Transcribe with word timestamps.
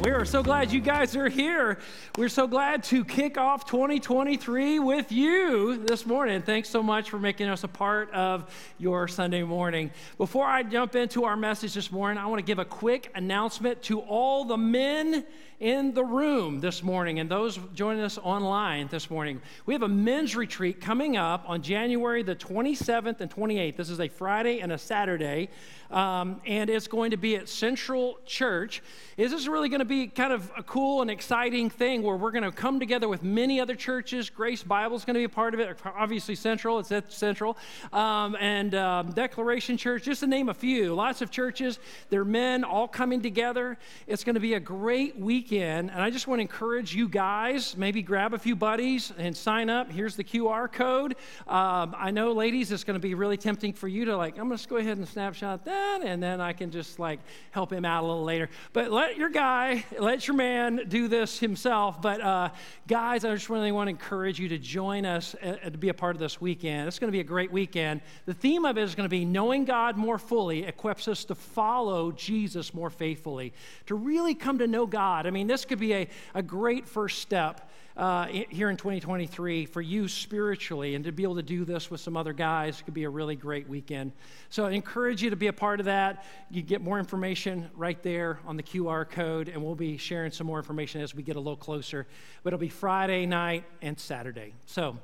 We 0.00 0.10
are 0.10 0.24
so 0.24 0.44
glad 0.44 0.70
you 0.70 0.80
guys 0.80 1.16
are 1.16 1.28
here. 1.28 1.78
We're 2.16 2.28
so 2.28 2.46
glad 2.46 2.84
to 2.84 3.04
kick 3.04 3.36
off 3.36 3.64
2023 3.66 4.78
with 4.78 5.10
you 5.10 5.84
this 5.84 6.06
morning. 6.06 6.40
Thanks 6.40 6.68
so 6.68 6.84
much 6.84 7.10
for 7.10 7.18
making 7.18 7.48
us 7.48 7.64
a 7.64 7.68
part 7.68 8.12
of 8.12 8.48
your 8.78 9.08
Sunday 9.08 9.42
morning. 9.42 9.90
Before 10.16 10.46
I 10.46 10.62
jump 10.62 10.94
into 10.94 11.24
our 11.24 11.36
message 11.36 11.74
this 11.74 11.90
morning, 11.90 12.16
I 12.16 12.26
want 12.26 12.38
to 12.38 12.44
give 12.44 12.60
a 12.60 12.64
quick 12.64 13.10
announcement 13.16 13.82
to 13.84 13.98
all 13.98 14.44
the 14.44 14.56
men 14.56 15.24
in 15.60 15.92
the 15.92 16.04
room 16.04 16.60
this 16.60 16.84
morning 16.84 17.18
and 17.18 17.28
those 17.28 17.58
joining 17.74 18.02
us 18.02 18.16
online 18.18 18.86
this 18.88 19.10
morning. 19.10 19.40
We 19.66 19.74
have 19.74 19.82
a 19.82 19.88
men's 19.88 20.36
retreat 20.36 20.80
coming 20.80 21.16
up 21.16 21.44
on 21.48 21.62
January 21.62 22.22
the 22.22 22.36
27th 22.36 23.20
and 23.20 23.30
28th. 23.30 23.76
This 23.76 23.90
is 23.90 23.98
a 23.98 24.08
Friday 24.08 24.60
and 24.60 24.70
a 24.70 24.78
Saturday, 24.78 25.48
um, 25.90 26.40
and 26.46 26.70
it's 26.70 26.86
going 26.86 27.10
to 27.10 27.16
be 27.16 27.34
at 27.34 27.48
Central 27.48 28.18
Church. 28.24 28.82
Is 29.16 29.32
this 29.32 29.48
really 29.48 29.68
going 29.68 29.80
to 29.80 29.84
be 29.84 30.06
kind 30.06 30.32
of 30.32 30.52
a 30.56 30.62
cool 30.62 31.02
and 31.02 31.10
exciting 31.10 31.70
thing 31.70 32.02
where 32.02 32.16
we're 32.16 32.30
going 32.30 32.44
to 32.44 32.52
come 32.52 32.78
together 32.78 33.08
with 33.08 33.24
many 33.24 33.60
other 33.60 33.74
churches? 33.74 34.30
Grace 34.30 34.62
Bible 34.62 34.94
is 34.96 35.04
going 35.04 35.14
to 35.14 35.20
be 35.20 35.24
a 35.24 35.28
part 35.28 35.54
of 35.54 35.60
it. 35.60 35.76
Obviously, 35.84 36.36
Central, 36.36 36.78
it's 36.78 36.92
at 36.92 37.12
Central, 37.12 37.58
um, 37.92 38.36
and 38.38 38.76
um, 38.76 39.10
Declaration 39.10 39.76
Church, 39.76 40.04
just 40.04 40.20
to 40.20 40.28
name 40.28 40.50
a 40.50 40.54
few. 40.54 40.94
Lots 40.94 41.20
of 41.20 41.32
churches, 41.32 41.80
they're 42.10 42.24
men 42.24 42.62
all 42.62 42.86
coming 42.86 43.20
together. 43.20 43.76
It's 44.06 44.22
going 44.22 44.34
to 44.34 44.40
be 44.40 44.54
a 44.54 44.60
great 44.60 45.18
week 45.18 45.47
weekend, 45.50 45.90
and 45.90 46.02
I 46.02 46.10
just 46.10 46.26
want 46.26 46.40
to 46.40 46.42
encourage 46.42 46.94
you 46.94 47.08
guys 47.08 47.74
maybe 47.74 48.02
grab 48.02 48.34
a 48.34 48.38
few 48.38 48.54
buddies 48.54 49.12
and 49.16 49.34
sign 49.34 49.70
up. 49.70 49.90
Here's 49.90 50.14
the 50.14 50.24
QR 50.24 50.70
code. 50.70 51.12
Um, 51.46 51.94
I 51.96 52.10
know, 52.10 52.32
ladies, 52.32 52.70
it's 52.70 52.84
going 52.84 53.00
to 53.00 53.00
be 53.00 53.14
really 53.14 53.38
tempting 53.38 53.72
for 53.72 53.88
you 53.88 54.04
to, 54.06 54.16
like, 54.16 54.38
I'm 54.38 54.48
going 54.48 54.58
to 54.58 54.68
go 54.68 54.76
ahead 54.76 54.98
and 54.98 55.08
snapshot 55.08 55.64
that, 55.64 56.02
and 56.04 56.22
then 56.22 56.42
I 56.42 56.52
can 56.52 56.70
just, 56.70 56.98
like, 56.98 57.20
help 57.52 57.72
him 57.72 57.86
out 57.86 58.04
a 58.04 58.06
little 58.06 58.24
later. 58.24 58.50
But 58.74 58.90
let 58.90 59.16
your 59.16 59.30
guy, 59.30 59.86
let 59.98 60.28
your 60.28 60.36
man 60.36 60.82
do 60.86 61.08
this 61.08 61.38
himself. 61.38 62.02
But, 62.02 62.20
uh, 62.20 62.50
guys, 62.86 63.24
I 63.24 63.32
just 63.32 63.48
really 63.48 63.72
want 63.72 63.86
to 63.86 63.90
encourage 63.90 64.38
you 64.38 64.50
to 64.50 64.58
join 64.58 65.06
us 65.06 65.34
uh, 65.42 65.56
uh, 65.64 65.70
to 65.70 65.78
be 65.78 65.88
a 65.88 65.94
part 65.94 66.14
of 66.14 66.20
this 66.20 66.42
weekend. 66.42 66.88
It's 66.88 66.98
going 66.98 67.08
to 67.08 67.16
be 67.16 67.20
a 67.20 67.24
great 67.24 67.50
weekend. 67.50 68.02
The 68.26 68.34
theme 68.34 68.66
of 68.66 68.76
it 68.76 68.82
is 68.82 68.94
going 68.94 69.06
to 69.06 69.10
be 69.10 69.24
knowing 69.24 69.64
God 69.64 69.96
more 69.96 70.18
fully 70.18 70.64
equips 70.64 71.08
us 71.08 71.24
to 71.26 71.34
follow 71.34 72.12
Jesus 72.12 72.74
more 72.74 72.90
faithfully, 72.90 73.54
to 73.86 73.94
really 73.94 74.34
come 74.34 74.58
to 74.58 74.66
know 74.66 74.86
God. 74.86 75.26
I 75.26 75.30
mean, 75.30 75.37
mean, 75.38 75.46
this 75.46 75.64
could 75.64 75.78
be 75.78 75.94
a, 75.94 76.08
a 76.34 76.42
great 76.42 76.88
first 76.88 77.20
step 77.20 77.70
uh, 77.96 78.26
here 78.26 78.70
in 78.70 78.76
2023 78.76 79.66
for 79.66 79.80
you 79.80 80.08
spiritually, 80.08 80.96
and 80.96 81.04
to 81.04 81.12
be 81.12 81.22
able 81.22 81.36
to 81.36 81.42
do 81.42 81.64
this 81.64 81.90
with 81.90 82.00
some 82.00 82.16
other 82.16 82.32
guys 82.32 82.82
could 82.82 82.94
be 82.94 83.04
a 83.04 83.10
really 83.10 83.36
great 83.36 83.68
weekend. 83.68 84.12
So 84.50 84.66
I 84.66 84.70
encourage 84.70 85.22
you 85.22 85.30
to 85.30 85.36
be 85.36 85.46
a 85.46 85.52
part 85.52 85.78
of 85.78 85.86
that. 85.86 86.24
You 86.50 86.62
get 86.62 86.80
more 86.80 86.98
information 86.98 87.70
right 87.74 88.00
there 88.02 88.40
on 88.46 88.56
the 88.56 88.62
QR 88.64 89.08
code, 89.08 89.48
and 89.48 89.62
we'll 89.62 89.76
be 89.76 89.96
sharing 89.96 90.32
some 90.32 90.46
more 90.46 90.58
information 90.58 91.00
as 91.00 91.14
we 91.14 91.22
get 91.22 91.36
a 91.36 91.40
little 91.40 91.56
closer. 91.56 92.06
But 92.42 92.52
it'll 92.52 92.60
be 92.60 92.68
Friday 92.68 93.26
night 93.26 93.64
and 93.80 93.98
Saturday. 93.98 94.54
So, 94.66 94.96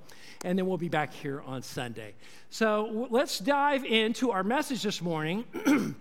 and 0.44 0.58
then 0.58 0.66
we'll 0.66 0.78
be 0.78 0.88
back 0.88 1.12
here 1.12 1.42
on 1.42 1.62
Sunday. 1.62 2.14
So 2.50 3.08
let's 3.10 3.38
dive 3.38 3.84
into 3.84 4.32
our 4.32 4.42
message 4.42 4.82
this 4.82 5.00
morning. 5.00 5.44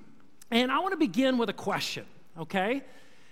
and 0.52 0.72
I 0.72 0.80
want 0.80 0.94
to 0.94 0.98
begin 0.98 1.38
with 1.38 1.50
a 1.50 1.54
question, 1.54 2.06
okay? 2.38 2.84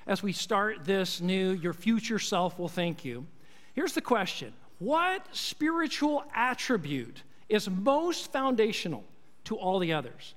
As 0.07 0.23
we 0.23 0.33
start 0.33 0.83
this 0.83 1.21
new 1.21 1.51
Your 1.51 1.73
Future 1.73 2.19
Self 2.19 2.57
Will 2.57 2.67
Thank 2.67 3.05
You. 3.05 3.25
Here's 3.73 3.93
the 3.93 4.01
question 4.01 4.53
What 4.79 5.25
spiritual 5.35 6.23
attribute 6.33 7.23
is 7.49 7.69
most 7.69 8.31
foundational 8.31 9.03
to 9.45 9.57
all 9.57 9.79
the 9.79 9.93
others? 9.93 10.33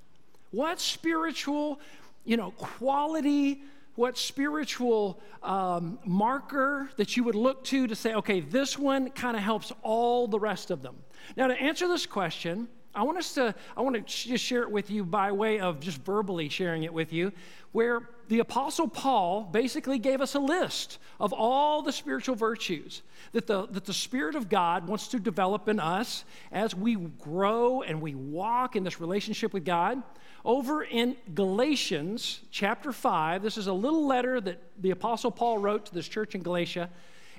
What 0.51 0.81
spiritual, 0.81 1.81
you 2.25 2.37
know, 2.37 2.53
quality, 2.53 3.63
what 3.95 4.19
spiritual 4.19 5.21
um, 5.43 5.99
marker 6.05 6.91
that 6.97 7.17
you 7.17 7.25
would 7.25 7.35
look 7.35 7.65
to 7.65 7.87
to 7.87 7.95
say, 7.95 8.15
okay, 8.15 8.41
this 8.41 8.79
one 8.79 9.11
kind 9.11 9.37
of 9.37 9.43
helps 9.43 9.73
all 9.83 10.27
the 10.27 10.39
rest 10.39 10.71
of 10.71 10.83
them? 10.83 10.97
Now, 11.37 11.47
to 11.47 11.55
answer 11.55 11.87
this 11.89 12.07
question, 12.07 12.69
I 12.95 13.03
want 13.03 13.19
us 13.19 13.35
to, 13.35 13.55
I 13.77 13.83
want 13.83 13.97
to 13.97 14.03
just 14.03 14.45
share 14.45 14.63
it 14.63 14.71
with 14.71 14.91
you 14.91 15.05
by 15.05 15.33
way 15.33 15.59
of 15.59 15.81
just 15.81 15.99
verbally 16.03 16.49
sharing 16.49 16.85
it 16.85 16.93
with 16.93 17.13
you, 17.13 17.33
where 17.73 18.09
the 18.29 18.39
Apostle 18.39 18.89
Paul 18.89 19.43
basically 19.43 19.99
gave 19.99 20.21
us 20.21 20.35
a 20.35 20.39
list 20.39 20.99
of 21.19 21.33
all 21.33 21.83
the 21.83 21.93
spiritual 21.93 22.37
virtues 22.37 23.03
that 23.33 23.47
the, 23.47 23.67
that 23.67 23.85
the 23.85 23.93
Spirit 23.93 24.37
of 24.37 24.49
God 24.49 24.87
wants 24.87 25.09
to 25.09 25.19
develop 25.19 25.69
in 25.69 25.81
us 25.81 26.25
as 26.53 26.75
we 26.75 26.95
grow 26.95 27.83
and 27.83 28.01
we 28.01 28.15
walk 28.15 28.77
in 28.77 28.85
this 28.85 29.01
relationship 29.01 29.53
with 29.53 29.65
God. 29.65 30.03
Over 30.45 30.83
in 30.83 31.17
Galatians 31.35 32.41
chapter 32.51 32.93
5, 32.93 33.43
this 33.43 33.57
is 33.57 33.67
a 33.67 33.73
little 33.73 34.07
letter 34.07 34.41
that 34.43 34.61
the 34.79 34.91
Apostle 34.91 35.31
Paul 35.31 35.57
wrote 35.57 35.87
to 35.87 35.95
this 35.95 36.07
church 36.07 36.35
in 36.35 36.43
Galatia. 36.43 36.91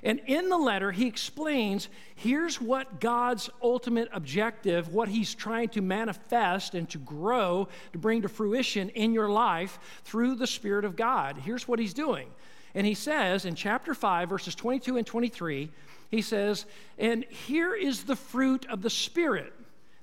And 0.02 0.20
in 0.26 0.48
the 0.48 0.58
letter, 0.58 0.90
he 0.90 1.06
explains 1.06 1.88
here's 2.16 2.60
what 2.60 3.00
God's 3.00 3.48
ultimate 3.62 4.08
objective, 4.12 4.92
what 4.92 5.08
he's 5.08 5.34
trying 5.34 5.68
to 5.70 5.80
manifest 5.80 6.74
and 6.74 6.88
to 6.90 6.98
grow, 6.98 7.68
to 7.92 7.98
bring 7.98 8.22
to 8.22 8.28
fruition 8.28 8.88
in 8.90 9.12
your 9.12 9.30
life 9.30 9.78
through 10.02 10.34
the 10.34 10.46
Spirit 10.46 10.84
of 10.84 10.96
God. 10.96 11.36
Here's 11.38 11.68
what 11.68 11.78
he's 11.78 11.94
doing. 11.94 12.28
And 12.74 12.86
he 12.86 12.94
says 12.94 13.44
in 13.44 13.54
chapter 13.54 13.94
5, 13.94 14.28
verses 14.28 14.54
22 14.54 14.96
and 14.96 15.06
23, 15.06 15.70
he 16.10 16.22
says, 16.22 16.66
And 16.98 17.24
here 17.24 17.74
is 17.74 18.04
the 18.04 18.16
fruit 18.16 18.66
of 18.68 18.82
the 18.82 18.90
Spirit. 18.90 19.52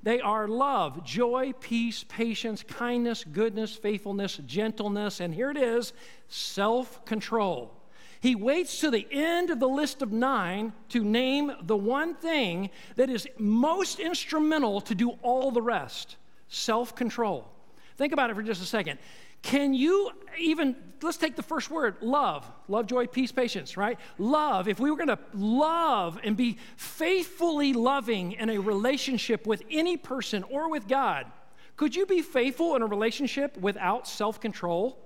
They 0.03 0.19
are 0.19 0.50
love, 0.50 1.06
joy, 1.06 1.53
peace, 1.62 2.03
patience, 2.03 2.62
kindness, 2.62 3.24
goodness, 3.24 3.74
faithfulness, 3.74 4.38
gentleness, 4.46 5.22
and 5.22 5.34
here 5.34 5.50
it 5.50 5.58
is 5.58 5.94
self 6.28 7.06
control. 7.06 7.72
He 8.19 8.36
waits 8.36 8.80
to 8.81 8.91
the 8.91 9.08
end 9.12 9.50
of 9.50 9.59
the 9.59 9.68
list 9.68 10.02
of 10.02 10.12
nine 10.12 10.74
to 10.90 11.03
name 11.03 11.53
the 11.62 11.75
one 11.75 12.16
thing 12.16 12.69
that 12.96 13.09
is 13.09 13.28
most 13.38 14.00
instrumental 14.00 14.81
to 14.81 14.96
do 14.96 15.12
all 15.22 15.52
the 15.52 15.62
rest 15.62 16.18
self 16.50 16.96
control. 16.96 17.50
Think 17.96 18.12
about 18.12 18.30
it 18.30 18.35
for 18.35 18.44
just 18.44 18.62
a 18.62 18.66
second. 18.66 19.00
Can 19.43 19.73
you 19.73 20.09
even, 20.39 20.75
let's 21.01 21.17
take 21.17 21.35
the 21.35 21.43
first 21.43 21.69
word 21.69 21.97
love. 22.01 22.49
Love, 22.67 22.87
joy, 22.87 23.05
peace, 23.05 23.31
patience, 23.31 23.77
right? 23.77 23.99
Love. 24.17 24.67
If 24.67 24.79
we 24.79 24.89
were 24.89 24.97
going 24.97 25.09
to 25.09 25.19
love 25.33 26.17
and 26.23 26.35
be 26.35 26.57
faithfully 26.77 27.73
loving 27.73 28.31
in 28.31 28.49
a 28.49 28.57
relationship 28.57 29.45
with 29.45 29.61
any 29.69 29.97
person 29.97 30.43
or 30.43 30.69
with 30.69 30.87
God, 30.87 31.27
could 31.75 31.95
you 31.95 32.05
be 32.05 32.21
faithful 32.21 32.75
in 32.75 32.81
a 32.81 32.85
relationship 32.85 33.57
without 33.57 34.07
self 34.07 34.39
control? 34.39 34.97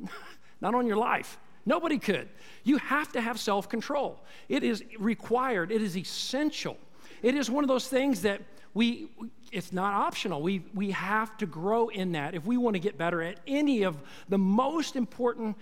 Not 0.60 0.74
on 0.74 0.86
your 0.86 0.96
life. 0.96 1.38
Nobody 1.66 1.98
could. 1.98 2.28
You 2.64 2.78
have 2.78 3.12
to 3.12 3.20
have 3.20 3.38
self 3.38 3.68
control. 3.68 4.24
It 4.48 4.62
is 4.62 4.82
required, 4.98 5.70
it 5.70 5.82
is 5.82 5.96
essential. 5.96 6.78
It 7.22 7.34
is 7.34 7.50
one 7.50 7.64
of 7.64 7.68
those 7.68 7.88
things 7.88 8.22
that 8.22 8.40
we, 8.76 9.08
it's 9.52 9.72
not 9.72 9.94
optional. 9.94 10.42
We, 10.42 10.62
we 10.74 10.90
have 10.90 11.34
to 11.38 11.46
grow 11.46 11.88
in 11.88 12.12
that 12.12 12.34
if 12.34 12.44
we 12.44 12.58
want 12.58 12.74
to 12.74 12.78
get 12.78 12.98
better 12.98 13.22
at 13.22 13.40
any 13.46 13.84
of 13.84 13.96
the 14.28 14.36
most 14.36 14.96
important 14.96 15.56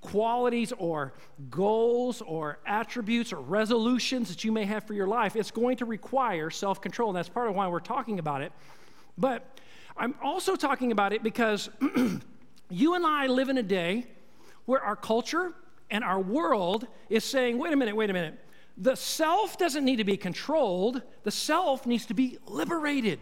qualities 0.00 0.72
or 0.78 1.12
goals 1.50 2.22
or 2.22 2.58
attributes 2.64 3.34
or 3.34 3.40
resolutions 3.40 4.30
that 4.30 4.44
you 4.44 4.50
may 4.50 4.64
have 4.64 4.84
for 4.84 4.94
your 4.94 5.06
life. 5.06 5.36
It's 5.36 5.50
going 5.50 5.76
to 5.76 5.84
require 5.84 6.48
self 6.48 6.80
control. 6.80 7.10
And 7.10 7.16
that's 7.18 7.28
part 7.28 7.50
of 7.50 7.54
why 7.54 7.68
we're 7.68 7.80
talking 7.80 8.18
about 8.18 8.40
it. 8.40 8.50
But 9.18 9.44
I'm 9.94 10.14
also 10.22 10.56
talking 10.56 10.90
about 10.90 11.12
it 11.12 11.22
because 11.22 11.68
you 12.70 12.94
and 12.94 13.06
I 13.06 13.26
live 13.26 13.50
in 13.50 13.58
a 13.58 13.62
day 13.62 14.06
where 14.64 14.82
our 14.82 14.96
culture 14.96 15.52
and 15.90 16.02
our 16.02 16.18
world 16.18 16.86
is 17.10 17.24
saying, 17.24 17.58
wait 17.58 17.74
a 17.74 17.76
minute, 17.76 17.94
wait 17.94 18.08
a 18.08 18.14
minute. 18.14 18.42
The 18.76 18.96
self 18.96 19.56
doesn't 19.56 19.84
need 19.84 19.96
to 19.96 20.04
be 20.04 20.16
controlled, 20.16 21.02
the 21.22 21.30
self 21.30 21.86
needs 21.86 22.06
to 22.06 22.14
be 22.14 22.38
liberated. 22.46 23.20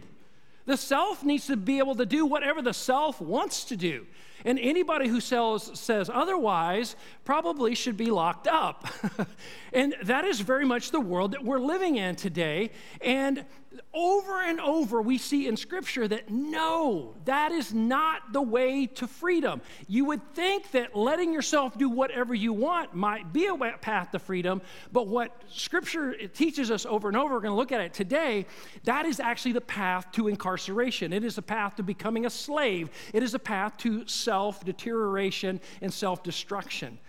The 0.65 0.77
self 0.77 1.23
needs 1.23 1.47
to 1.47 1.57
be 1.57 1.79
able 1.79 1.95
to 1.95 2.05
do 2.05 2.25
whatever 2.25 2.61
the 2.61 2.73
self 2.73 3.19
wants 3.19 3.65
to 3.65 3.75
do. 3.75 4.07
And 4.45 4.59
anybody 4.59 5.07
who 5.07 5.19
sells, 5.19 5.79
says 5.79 6.09
otherwise 6.13 6.95
probably 7.23 7.75
should 7.75 7.97
be 7.97 8.11
locked 8.11 8.47
up. 8.47 8.87
and 9.73 9.95
that 10.03 10.25
is 10.25 10.39
very 10.39 10.65
much 10.65 10.91
the 10.91 10.99
world 10.99 11.31
that 11.31 11.43
we're 11.43 11.59
living 11.59 11.95
in 11.95 12.15
today. 12.15 12.71
And 13.01 13.45
over 13.93 14.41
and 14.41 14.59
over, 14.59 15.01
we 15.01 15.17
see 15.17 15.47
in 15.47 15.57
Scripture 15.57 16.07
that 16.07 16.29
no, 16.29 17.15
that 17.25 17.51
is 17.51 17.73
not 17.73 18.33
the 18.33 18.41
way 18.41 18.87
to 18.87 19.07
freedom. 19.07 19.61
You 19.87 20.05
would 20.05 20.21
think 20.33 20.71
that 20.71 20.95
letting 20.95 21.33
yourself 21.33 21.77
do 21.77 21.89
whatever 21.89 22.33
you 22.33 22.53
want 22.53 22.93
might 22.93 23.31
be 23.33 23.47
a 23.47 23.55
path 23.55 24.11
to 24.11 24.19
freedom, 24.19 24.61
but 24.91 25.07
what 25.07 25.41
Scripture 25.49 26.13
teaches 26.27 26.71
us 26.71 26.85
over 26.85 27.07
and 27.07 27.17
over, 27.17 27.35
we're 27.35 27.41
going 27.41 27.51
to 27.51 27.57
look 27.57 27.71
at 27.71 27.81
it 27.81 27.93
today, 27.93 28.45
that 28.83 29.05
is 29.05 29.19
actually 29.19 29.53
the 29.53 29.61
path 29.61 30.11
to 30.13 30.27
incarceration. 30.27 31.13
It 31.13 31.23
is 31.23 31.37
a 31.37 31.41
path 31.41 31.75
to 31.77 31.83
becoming 31.83 32.25
a 32.25 32.29
slave, 32.29 32.89
it 33.13 33.23
is 33.23 33.33
a 33.33 33.39
path 33.39 33.77
to 33.77 34.07
self 34.07 34.32
deterioration 34.63 35.59
and 35.81 35.93
self 35.93 36.23
destruction. 36.23 36.99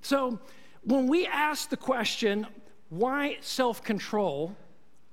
So, 0.00 0.38
when 0.84 1.08
we 1.08 1.26
ask 1.26 1.68
the 1.68 1.76
question, 1.76 2.46
why 2.90 3.38
self 3.40 3.82
control? 3.82 4.56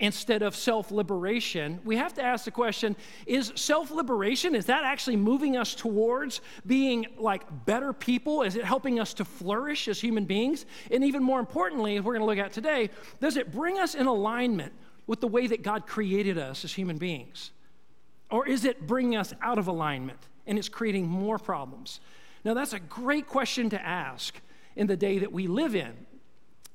instead 0.03 0.41
of 0.41 0.53
self 0.53 0.91
liberation, 0.91 1.79
we 1.85 1.95
have 1.95 2.13
to 2.15 2.21
ask 2.21 2.43
the 2.43 2.51
question 2.51 2.95
is 3.25 3.53
self 3.55 3.89
liberation, 3.89 4.53
is 4.53 4.65
that 4.65 4.83
actually 4.83 5.15
moving 5.15 5.55
us 5.55 5.73
towards 5.73 6.41
being 6.65 7.05
like 7.17 7.43
better 7.65 7.93
people? 7.93 8.43
Is 8.43 8.55
it 8.55 8.65
helping 8.65 8.99
us 8.99 9.13
to 9.15 9.25
flourish 9.25 9.87
as 9.87 10.01
human 10.01 10.25
beings? 10.25 10.65
And 10.91 11.03
even 11.03 11.23
more 11.23 11.39
importantly, 11.39 11.99
we're 11.99 12.13
going 12.13 12.21
to 12.21 12.25
look 12.25 12.37
at 12.37 12.51
today, 12.51 12.89
does 13.19 13.37
it 13.37 13.51
bring 13.51 13.79
us 13.79 13.95
in 13.95 14.07
alignment 14.07 14.73
with 15.07 15.21
the 15.21 15.27
way 15.27 15.47
that 15.47 15.63
God 15.63 15.87
created 15.87 16.37
us 16.37 16.65
as 16.65 16.73
human 16.73 16.97
beings? 16.97 17.51
Or 18.29 18.47
is 18.47 18.65
it 18.65 18.85
bringing 18.85 19.15
us 19.15 19.33
out 19.41 19.57
of 19.57 19.67
alignment 19.67 20.19
and 20.45 20.57
it's 20.57 20.69
creating 20.69 21.07
more 21.07 21.37
problems? 21.37 21.99
Now, 22.43 22.53
that's 22.53 22.73
a 22.73 22.79
great 22.79 23.27
question 23.27 23.69
to 23.69 23.81
ask 23.81 24.35
in 24.75 24.87
the 24.87 24.97
day 24.97 25.19
that 25.19 25.31
we 25.31 25.47
live 25.47 25.75
in. 25.75 25.93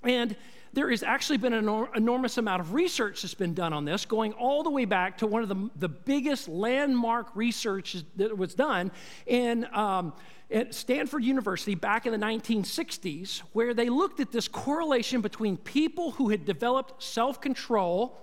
And 0.02 0.36
there 0.72 0.90
has 0.90 1.02
actually 1.02 1.38
been 1.38 1.52
an 1.52 1.86
enormous 1.94 2.38
amount 2.38 2.60
of 2.60 2.74
research 2.74 3.22
that's 3.22 3.34
been 3.34 3.54
done 3.54 3.72
on 3.72 3.84
this, 3.84 4.04
going 4.04 4.32
all 4.34 4.62
the 4.62 4.70
way 4.70 4.84
back 4.84 5.18
to 5.18 5.26
one 5.26 5.42
of 5.42 5.48
the, 5.48 5.70
the 5.76 5.88
biggest 5.88 6.48
landmark 6.48 7.34
research 7.34 7.96
that 8.16 8.36
was 8.36 8.54
done 8.54 8.92
in, 9.26 9.66
um, 9.72 10.12
at 10.50 10.74
Stanford 10.74 11.24
University 11.24 11.74
back 11.74 12.06
in 12.06 12.12
the 12.12 12.18
1960s, 12.18 13.40
where 13.52 13.74
they 13.74 13.88
looked 13.88 14.20
at 14.20 14.30
this 14.30 14.46
correlation 14.46 15.20
between 15.20 15.56
people 15.56 16.12
who 16.12 16.28
had 16.28 16.44
developed 16.44 17.02
self 17.02 17.40
control 17.40 18.18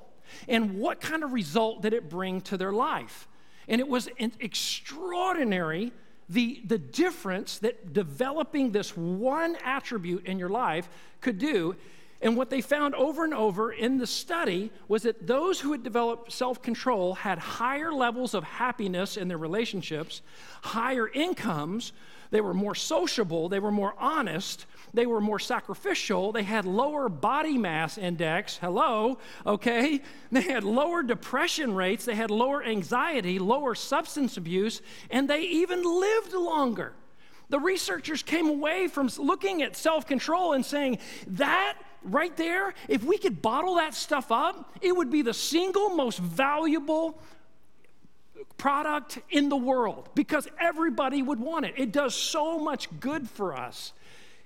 and 0.48 0.78
what 0.78 1.02
kind 1.02 1.24
of 1.24 1.34
result 1.34 1.82
did 1.82 1.94
it 1.94 2.10
bring 2.10 2.42
to 2.42 2.58
their 2.58 2.72
life. 2.72 3.28
And 3.68 3.82
it 3.82 3.88
was 3.88 4.10
extraordinary 4.18 5.92
the, 6.30 6.62
the 6.66 6.78
difference 6.78 7.60
that 7.60 7.94
developing 7.94 8.72
this 8.72 8.96
one 8.98 9.58
attribute 9.64 10.26
in 10.26 10.40
your 10.40 10.50
life 10.50 10.90
could 11.22 11.38
do. 11.38 11.76
And 12.22 12.36
what 12.36 12.50
they 12.50 12.62
found 12.62 12.96
over 12.96 13.24
and 13.24 13.34
over 13.34 13.72
in 13.72 13.98
the 13.98 14.08
study 14.08 14.72
was 14.88 15.04
that 15.04 15.28
those 15.28 15.60
who 15.60 15.72
had 15.72 15.84
developed 15.84 16.32
self 16.32 16.62
control 16.62 17.14
had 17.14 17.38
higher 17.38 17.92
levels 17.92 18.34
of 18.34 18.44
happiness 18.44 19.18
in 19.18 19.28
their 19.28 19.38
relationships, 19.38 20.22
higher 20.64 21.08
incomes, 21.08 21.92
they 22.32 22.42
were 22.42 22.54
more 22.54 22.76
sociable, 22.76 23.50
they 23.50 23.60
were 23.60 23.72
more 23.72 23.96
honest, 23.98 24.66
they 24.94 25.06
were 25.06 25.22
more 25.22 25.40
sacrificial, 25.40 26.32
they 26.32 26.44
had 26.44 26.66
lower 26.66 27.10
body 27.10 27.58
mass 27.58 27.98
index. 27.98 28.58
Hello, 28.58 29.18
okay? 29.46 30.02
They 30.32 30.42
had 30.42 30.64
lower 30.64 31.02
depression 31.02 31.74
rates, 31.74 32.04
they 32.04 32.16
had 32.16 32.30
lower 32.30 32.64
anxiety, 32.64 33.40
lower 33.40 33.74
substance 33.74 34.36
abuse, 34.36 34.82
and 35.10 35.30
they 35.30 35.42
even 35.44 35.82
lived 35.84 36.34
longer. 36.34 36.94
The 37.50 37.60
researchers 37.60 38.24
came 38.24 38.48
away 38.48 38.88
from 38.88 39.10
looking 39.18 39.62
at 39.62 39.76
self 39.76 40.08
control 40.08 40.54
and 40.54 40.66
saying 40.66 40.98
that 41.28 41.78
right 42.04 42.36
there, 42.36 42.74
if 42.88 43.04
we 43.04 43.18
could 43.18 43.42
bottle 43.42 43.76
that 43.76 43.94
stuff 43.94 44.32
up, 44.32 44.74
it 44.82 44.96
would 44.96 45.10
be 45.10 45.22
the 45.22 45.34
single 45.34 45.90
most 45.90 46.20
valuable 46.20 47.20
product 48.58 49.20
in 49.30 49.50
the 49.50 49.56
world 49.56 50.10
because 50.16 50.48
everybody 50.60 51.22
would 51.22 51.40
want 51.40 51.66
it. 51.66 51.74
It 51.78 51.92
does 51.92 52.16
so 52.16 52.60
much 52.60 52.88
good 53.00 53.30
for 53.30 53.56
us. 53.56 53.94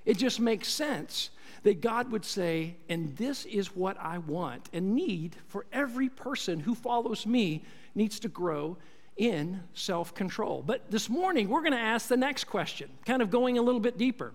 It 0.06 0.18
just 0.18 0.40
makes 0.40 0.68
sense 0.68 1.30
that 1.64 1.82
God 1.82 2.12
would 2.12 2.26
say, 2.26 2.76
and 2.88 3.16
this 3.18 3.46
is 3.46 3.76
what 3.76 3.98
I 4.00 4.18
want 4.18 4.70
and 4.74 4.96
need 4.96 5.36
for 5.48 5.66
every 5.72 6.10
person 6.10 6.60
who 6.60 6.74
follows 6.74 7.26
me 7.26 7.64
needs 7.96 8.20
to 8.22 8.30
grow 8.30 8.78
in 9.18 9.62
self 9.74 10.16
control. 10.16 10.64
But 10.66 10.90
this 10.90 11.10
morning, 11.10 11.50
we're 11.50 11.62
going 11.62 11.74
to 11.74 11.78
ask 11.78 12.08
the 12.08 12.18
next 12.18 12.46
question, 12.46 12.90
kind 13.06 13.22
of 13.22 13.30
going 13.30 13.58
a 13.58 13.62
little 13.62 13.82
bit 13.82 13.98
deeper. 13.98 14.34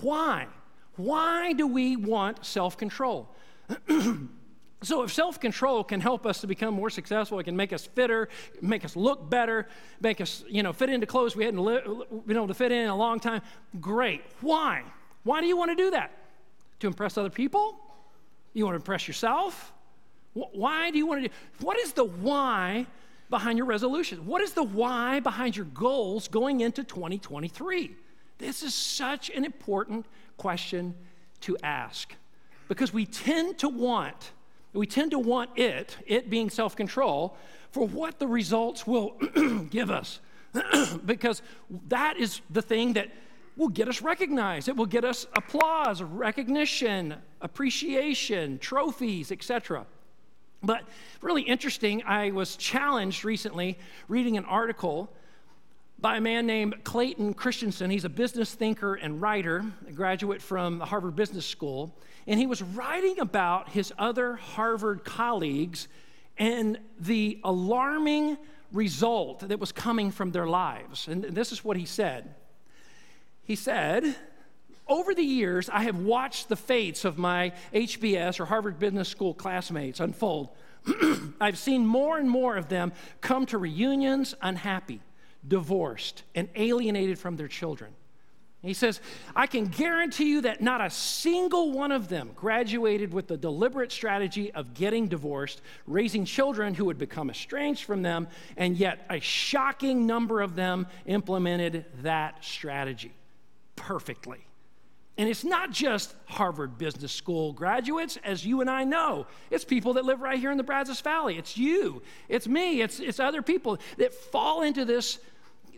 Why? 0.00 0.46
Why 0.96 1.52
do 1.52 1.66
we 1.66 1.96
want 1.96 2.44
self 2.44 2.76
control? 2.76 3.28
so, 4.86 5.02
if 5.02 5.12
self 5.12 5.40
control 5.40 5.84
can 5.84 6.00
help 6.00 6.26
us 6.26 6.40
to 6.40 6.46
become 6.46 6.74
more 6.74 6.90
successful, 6.90 7.38
it 7.38 7.44
can 7.44 7.56
make 7.56 7.72
us 7.72 7.86
fitter, 7.86 8.28
make 8.60 8.84
us 8.84 8.96
look 8.96 9.28
better, 9.30 9.68
make 10.00 10.20
us, 10.20 10.44
you 10.48 10.62
know, 10.62 10.72
fit 10.72 10.90
into 10.90 11.06
clothes 11.06 11.36
we 11.36 11.44
hadn't 11.44 11.64
li- 11.64 11.80
been 12.26 12.36
able 12.36 12.48
to 12.48 12.54
fit 12.54 12.72
in 12.72 12.82
in 12.82 12.88
a 12.88 12.96
long 12.96 13.20
time, 13.20 13.42
great. 13.80 14.22
Why? 14.40 14.82
Why 15.22 15.40
do 15.40 15.46
you 15.46 15.56
want 15.56 15.70
to 15.70 15.76
do 15.76 15.90
that? 15.92 16.10
To 16.80 16.86
impress 16.86 17.16
other 17.16 17.30
people? 17.30 17.78
You 18.52 18.64
want 18.64 18.74
to 18.74 18.76
impress 18.76 19.08
yourself? 19.08 19.72
Why 20.34 20.90
do 20.90 20.98
you 20.98 21.06
want 21.06 21.22
to 21.22 21.28
do? 21.28 21.34
What 21.60 21.78
is 21.78 21.92
the 21.92 22.04
why 22.04 22.86
behind 23.30 23.58
your 23.58 23.66
resolution? 23.66 24.26
What 24.26 24.42
is 24.42 24.52
the 24.52 24.64
why 24.64 25.20
behind 25.20 25.56
your 25.56 25.66
goals 25.66 26.28
going 26.28 26.60
into 26.60 26.82
2023? 26.82 27.94
This 28.38 28.62
is 28.62 28.74
such 28.74 29.30
an 29.30 29.44
important 29.44 30.06
question 30.36 30.94
to 31.42 31.56
ask 31.62 32.14
because 32.68 32.92
we 32.92 33.06
tend 33.06 33.58
to 33.58 33.68
want 33.68 34.32
we 34.74 34.86
tend 34.86 35.12
to 35.12 35.18
want 35.18 35.50
it 35.56 35.96
it 36.06 36.28
being 36.28 36.50
self-control 36.50 37.36
for 37.70 37.86
what 37.86 38.18
the 38.18 38.26
results 38.26 38.86
will 38.86 39.10
give 39.70 39.90
us 39.90 40.20
because 41.06 41.42
that 41.88 42.16
is 42.16 42.40
the 42.50 42.62
thing 42.62 42.92
that 42.94 43.08
will 43.56 43.68
get 43.68 43.88
us 43.88 44.02
recognized 44.02 44.68
it 44.68 44.76
will 44.76 44.86
get 44.86 45.04
us 45.04 45.26
applause 45.36 46.02
recognition 46.02 47.14
appreciation 47.40 48.58
trophies 48.58 49.30
etc 49.30 49.86
but 50.62 50.82
really 51.22 51.42
interesting 51.42 52.02
i 52.04 52.30
was 52.30 52.56
challenged 52.56 53.24
recently 53.24 53.78
reading 54.08 54.36
an 54.36 54.44
article 54.44 55.10
by 56.00 56.18
a 56.18 56.20
man 56.20 56.44
named 56.44 56.74
Clayton 56.84 57.32
Christensen. 57.32 57.88
He's 57.88 58.04
a 58.04 58.10
business 58.10 58.52
thinker 58.52 58.94
and 58.94 59.22
writer, 59.22 59.64
a 59.88 59.92
graduate 59.92 60.42
from 60.42 60.76
the 60.76 60.84
Harvard 60.84 61.16
Business 61.16 61.46
School. 61.46 61.96
And 62.26 62.40
he 62.40 62.46
was 62.46 62.62
writing 62.62 63.20
about 63.20 63.70
his 63.70 63.92
other 63.98 64.36
Harvard 64.36 65.04
colleagues 65.04 65.88
and 66.38 66.78
the 66.98 67.40
alarming 67.44 68.38
result 68.72 69.40
that 69.40 69.60
was 69.60 69.72
coming 69.72 70.10
from 70.10 70.32
their 70.32 70.46
lives. 70.46 71.06
And 71.06 71.22
this 71.24 71.52
is 71.52 71.64
what 71.64 71.76
he 71.76 71.84
said 71.84 72.34
He 73.42 73.56
said, 73.56 74.16
over 74.86 75.14
the 75.14 75.22
years, 75.22 75.70
I 75.70 75.84
have 75.84 75.98
watched 75.98 76.50
the 76.50 76.56
fates 76.56 77.06
of 77.06 77.16
my 77.16 77.52
HBS 77.72 78.38
or 78.38 78.44
Harvard 78.44 78.78
Business 78.78 79.08
School 79.08 79.32
classmates 79.32 79.98
unfold. 79.98 80.50
I've 81.40 81.56
seen 81.56 81.86
more 81.86 82.18
and 82.18 82.28
more 82.28 82.56
of 82.56 82.68
them 82.68 82.92
come 83.22 83.46
to 83.46 83.56
reunions 83.56 84.34
unhappy 84.42 85.00
divorced, 85.46 86.22
and 86.34 86.48
alienated 86.54 87.18
from 87.18 87.36
their 87.36 87.48
children. 87.48 87.92
He 88.64 88.74
says, 88.74 89.00
I 89.36 89.46
can 89.46 89.66
guarantee 89.66 90.30
you 90.30 90.40
that 90.42 90.60
not 90.60 90.80
a 90.80 90.88
single 90.88 91.72
one 91.72 91.92
of 91.92 92.08
them 92.08 92.30
graduated 92.34 93.12
with 93.12 93.28
the 93.28 93.36
deliberate 93.36 93.92
strategy 93.92 94.52
of 94.52 94.74
getting 94.74 95.08
divorced, 95.08 95.60
raising 95.86 96.24
children 96.24 96.74
who 96.74 96.86
would 96.86 96.98
become 96.98 97.30
estranged 97.30 97.84
from 97.84 98.02
them, 98.02 98.28
and 98.56 98.76
yet 98.76 99.04
a 99.10 99.20
shocking 99.20 100.06
number 100.06 100.40
of 100.40 100.54
them 100.54 100.86
implemented 101.06 101.84
that 102.02 102.42
strategy 102.44 103.12
perfectly. 103.76 104.44
And 105.16 105.28
it's 105.28 105.44
not 105.44 105.70
just 105.70 106.14
Harvard 106.24 106.76
Business 106.76 107.12
School 107.12 107.52
graduates, 107.52 108.18
as 108.24 108.44
you 108.44 108.62
and 108.62 108.70
I 108.70 108.82
know. 108.82 109.26
It's 109.50 109.64
people 109.64 109.92
that 109.92 110.04
live 110.04 110.20
right 110.20 110.38
here 110.38 110.50
in 110.50 110.56
the 110.56 110.64
Brazos 110.64 111.00
Valley. 111.00 111.38
It's 111.38 111.56
you, 111.56 112.02
it's 112.28 112.48
me, 112.48 112.82
it's, 112.82 112.98
it's 112.98 113.20
other 113.20 113.42
people 113.42 113.78
that 113.98 114.12
fall 114.12 114.62
into 114.62 114.84
this 114.84 115.18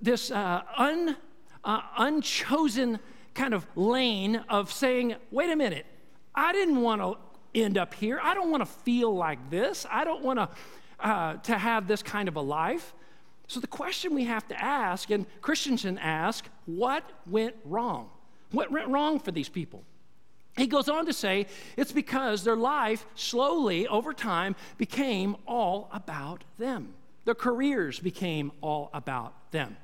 this 0.03 0.31
uh, 0.31 0.63
un, 0.77 1.17
uh, 1.67 1.83
unchosen 1.99 2.99
kind 3.35 3.53
of 3.53 3.67
lane 3.77 4.37
of 4.49 4.73
saying, 4.73 5.17
wait 5.31 5.51
a 5.51 5.57
minute, 5.57 5.85
I 6.35 6.53
didn't 6.53 6.81
want 6.81 7.03
to 7.03 7.17
end 7.55 7.77
up 7.77 7.93
here. 7.93 8.19
I 8.23 8.33
don't 8.33 8.51
want 8.51 8.63
to 8.63 8.67
feel 8.67 9.15
like 9.15 9.51
this. 9.51 9.85
I 9.91 10.05
don't 10.05 10.23
want 10.23 10.39
to, 10.39 10.49
uh, 11.01 11.35
to 11.35 11.59
have 11.59 11.87
this 11.87 12.03
kind 12.03 12.29
of 12.29 12.37
a 12.37 12.41
life. 12.41 12.95
So 13.49 13.61
the 13.61 13.67
question 13.67 14.15
we 14.15 14.25
have 14.25 14.49
to 14.49 14.63
ask, 14.63 15.11
and 15.11 15.27
Christensen 15.43 15.99
ask, 15.99 16.49
what 16.65 17.05
went 17.27 17.55
wrong? 17.65 18.09
What 18.53 18.73
went 18.73 18.89
wrong 18.89 19.19
for 19.19 19.31
these 19.31 19.49
people? 19.49 19.85
He 20.57 20.67
goes 20.67 20.89
on 20.89 21.05
to 21.05 21.13
say 21.13 21.47
it's 21.77 21.93
because 21.93 22.43
their 22.43 22.57
life 22.57 23.05
slowly 23.15 23.87
over 23.87 24.15
time 24.15 24.57
became 24.79 25.37
all 25.47 25.91
about 25.93 26.45
them. 26.59 26.95
Their 27.27 27.35
careers 27.35 27.99
became 27.99 28.53
all 28.63 28.89
about 28.95 29.51
them 29.51 29.77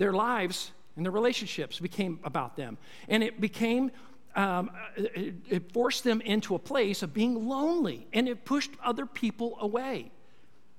their 0.00 0.12
lives 0.14 0.72
and 0.96 1.04
their 1.04 1.12
relationships 1.12 1.78
became 1.78 2.20
about 2.24 2.56
them. 2.56 2.78
And 3.08 3.22
it 3.22 3.40
became, 3.40 3.90
um, 4.36 4.70
it, 4.96 5.34
it 5.48 5.72
forced 5.72 6.04
them 6.04 6.20
into 6.20 6.54
a 6.54 6.58
place 6.58 7.02
of 7.02 7.14
being 7.14 7.48
lonely 7.48 8.06
and 8.12 8.28
it 8.28 8.44
pushed 8.44 8.70
other 8.82 9.06
people 9.06 9.56
away. 9.60 10.10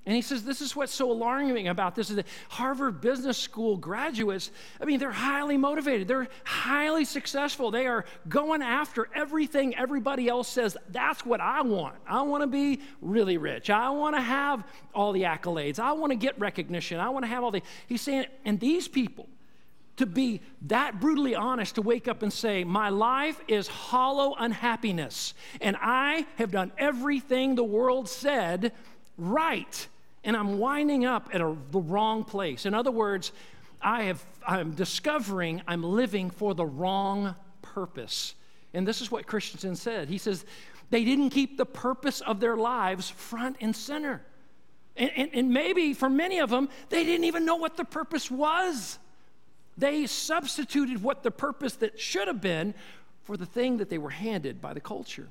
And 0.04 0.16
he 0.16 0.22
says, 0.22 0.42
This 0.42 0.60
is 0.60 0.74
what's 0.74 0.92
so 0.92 1.12
alarming 1.12 1.68
about 1.68 1.94
this 1.94 2.10
is 2.10 2.16
that 2.16 2.26
Harvard 2.48 3.00
Business 3.00 3.38
School 3.38 3.76
graduates, 3.76 4.50
I 4.80 4.84
mean, 4.84 4.98
they're 4.98 5.12
highly 5.12 5.56
motivated. 5.56 6.08
They're 6.08 6.26
highly 6.42 7.04
successful. 7.04 7.70
They 7.70 7.86
are 7.86 8.04
going 8.28 8.62
after 8.62 9.08
everything 9.14 9.76
everybody 9.76 10.28
else 10.28 10.48
says, 10.48 10.76
that's 10.88 11.24
what 11.24 11.40
I 11.40 11.62
want. 11.62 11.94
I 12.06 12.22
want 12.22 12.42
to 12.42 12.48
be 12.48 12.80
really 13.00 13.36
rich. 13.36 13.70
I 13.70 13.90
want 13.90 14.16
to 14.16 14.22
have 14.22 14.64
all 14.92 15.12
the 15.12 15.22
accolades. 15.22 15.78
I 15.78 15.92
want 15.92 16.10
to 16.10 16.16
get 16.16 16.38
recognition. 16.38 16.98
I 16.98 17.10
want 17.10 17.24
to 17.24 17.28
have 17.28 17.44
all 17.44 17.52
the. 17.52 17.62
He's 17.86 18.02
saying, 18.02 18.26
and 18.44 18.58
these 18.58 18.88
people, 18.88 19.28
to 19.96 20.06
be 20.06 20.40
that 20.62 21.00
brutally 21.00 21.34
honest 21.34 21.74
to 21.74 21.82
wake 21.82 22.08
up 22.08 22.22
and 22.22 22.32
say, 22.32 22.64
My 22.64 22.88
life 22.88 23.40
is 23.48 23.68
hollow 23.68 24.34
unhappiness, 24.38 25.34
and 25.60 25.76
I 25.80 26.26
have 26.36 26.50
done 26.50 26.72
everything 26.78 27.54
the 27.54 27.64
world 27.64 28.08
said 28.08 28.72
right 29.18 29.88
and 30.24 30.36
I'm 30.36 30.58
winding 30.58 31.04
up 31.04 31.30
at 31.32 31.40
a, 31.40 31.56
the 31.70 31.80
wrong 31.80 32.24
place. 32.24 32.66
In 32.66 32.74
other 32.74 32.90
words, 32.90 33.32
I 33.80 34.04
have, 34.04 34.24
I'm 34.46 34.72
discovering 34.72 35.62
I'm 35.66 35.82
living 35.82 36.30
for 36.30 36.54
the 36.54 36.64
wrong 36.64 37.34
purpose. 37.60 38.34
And 38.72 38.86
this 38.86 39.00
is 39.00 39.10
what 39.10 39.26
Christensen 39.26 39.76
said. 39.76 40.08
He 40.08 40.18
says, 40.18 40.44
they 40.90 41.04
didn't 41.04 41.30
keep 41.30 41.56
the 41.56 41.66
purpose 41.66 42.20
of 42.20 42.38
their 42.38 42.56
lives 42.56 43.10
front 43.10 43.56
and 43.60 43.74
center. 43.74 44.22
And, 44.96 45.10
and, 45.16 45.30
and 45.32 45.50
maybe 45.50 45.94
for 45.94 46.08
many 46.08 46.38
of 46.38 46.50
them, 46.50 46.68
they 46.90 47.02
didn't 47.02 47.24
even 47.24 47.44
know 47.44 47.56
what 47.56 47.76
the 47.76 47.84
purpose 47.84 48.30
was. 48.30 48.98
They 49.76 50.06
substituted 50.06 51.02
what 51.02 51.22
the 51.22 51.30
purpose 51.30 51.74
that 51.76 51.98
should 51.98 52.28
have 52.28 52.40
been 52.40 52.74
for 53.22 53.36
the 53.36 53.46
thing 53.46 53.78
that 53.78 53.88
they 53.88 53.98
were 53.98 54.10
handed 54.10 54.60
by 54.60 54.74
the 54.74 54.80
culture. 54.80 55.28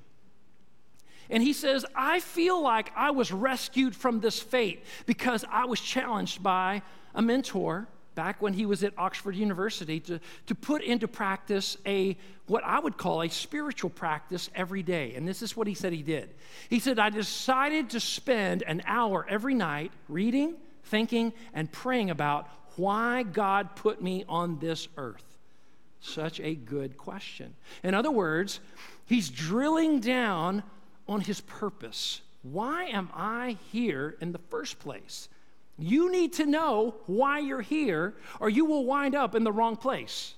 And 1.29 1.41
he 1.41 1.53
says, 1.53 1.85
I 1.95 2.19
feel 2.19 2.61
like 2.61 2.91
I 2.95 3.11
was 3.11 3.31
rescued 3.31 3.95
from 3.95 4.19
this 4.19 4.39
fate 4.39 4.83
because 5.05 5.45
I 5.49 5.65
was 5.65 5.79
challenged 5.79 6.43
by 6.43 6.81
a 7.15 7.21
mentor 7.21 7.87
back 8.15 8.41
when 8.41 8.53
he 8.53 8.65
was 8.65 8.83
at 8.83 8.93
Oxford 8.97 9.35
University 9.35 9.99
to, 10.01 10.19
to 10.47 10.55
put 10.55 10.83
into 10.83 11.07
practice 11.07 11.77
a 11.85 12.17
what 12.47 12.63
I 12.65 12.79
would 12.79 12.97
call 12.97 13.21
a 13.21 13.29
spiritual 13.29 13.89
practice 13.89 14.49
every 14.53 14.83
day. 14.83 15.13
And 15.15 15.25
this 15.25 15.41
is 15.41 15.55
what 15.55 15.67
he 15.67 15.73
said 15.73 15.93
he 15.93 16.03
did. 16.03 16.33
He 16.69 16.79
said, 16.79 16.99
I 16.99 17.09
decided 17.09 17.91
to 17.91 18.01
spend 18.01 18.63
an 18.63 18.81
hour 18.85 19.25
every 19.29 19.53
night 19.53 19.93
reading, 20.09 20.55
thinking, 20.83 21.31
and 21.53 21.71
praying 21.71 22.09
about 22.09 22.49
why 22.81 23.21
God 23.21 23.75
put 23.75 24.01
me 24.01 24.25
on 24.27 24.57
this 24.57 24.87
earth. 24.97 25.37
Such 25.99 26.39
a 26.39 26.55
good 26.55 26.97
question. 26.97 27.53
In 27.83 27.93
other 27.93 28.09
words, 28.09 28.59
he's 29.05 29.29
drilling 29.29 29.99
down 29.99 30.63
on 31.07 31.21
his 31.21 31.41
purpose. 31.41 32.21
Why 32.41 32.85
am 32.85 33.09
I 33.13 33.57
here 33.71 34.17
in 34.19 34.31
the 34.31 34.39
first 34.49 34.79
place? 34.79 35.29
You 35.77 36.11
need 36.11 36.33
to 36.33 36.45
know 36.47 36.95
why 37.05 37.37
you're 37.37 37.61
here, 37.61 38.15
or 38.39 38.49
you 38.49 38.65
will 38.65 38.83
wind 38.83 39.13
up 39.13 39.35
in 39.35 39.43
the 39.43 39.51
wrong 39.51 39.75
place. 39.75 40.33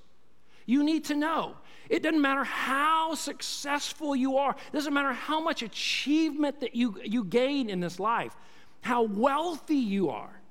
You 0.65 0.83
need 0.83 1.05
to 1.05 1.15
know. 1.15 1.55
It 1.89 2.03
doesn't 2.03 2.21
matter 2.21 2.43
how 2.43 3.15
successful 3.15 4.17
you 4.17 4.35
are, 4.37 4.51
it 4.51 4.73
doesn't 4.73 4.93
matter 4.93 5.13
how 5.13 5.39
much 5.39 5.63
achievement 5.63 6.59
that 6.59 6.75
you, 6.75 6.99
you 7.05 7.23
gain 7.23 7.69
in 7.69 7.79
this 7.79 8.01
life, 8.01 8.35
how 8.81 9.03
wealthy 9.03 9.75
you 9.75 10.09
are. 10.09 10.42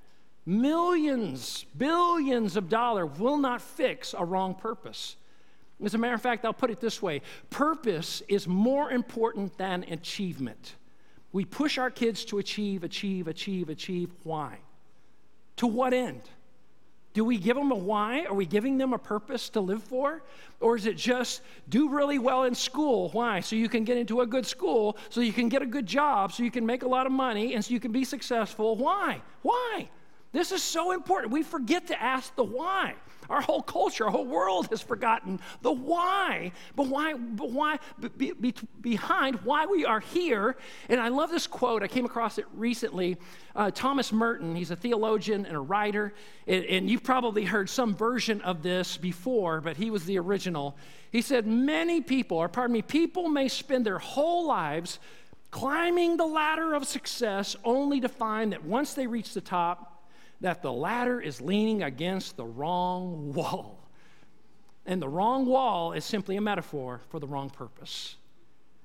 Millions, 0.44 1.64
billions 1.76 2.56
of 2.56 2.68
dollars 2.68 3.18
will 3.18 3.36
not 3.36 3.62
fix 3.62 4.14
a 4.16 4.24
wrong 4.24 4.54
purpose. 4.54 5.16
As 5.84 5.94
a 5.94 5.98
matter 5.98 6.14
of 6.14 6.22
fact, 6.22 6.44
I'll 6.44 6.52
put 6.52 6.70
it 6.70 6.80
this 6.80 7.00
way 7.00 7.22
purpose 7.50 8.22
is 8.28 8.46
more 8.48 8.90
important 8.90 9.56
than 9.58 9.84
achievement. 9.84 10.76
We 11.32 11.44
push 11.44 11.78
our 11.78 11.90
kids 11.90 12.24
to 12.26 12.38
achieve, 12.38 12.84
achieve, 12.84 13.28
achieve, 13.28 13.68
achieve. 13.68 14.10
Why? 14.22 14.58
To 15.56 15.66
what 15.66 15.94
end? 15.94 16.22
Do 17.14 17.24
we 17.24 17.36
give 17.36 17.56
them 17.56 17.70
a 17.72 17.76
why? 17.76 18.24
Are 18.24 18.34
we 18.34 18.46
giving 18.46 18.78
them 18.78 18.94
a 18.94 18.98
purpose 18.98 19.50
to 19.50 19.60
live 19.60 19.82
for? 19.82 20.22
Or 20.60 20.76
is 20.76 20.86
it 20.86 20.96
just 20.96 21.42
do 21.68 21.90
really 21.90 22.18
well 22.18 22.44
in 22.44 22.54
school? 22.54 23.10
Why? 23.10 23.40
So 23.40 23.54
you 23.54 23.68
can 23.68 23.84
get 23.84 23.98
into 23.98 24.22
a 24.22 24.26
good 24.26 24.46
school, 24.46 24.96
so 25.10 25.20
you 25.20 25.32
can 25.32 25.48
get 25.48 25.60
a 25.60 25.66
good 25.66 25.86
job, 25.86 26.32
so 26.32 26.42
you 26.42 26.50
can 26.50 26.64
make 26.64 26.82
a 26.82 26.88
lot 26.88 27.06
of 27.06 27.12
money, 27.12 27.54
and 27.54 27.62
so 27.62 27.74
you 27.74 27.80
can 27.80 27.92
be 27.92 28.04
successful. 28.04 28.76
Why? 28.76 29.20
Why? 29.42 29.88
This 30.32 30.50
is 30.50 30.62
so 30.62 30.92
important. 30.92 31.32
We 31.32 31.42
forget 31.42 31.88
to 31.88 32.02
ask 32.02 32.34
the 32.34 32.44
why. 32.44 32.94
Our 33.30 33.40
whole 33.40 33.62
culture, 33.62 34.06
our 34.06 34.10
whole 34.10 34.26
world 34.26 34.66
has 34.70 34.82
forgotten 34.82 35.38
the 35.62 35.70
why, 35.70 36.52
but 36.74 36.88
why, 36.88 37.14
but 37.14 37.50
why, 37.50 37.78
be, 38.16 38.32
be, 38.32 38.54
behind 38.80 39.36
why 39.44 39.66
we 39.66 39.84
are 39.84 40.00
here. 40.00 40.56
And 40.88 41.00
I 41.00 41.08
love 41.08 41.30
this 41.30 41.46
quote. 41.46 41.82
I 41.82 41.88
came 41.88 42.04
across 42.04 42.38
it 42.38 42.46
recently. 42.54 43.16
Uh, 43.54 43.70
Thomas 43.70 44.12
Merton, 44.12 44.56
he's 44.56 44.70
a 44.70 44.76
theologian 44.76 45.46
and 45.46 45.54
a 45.54 45.60
writer, 45.60 46.14
and, 46.46 46.64
and 46.64 46.90
you've 46.90 47.04
probably 47.04 47.44
heard 47.44 47.70
some 47.70 47.94
version 47.94 48.40
of 48.42 48.62
this 48.62 48.96
before, 48.96 49.60
but 49.60 49.76
he 49.76 49.90
was 49.90 50.04
the 50.04 50.18
original. 50.18 50.76
He 51.10 51.22
said, 51.22 51.46
Many 51.46 52.00
people, 52.00 52.38
or 52.38 52.48
pardon 52.48 52.74
me, 52.74 52.82
people 52.82 53.28
may 53.28 53.48
spend 53.48 53.86
their 53.86 53.98
whole 53.98 54.46
lives 54.46 54.98
climbing 55.50 56.16
the 56.16 56.26
ladder 56.26 56.74
of 56.74 56.86
success 56.86 57.54
only 57.64 58.00
to 58.00 58.08
find 58.08 58.52
that 58.52 58.64
once 58.64 58.94
they 58.94 59.06
reach 59.06 59.32
the 59.32 59.40
top, 59.40 59.91
that 60.42 60.60
the 60.60 60.72
ladder 60.72 61.20
is 61.20 61.40
leaning 61.40 61.84
against 61.84 62.36
the 62.36 62.44
wrong 62.44 63.32
wall. 63.32 63.78
And 64.84 65.00
the 65.00 65.08
wrong 65.08 65.46
wall 65.46 65.92
is 65.92 66.04
simply 66.04 66.36
a 66.36 66.40
metaphor 66.40 67.00
for 67.08 67.20
the 67.20 67.26
wrong 67.28 67.48
purpose. 67.48 68.16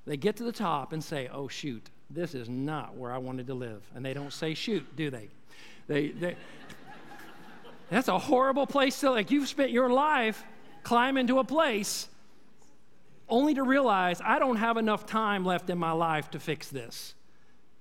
They 0.05 0.17
get 0.17 0.37
to 0.37 0.43
the 0.43 0.51
top 0.51 0.93
and 0.93 1.03
say, 1.03 1.27
oh, 1.33 1.47
shoot, 1.47 1.89
this 2.11 2.35
is 2.35 2.47
not 2.47 2.95
where 2.95 3.11
I 3.11 3.17
wanted 3.17 3.47
to 3.47 3.55
live. 3.55 3.81
And 3.95 4.05
they 4.05 4.13
don't 4.13 4.31
say 4.31 4.53
shoot, 4.53 4.85
do 4.95 5.09
they? 5.09 5.29
They, 5.87 6.09
they 6.09 6.35
that's 7.89 8.07
a 8.07 8.19
horrible 8.19 8.67
place 8.67 8.99
to, 8.99 9.09
like, 9.09 9.31
you've 9.31 9.47
spent 9.47 9.71
your 9.71 9.89
life 9.89 10.43
climbing 10.83 11.25
to 11.27 11.39
a 11.39 11.43
place 11.43 12.07
only 13.27 13.55
to 13.55 13.63
realize 13.63 14.21
I 14.23 14.37
don't 14.37 14.57
have 14.57 14.77
enough 14.77 15.07
time 15.07 15.43
left 15.43 15.71
in 15.71 15.79
my 15.79 15.91
life 15.91 16.29
to 16.31 16.39
fix 16.39 16.69
this. 16.69 17.15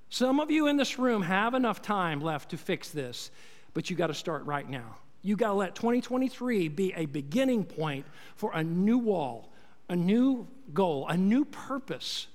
Some 0.09 0.41
of 0.41 0.51
you 0.51 0.67
in 0.67 0.79
this 0.79 0.99
room 0.99 1.23
have 1.23 1.53
enough 1.53 1.83
time 1.83 2.21
left 2.21 2.51
to 2.51 2.57
fix 2.57 2.91
this 2.91 3.31
but 3.77 3.91
you 3.91 3.95
got 3.95 4.07
to 4.07 4.15
start 4.15 4.47
right 4.47 4.67
now. 4.67 4.97
You 5.21 5.37
got 5.37 5.49
to 5.49 5.53
let 5.53 5.75
2023 5.75 6.69
be 6.69 6.95
a 6.95 7.05
beginning 7.05 7.63
point 7.63 8.07
for 8.35 8.51
a 8.55 8.65
new 8.65 8.97
wall, 8.97 9.51
a 9.91 9.95
new 9.95 10.47
goal, 10.73 11.07
a 11.09 11.17
new 11.19 11.45
purpose. 11.45 12.27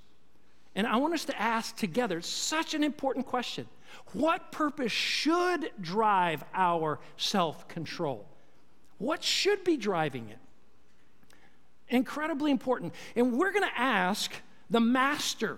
And 0.75 0.85
I 0.85 0.97
want 0.97 1.15
us 1.15 1.25
to 1.25 1.41
ask 1.41 1.75
together 1.75 2.21
such 2.21 2.75
an 2.75 2.83
important 2.83 3.25
question. 3.25 3.67
What 4.13 4.51
purpose 4.51 4.91
should 4.91 5.71
drive 5.81 6.43
our 6.53 6.99
self 7.17 7.67
control? 7.67 8.27
What 8.99 9.23
should 9.23 9.63
be 9.63 9.77
driving 9.77 10.29
it? 10.29 10.37
Incredibly 11.89 12.51
important. 12.51 12.93
And 13.15 13.33
we're 13.33 13.51
going 13.51 13.67
to 13.67 13.81
ask 13.81 14.31
the 14.69 14.79
master 14.79 15.57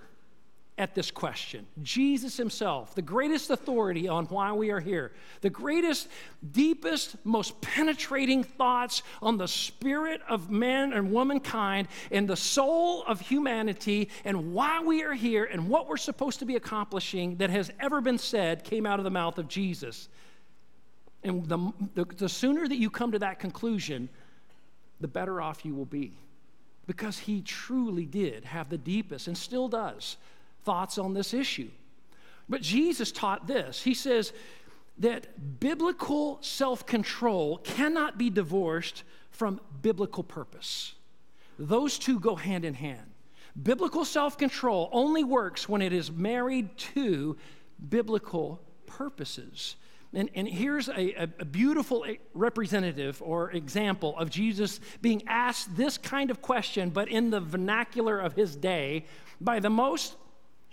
at 0.78 0.96
this 0.96 1.12
question. 1.12 1.68
Jesus 1.84 2.36
himself, 2.36 2.96
the 2.96 3.02
greatest 3.02 3.52
authority 3.52 4.08
on 4.08 4.26
why 4.26 4.52
we 4.52 4.72
are 4.72 4.80
here, 4.80 5.12
the 5.42 5.50
greatest, 5.50 6.08
deepest, 6.52 7.16
most 7.24 7.60
penetrating 7.62 8.44
thoughts 8.44 9.04
on 9.22 9.38
the 9.38 9.48
spirit 9.48 10.22
of 10.28 10.50
man 10.50 10.94
and 10.94 11.12
womankind 11.12 11.88
and 12.12 12.28
the 12.28 12.36
soul 12.36 13.04
of 13.04 13.22
humanity 13.22 14.10
and 14.26 14.54
why 14.54 14.82
we 14.82 15.04
are 15.04 15.14
here 15.14 15.46
and 15.46 15.70
what 15.70 15.88
we're 15.88 15.96
supposed 15.96 16.40
to 16.40 16.46
be 16.46 16.56
accomplishing 16.56 17.36
that 17.38 17.52
has 17.52 17.72
ever 17.80 18.02
been 18.02 18.18
said 18.18 18.64
came 18.64 18.88
out 18.88 19.00
of 19.00 19.04
the 19.04 19.12
mouth 19.12 19.38
of 19.38 19.48
Jesus. 19.48 20.10
And 21.24 21.48
the, 21.48 21.72
the, 21.94 22.06
the 22.06 22.30
sooner 22.30 22.68
that 22.68 22.78
you 22.78 22.90
come 22.90 23.12
to 23.12 23.20
that 23.20 23.40
conclusion, 23.40 24.10
the 25.00 25.08
better 25.08 25.40
off 25.40 25.64
you 25.64 25.76
will 25.76 25.86
be. 25.86 26.14
Because 26.86 27.18
he 27.18 27.42
truly 27.42 28.06
did 28.06 28.44
have 28.44 28.70
the 28.70 28.78
deepest 28.78 29.28
and 29.28 29.38
still 29.38 29.70
does 29.70 30.18
thoughts 30.64 30.98
on 30.98 31.14
this 31.14 31.34
issue. 31.34 31.70
But 32.50 32.62
Jesus 32.62 33.12
taught 33.12 33.48
this. 33.48 33.82
He 33.82 33.94
says 33.94 34.34
that 35.00 35.60
biblical 35.60 36.38
self 36.42 36.86
control 36.86 37.58
cannot 37.60 38.18
be 38.18 38.30
divorced 38.30 39.04
from 39.32 39.60
biblical 39.82 40.24
purpose. 40.24 40.94
Those 41.58 41.98
two 41.98 42.20
go 42.20 42.36
hand 42.36 42.66
in 42.66 42.74
hand. 42.74 43.10
Biblical 43.62 44.06
self 44.06 44.38
control 44.38 44.90
only 44.92 45.24
works 45.24 45.70
when 45.70 45.82
it 45.82 45.94
is 45.94 46.12
married 46.12 46.76
to 46.78 47.38
biblical 47.90 48.62
purposes. 48.86 49.76
And, 50.16 50.30
and 50.36 50.48
here's 50.48 50.90
a, 50.90 51.28
a, 51.40 51.46
beautiful 51.46 52.06
representative 52.36 53.20
or 53.26 53.50
example 53.52 54.16
of 54.20 54.30
Jesus 54.30 54.80
being 55.02 55.24
asked 55.26 55.76
this 55.76 55.98
kind 55.98 56.30
of 56.30 56.40
question, 56.40 56.92
but 56.92 57.08
in 57.08 57.32
the 57.32 57.40
vernacular 57.40 58.20
of 58.20 58.34
his 58.34 58.56
day, 58.56 59.06
by 59.42 59.60
the 59.60 59.72
most 59.72 60.16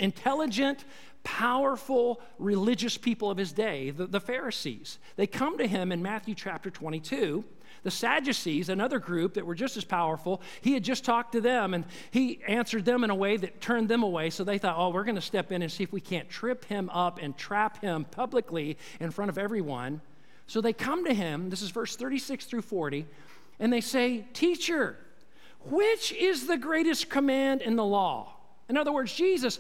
intelligent, 0.01 0.85
powerful 1.23 2.21
religious 2.39 2.97
people 2.97 3.31
of 3.31 3.39
his 3.39 3.53
day, 3.53 3.91
the, 3.91 4.07
the 4.07 4.21
Pharisees. 4.21 4.99
They 5.17 5.27
come 5.27 5.59
to 5.59 5.67
him 5.67 5.93
in 5.93 6.03
Matthew 6.03 6.35
chapter 6.35 6.71
22 6.71 7.45
the 7.83 7.91
Sadducees, 7.91 8.69
another 8.69 8.99
group 8.99 9.35
that 9.35 9.47
were 9.47 9.55
just 9.55 9.77
as 9.77 9.85
powerful, 9.85 10.43
he 10.61 10.75
had 10.75 10.83
just 10.83 11.05
talked 11.05 11.33
to 11.33 11.41
them 11.41 11.75
and 11.75 11.85
he 12.11 12.41
answered 12.47 12.85
them 12.85 13.05
in 13.05 13.11
a 13.11 13.15
way 13.15 13.37
that 13.37 13.61
turned 13.61 13.89
them 13.89 14.03
away. 14.03 14.31
So 14.31 14.45
they 14.45 14.59
thought, 14.59 14.77
oh, 14.77 14.91
we're 14.91 15.05
going 15.05 15.15
to 15.15 15.21
step 15.21 15.53
in 15.53 15.63
and 15.63 15.71
see 15.71 15.85
if 15.85 15.93
we 15.93 16.01
can't 16.01 16.29
trip 16.29 16.65
him 16.67 16.91
up 16.91 17.19
and 17.23 17.37
trap 17.37 17.81
him 17.81 18.05
publicly 18.05 18.77
in 18.99 19.11
front 19.11 19.31
of 19.31 19.39
everyone. 19.39 20.01
So 20.47 20.61
they 20.61 20.73
come 20.73 21.05
to 21.05 21.15
him, 21.15 21.49
this 21.49 21.63
is 21.63 21.71
verse 21.71 21.97
36 21.97 22.45
through 22.45 22.63
40, 22.63 23.07
and 23.59 23.73
they 23.73 23.81
say, 23.81 24.27
Teacher, 24.33 24.97
which 25.65 26.13
is 26.13 26.47
the 26.47 26.57
greatest 26.57 27.09
command 27.09 27.63
in 27.63 27.77
the 27.77 27.85
law? 27.85 28.35
In 28.69 28.77
other 28.77 28.93
words, 28.93 29.13
Jesus, 29.15 29.59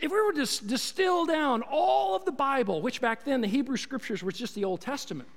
if 0.00 0.10
we 0.10 0.20
were 0.20 0.32
to 0.32 0.64
distill 0.66 1.26
down 1.26 1.62
all 1.62 2.16
of 2.16 2.24
the 2.24 2.32
Bible, 2.32 2.80
which 2.80 3.00
back 3.00 3.24
then 3.24 3.40
the 3.40 3.46
Hebrew 3.46 3.76
scriptures 3.76 4.22
was 4.22 4.34
just 4.34 4.54
the 4.54 4.64
Old 4.64 4.80
Testament, 4.80 5.28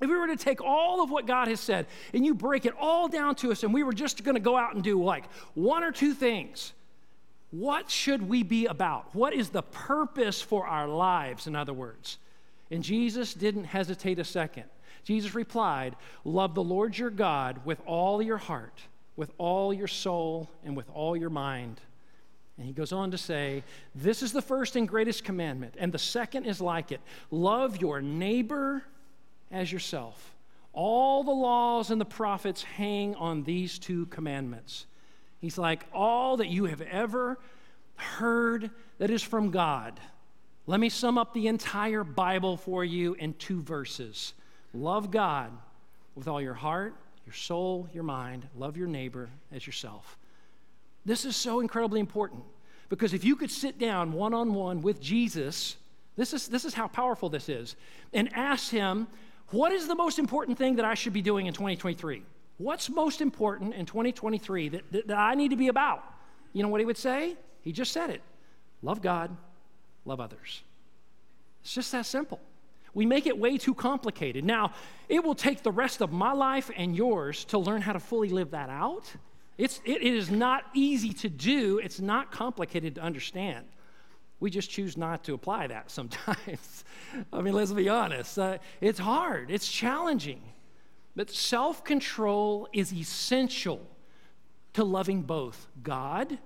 if 0.00 0.08
we 0.08 0.16
were 0.16 0.28
to 0.28 0.36
take 0.36 0.62
all 0.62 1.02
of 1.02 1.10
what 1.10 1.26
God 1.26 1.48
has 1.48 1.60
said 1.60 1.86
and 2.14 2.24
you 2.24 2.34
break 2.34 2.64
it 2.64 2.72
all 2.80 3.08
down 3.08 3.34
to 3.36 3.52
us 3.52 3.62
and 3.62 3.74
we 3.74 3.82
were 3.82 3.92
just 3.92 4.24
going 4.24 4.34
to 4.34 4.40
go 4.40 4.56
out 4.56 4.74
and 4.74 4.82
do 4.82 5.02
like 5.02 5.24
one 5.54 5.84
or 5.84 5.92
two 5.92 6.14
things, 6.14 6.72
what 7.50 7.90
should 7.90 8.26
we 8.26 8.42
be 8.42 8.66
about? 8.66 9.14
What 9.14 9.34
is 9.34 9.50
the 9.50 9.62
purpose 9.62 10.40
for 10.40 10.66
our 10.66 10.88
lives, 10.88 11.46
in 11.46 11.54
other 11.54 11.74
words? 11.74 12.18
And 12.70 12.82
Jesus 12.82 13.34
didn't 13.34 13.64
hesitate 13.64 14.18
a 14.18 14.24
second. 14.24 14.64
Jesus 15.04 15.34
replied, 15.34 15.96
Love 16.24 16.54
the 16.54 16.62
Lord 16.62 16.96
your 16.96 17.10
God 17.10 17.60
with 17.64 17.80
all 17.84 18.22
your 18.22 18.38
heart, 18.38 18.80
with 19.16 19.32
all 19.36 19.74
your 19.74 19.88
soul, 19.88 20.48
and 20.64 20.76
with 20.76 20.88
all 20.94 21.16
your 21.16 21.30
mind. 21.30 21.80
And 22.60 22.66
he 22.66 22.74
goes 22.74 22.92
on 22.92 23.10
to 23.12 23.16
say, 23.16 23.64
This 23.94 24.22
is 24.22 24.34
the 24.34 24.42
first 24.42 24.76
and 24.76 24.86
greatest 24.86 25.24
commandment, 25.24 25.76
and 25.78 25.90
the 25.90 25.98
second 25.98 26.44
is 26.44 26.60
like 26.60 26.92
it 26.92 27.00
love 27.30 27.80
your 27.80 28.02
neighbor 28.02 28.82
as 29.50 29.72
yourself. 29.72 30.36
All 30.74 31.24
the 31.24 31.30
laws 31.30 31.90
and 31.90 31.98
the 31.98 32.04
prophets 32.04 32.62
hang 32.62 33.14
on 33.14 33.44
these 33.44 33.78
two 33.78 34.04
commandments. 34.06 34.84
He's 35.40 35.56
like, 35.56 35.86
all 35.94 36.36
that 36.36 36.48
you 36.48 36.66
have 36.66 36.82
ever 36.82 37.38
heard 37.96 38.70
that 38.98 39.08
is 39.08 39.22
from 39.22 39.50
God. 39.50 39.98
Let 40.66 40.80
me 40.80 40.90
sum 40.90 41.16
up 41.16 41.32
the 41.32 41.46
entire 41.46 42.04
Bible 42.04 42.58
for 42.58 42.84
you 42.84 43.14
in 43.14 43.32
two 43.34 43.62
verses. 43.62 44.34
Love 44.74 45.10
God 45.10 45.50
with 46.14 46.28
all 46.28 46.42
your 46.42 46.52
heart, 46.52 46.94
your 47.24 47.34
soul, 47.34 47.88
your 47.94 48.04
mind. 48.04 48.46
Love 48.54 48.76
your 48.76 48.86
neighbor 48.86 49.30
as 49.50 49.66
yourself. 49.66 50.18
This 51.04 51.24
is 51.24 51.36
so 51.36 51.60
incredibly 51.60 52.00
important 52.00 52.42
because 52.88 53.14
if 53.14 53.24
you 53.24 53.36
could 53.36 53.50
sit 53.50 53.78
down 53.78 54.12
one 54.12 54.34
on 54.34 54.54
one 54.54 54.82
with 54.82 55.00
Jesus, 55.00 55.76
this 56.16 56.34
is, 56.34 56.48
this 56.48 56.64
is 56.64 56.74
how 56.74 56.88
powerful 56.88 57.28
this 57.28 57.48
is, 57.48 57.76
and 58.12 58.28
ask 58.34 58.70
him 58.70 59.06
what 59.50 59.72
is 59.72 59.88
the 59.88 59.94
most 59.94 60.18
important 60.18 60.58
thing 60.58 60.76
that 60.76 60.84
I 60.84 60.94
should 60.94 61.12
be 61.12 61.22
doing 61.22 61.46
in 61.46 61.54
2023? 61.54 62.22
What's 62.58 62.88
most 62.88 63.20
important 63.20 63.74
in 63.74 63.86
2023 63.86 64.68
that, 64.68 64.92
that, 64.92 65.06
that 65.08 65.18
I 65.18 65.34
need 65.34 65.48
to 65.48 65.56
be 65.56 65.68
about? 65.68 66.04
You 66.52 66.62
know 66.62 66.68
what 66.68 66.80
he 66.80 66.84
would 66.84 66.98
say? 66.98 67.36
He 67.62 67.72
just 67.72 67.92
said 67.92 68.10
it 68.10 68.22
love 68.82 69.02
God, 69.02 69.36
love 70.04 70.20
others. 70.20 70.62
It's 71.62 71.74
just 71.74 71.92
that 71.92 72.06
simple. 72.06 72.40
We 72.92 73.06
make 73.06 73.26
it 73.26 73.38
way 73.38 73.56
too 73.56 73.74
complicated. 73.74 74.44
Now, 74.44 74.72
it 75.08 75.22
will 75.22 75.34
take 75.34 75.62
the 75.62 75.70
rest 75.70 76.00
of 76.00 76.12
my 76.12 76.32
life 76.32 76.70
and 76.76 76.96
yours 76.96 77.44
to 77.46 77.58
learn 77.58 77.82
how 77.82 77.92
to 77.92 78.00
fully 78.00 78.30
live 78.30 78.50
that 78.50 78.68
out. 78.68 79.12
It's, 79.60 79.78
it 79.84 80.02
is 80.02 80.30
not 80.30 80.64
easy 80.72 81.12
to 81.12 81.28
do, 81.28 81.78
it's 81.78 82.00
not 82.00 82.32
complicated 82.32 82.94
to 82.94 83.02
understand. 83.02 83.66
We 84.40 84.48
just 84.50 84.70
choose 84.70 84.96
not 84.96 85.24
to 85.24 85.34
apply 85.34 85.66
that 85.66 85.90
sometimes. 85.98 86.84
I 87.30 87.42
mean, 87.42 87.52
let's 87.52 87.70
be 87.70 87.90
honest. 87.90 88.38
Uh, 88.38 88.56
it's 88.80 88.98
hard, 88.98 89.50
it's 89.50 89.70
challenging. 89.70 90.40
But 91.14 91.28
self 91.28 91.84
control 91.84 92.68
is 92.72 92.90
essential 92.90 93.86
to 94.72 94.82
loving 94.82 95.20
both 95.20 95.66
God 95.82 96.38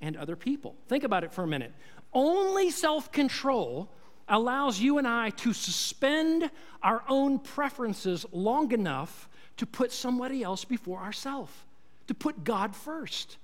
and 0.00 0.16
other 0.16 0.36
people. 0.36 0.76
Think 0.86 1.02
about 1.02 1.24
it 1.24 1.32
for 1.32 1.42
a 1.42 1.48
minute. 1.48 1.72
Only 2.12 2.70
self 2.70 3.10
control 3.10 3.90
allows 4.28 4.78
you 4.78 4.98
and 4.98 5.08
I 5.08 5.30
to 5.30 5.52
suspend 5.52 6.48
our 6.80 7.02
own 7.08 7.40
preferences 7.40 8.24
long 8.30 8.70
enough 8.70 9.28
to 9.56 9.66
put 9.66 9.90
somebody 9.90 10.44
else 10.44 10.64
before 10.64 11.00
ourselves, 11.00 11.52
to 12.12 12.18
put 12.18 12.44
God 12.44 12.76
first. 12.76 13.38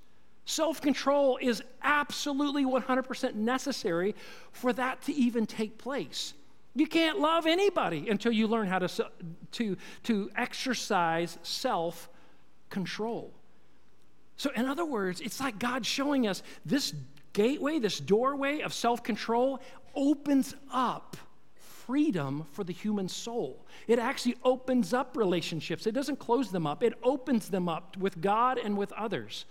Self 0.45 0.81
control 0.83 1.39
is 1.41 1.63
absolutely 1.83 2.65
100% 2.65 3.35
necessary 3.35 4.15
for 4.53 4.73
that 4.75 5.03
to 5.03 5.15
even 5.15 5.47
take 5.47 5.79
place. 5.79 6.35
You 6.75 6.87
can't 6.87 7.19
love 7.19 7.47
anybody 7.47 8.11
until 8.11 8.31
you 8.31 8.47
learn 8.47 8.67
how 8.67 8.79
to, 8.79 9.11
to, 9.53 9.77
to 10.05 10.31
exercise 10.37 11.39
self 11.43 12.11
control. 12.69 13.33
So, 14.37 14.51
in 14.55 14.67
other 14.67 14.85
words, 14.85 15.21
it's 15.21 15.41
like 15.41 15.59
God 15.59 15.85
showing 15.85 16.27
us 16.27 16.43
this 16.65 16.95
gateway, 17.33 17.79
this 17.79 17.99
doorway 17.99 18.61
of 18.61 18.75
self 18.75 19.03
control 19.03 19.61
opens 19.95 20.55
up 20.71 21.17
freedom 21.89 22.45
for 22.53 22.65
the 22.65 22.73
human 22.73 23.09
soul. 23.09 23.65
It 23.87 23.99
actually 23.99 24.37
opens 24.45 24.93
up 24.93 25.17
relationships, 25.17 25.87
it 25.87 25.93
doesn't 25.93 26.19
close 26.19 26.51
them 26.51 26.67
up, 26.67 26.83
it 26.83 26.93
opens 27.03 27.49
them 27.49 27.67
up 27.67 27.97
with 27.97 28.21
God 28.21 28.59
and 28.59 28.77
with 28.77 28.93
others. 28.93 29.47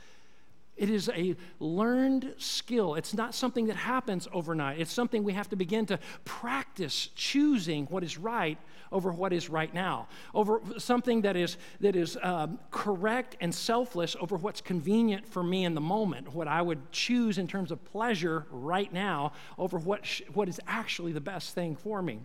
It 0.77 0.91
is 0.91 1.09
a 1.09 1.35
learned 1.59 2.35
skill. 2.37 2.95
It's 2.95 3.13
not 3.13 3.33
something 3.33 3.65
that 3.67 3.75
happens 3.75 4.27
overnight. 4.31 4.79
It's 4.79 4.93
something 4.93 5.23
we 5.23 5.33
have 5.33 5.49
to 5.49 5.55
begin 5.55 5.87
to 5.87 5.99
practice 6.23 7.09
choosing 7.15 7.87
what 7.87 8.03
is 8.03 8.17
right 8.17 8.59
over 8.91 9.11
what 9.11 9.33
is 9.33 9.49
right 9.49 9.73
now, 9.73 10.07
over 10.33 10.61
something 10.77 11.21
that 11.21 11.35
is, 11.35 11.57
that 11.81 11.95
is 11.95 12.17
um, 12.21 12.59
correct 12.71 13.35
and 13.41 13.53
selfless 13.53 14.15
over 14.21 14.37
what's 14.37 14.61
convenient 14.61 15.27
for 15.27 15.43
me 15.43 15.65
in 15.65 15.73
the 15.73 15.81
moment, 15.81 16.33
what 16.33 16.47
I 16.47 16.61
would 16.61 16.91
choose 16.91 17.37
in 17.37 17.47
terms 17.47 17.71
of 17.71 17.83
pleasure 17.83 18.45
right 18.51 18.91
now 18.93 19.33
over 19.57 19.77
what, 19.77 20.05
sh- 20.05 20.21
what 20.33 20.47
is 20.47 20.61
actually 20.67 21.11
the 21.11 21.21
best 21.21 21.53
thing 21.53 21.75
for 21.75 22.01
me. 22.01 22.19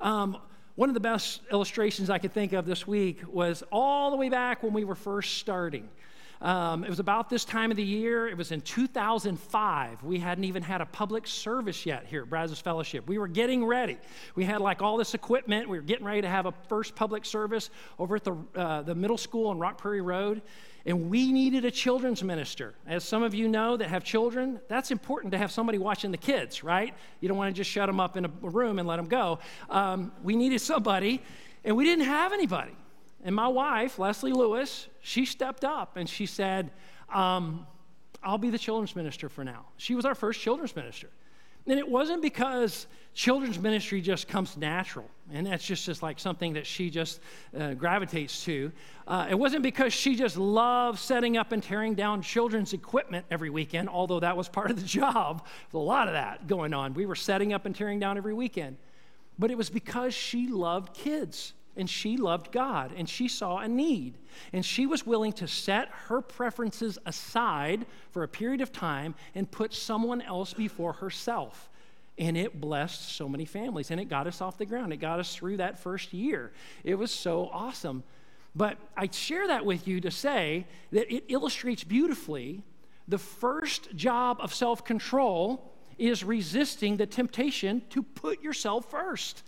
Um, 0.00 0.38
one 0.76 0.88
of 0.88 0.94
the 0.94 1.00
best 1.00 1.40
illustrations 1.52 2.10
I 2.10 2.18
could 2.18 2.32
think 2.32 2.52
of 2.52 2.66
this 2.66 2.86
week 2.86 3.20
was 3.28 3.62
all 3.70 4.10
the 4.10 4.16
way 4.16 4.28
back 4.28 4.62
when 4.62 4.72
we 4.72 4.84
were 4.84 4.96
first 4.96 5.38
starting. 5.38 5.88
Um, 6.44 6.84
it 6.84 6.90
was 6.90 6.98
about 7.00 7.30
this 7.30 7.42
time 7.42 7.70
of 7.70 7.78
the 7.78 7.82
year. 7.82 8.28
It 8.28 8.36
was 8.36 8.52
in 8.52 8.60
2005. 8.60 10.02
We 10.02 10.18
hadn't 10.18 10.44
even 10.44 10.62
had 10.62 10.82
a 10.82 10.86
public 10.86 11.26
service 11.26 11.86
yet 11.86 12.04
here 12.06 12.20
at 12.20 12.28
Brazos 12.28 12.60
Fellowship. 12.60 13.08
We 13.08 13.16
were 13.16 13.28
getting 13.28 13.64
ready. 13.64 13.96
We 14.34 14.44
had 14.44 14.60
like 14.60 14.82
all 14.82 14.98
this 14.98 15.14
equipment. 15.14 15.70
We 15.70 15.78
were 15.78 15.82
getting 15.82 16.04
ready 16.04 16.20
to 16.20 16.28
have 16.28 16.44
a 16.44 16.52
first 16.68 16.94
public 16.94 17.24
service 17.24 17.70
over 17.98 18.16
at 18.16 18.24
the, 18.24 18.36
uh, 18.54 18.82
the 18.82 18.94
middle 18.94 19.16
school 19.16 19.48
on 19.48 19.58
Rock 19.58 19.78
Prairie 19.78 20.02
Road. 20.02 20.42
And 20.84 21.08
we 21.08 21.32
needed 21.32 21.64
a 21.64 21.70
children's 21.70 22.22
minister. 22.22 22.74
As 22.86 23.04
some 23.04 23.22
of 23.22 23.32
you 23.32 23.48
know 23.48 23.78
that 23.78 23.88
have 23.88 24.04
children, 24.04 24.60
that's 24.68 24.90
important 24.90 25.32
to 25.32 25.38
have 25.38 25.50
somebody 25.50 25.78
watching 25.78 26.10
the 26.10 26.18
kids, 26.18 26.62
right? 26.62 26.92
You 27.20 27.28
don't 27.28 27.38
want 27.38 27.54
to 27.54 27.58
just 27.58 27.70
shut 27.70 27.86
them 27.86 28.00
up 28.00 28.18
in 28.18 28.26
a 28.26 28.30
room 28.42 28.78
and 28.78 28.86
let 28.86 28.96
them 28.96 29.08
go. 29.08 29.38
Um, 29.70 30.12
we 30.22 30.36
needed 30.36 30.60
somebody, 30.60 31.22
and 31.64 31.74
we 31.74 31.84
didn't 31.84 32.04
have 32.04 32.34
anybody. 32.34 32.76
And 33.24 33.34
my 33.34 33.48
wife, 33.48 33.98
Leslie 33.98 34.32
Lewis, 34.32 34.86
she 35.00 35.24
stepped 35.24 35.64
up 35.64 35.96
and 35.96 36.08
she 36.08 36.26
said, 36.26 36.70
um, 37.12 37.66
I'll 38.22 38.38
be 38.38 38.50
the 38.50 38.58
children's 38.58 38.94
minister 38.94 39.28
for 39.28 39.44
now. 39.44 39.64
She 39.76 39.94
was 39.94 40.04
our 40.04 40.14
first 40.14 40.40
children's 40.40 40.76
minister. 40.76 41.08
And 41.66 41.78
it 41.78 41.88
wasn't 41.88 42.20
because 42.20 42.86
children's 43.14 43.58
ministry 43.58 44.02
just 44.02 44.28
comes 44.28 44.56
natural, 44.56 45.08
and 45.32 45.46
that's 45.46 45.64
just, 45.64 45.86
just 45.86 46.02
like 46.02 46.18
something 46.18 46.52
that 46.54 46.66
she 46.66 46.90
just 46.90 47.20
uh, 47.58 47.72
gravitates 47.72 48.44
to. 48.44 48.70
Uh, 49.06 49.28
it 49.30 49.38
wasn't 49.38 49.62
because 49.62 49.92
she 49.92 50.14
just 50.14 50.36
loved 50.36 50.98
setting 50.98 51.38
up 51.38 51.52
and 51.52 51.62
tearing 51.62 51.94
down 51.94 52.20
children's 52.20 52.74
equipment 52.74 53.24
every 53.30 53.48
weekend, 53.48 53.88
although 53.88 54.20
that 54.20 54.36
was 54.36 54.46
part 54.46 54.70
of 54.70 54.78
the 54.78 54.86
job. 54.86 55.46
a 55.72 55.78
lot 55.78 56.06
of 56.06 56.12
that 56.12 56.46
going 56.46 56.74
on. 56.74 56.92
We 56.92 57.06
were 57.06 57.14
setting 57.14 57.54
up 57.54 57.64
and 57.64 57.74
tearing 57.74 57.98
down 57.98 58.18
every 58.18 58.34
weekend. 58.34 58.76
But 59.38 59.50
it 59.50 59.56
was 59.56 59.70
because 59.70 60.12
she 60.12 60.48
loved 60.48 60.92
kids 60.92 61.54
and 61.76 61.88
she 61.88 62.16
loved 62.16 62.52
God 62.52 62.92
and 62.96 63.08
she 63.08 63.28
saw 63.28 63.58
a 63.58 63.68
need. 63.68 64.18
And 64.52 64.64
she 64.64 64.86
was 64.86 65.06
willing 65.06 65.32
to 65.34 65.48
set 65.48 65.88
her 66.06 66.20
preferences 66.20 66.98
aside 67.06 67.86
for 68.10 68.22
a 68.22 68.28
period 68.28 68.60
of 68.60 68.72
time 68.72 69.14
and 69.34 69.50
put 69.50 69.74
someone 69.74 70.22
else 70.22 70.54
before 70.54 70.94
herself. 70.94 71.70
And 72.16 72.36
it 72.36 72.60
blessed 72.60 73.16
so 73.16 73.28
many 73.28 73.44
families 73.44 73.90
and 73.90 74.00
it 74.00 74.04
got 74.04 74.26
us 74.26 74.40
off 74.40 74.58
the 74.58 74.66
ground. 74.66 74.92
It 74.92 74.98
got 74.98 75.18
us 75.20 75.34
through 75.34 75.56
that 75.58 75.78
first 75.78 76.12
year. 76.12 76.52
It 76.84 76.94
was 76.94 77.10
so 77.10 77.48
awesome. 77.52 78.04
But 78.54 78.78
I 78.96 79.08
share 79.10 79.48
that 79.48 79.64
with 79.64 79.88
you 79.88 80.00
to 80.02 80.10
say 80.10 80.66
that 80.92 81.12
it 81.12 81.24
illustrates 81.28 81.82
beautifully 81.82 82.62
the 83.08 83.18
first 83.18 83.94
job 83.94 84.38
of 84.40 84.54
self 84.54 84.84
control 84.84 85.72
is 85.98 86.24
resisting 86.24 86.96
the 86.96 87.06
temptation 87.06 87.82
to 87.90 88.02
put 88.02 88.42
yourself 88.42 88.90
first. 88.90 89.42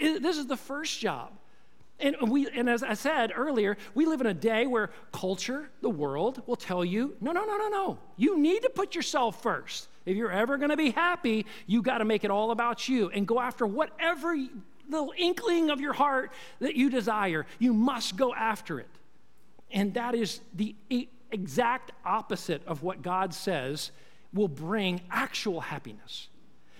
This 0.00 0.36
is 0.36 0.46
the 0.46 0.56
first 0.56 0.98
job. 0.98 1.32
And, 1.98 2.16
we, 2.30 2.46
and 2.48 2.68
as 2.68 2.82
I 2.82 2.94
said 2.94 3.32
earlier, 3.34 3.78
we 3.94 4.04
live 4.04 4.20
in 4.20 4.26
a 4.26 4.34
day 4.34 4.66
where 4.66 4.90
culture, 5.12 5.70
the 5.80 5.88
world, 5.88 6.42
will 6.46 6.56
tell 6.56 6.84
you 6.84 7.16
no, 7.20 7.32
no, 7.32 7.44
no, 7.44 7.56
no, 7.56 7.68
no. 7.68 7.98
You 8.16 8.38
need 8.38 8.62
to 8.62 8.68
put 8.68 8.94
yourself 8.94 9.42
first. 9.42 9.88
If 10.04 10.16
you're 10.16 10.30
ever 10.30 10.58
going 10.58 10.70
to 10.70 10.76
be 10.76 10.90
happy, 10.90 11.46
you 11.66 11.82
got 11.82 11.98
to 11.98 12.04
make 12.04 12.22
it 12.24 12.30
all 12.30 12.50
about 12.50 12.88
you 12.88 13.08
and 13.10 13.26
go 13.26 13.40
after 13.40 13.66
whatever 13.66 14.36
little 14.88 15.12
inkling 15.16 15.70
of 15.70 15.80
your 15.80 15.94
heart 15.94 16.32
that 16.60 16.76
you 16.76 16.90
desire. 16.90 17.46
You 17.58 17.72
must 17.72 18.16
go 18.16 18.34
after 18.34 18.78
it. 18.78 18.90
And 19.70 19.94
that 19.94 20.14
is 20.14 20.40
the 20.54 20.76
exact 21.30 21.92
opposite 22.04 22.64
of 22.66 22.82
what 22.82 23.02
God 23.02 23.34
says 23.34 23.90
will 24.32 24.48
bring 24.48 25.00
actual 25.10 25.60
happiness. 25.60 26.28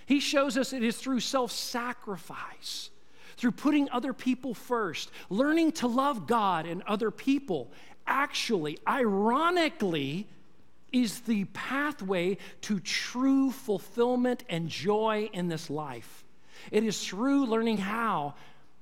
He 0.07 0.21
shows 0.21 0.57
us 0.57 0.73
it 0.73 0.85
is 0.85 0.97
through 0.97 1.21
self 1.21 1.51
sacrifice, 1.51 2.91
through 3.37 3.53
putting 3.53 3.91
other 3.91 4.13
people 4.13 4.55
first, 4.55 5.11
learning 5.29 5.73
to 5.73 5.87
love 5.87 6.27
God 6.27 6.67
and 6.67 6.83
other 6.83 7.11
people. 7.11 7.71
Actually, 8.07 8.79
ironically, 8.87 10.27
is 10.93 11.21
the 11.21 11.45
pathway 11.47 12.39
to 12.63 12.81
true 12.81 13.51
fulfillment 13.51 14.45
and 14.49 14.69
joy 14.69 15.29
in 15.33 15.49
this 15.49 15.69
life. 15.69 16.25
It 16.71 16.85
is 16.85 17.07
through 17.07 17.47
learning 17.47 17.79
how 17.79 18.35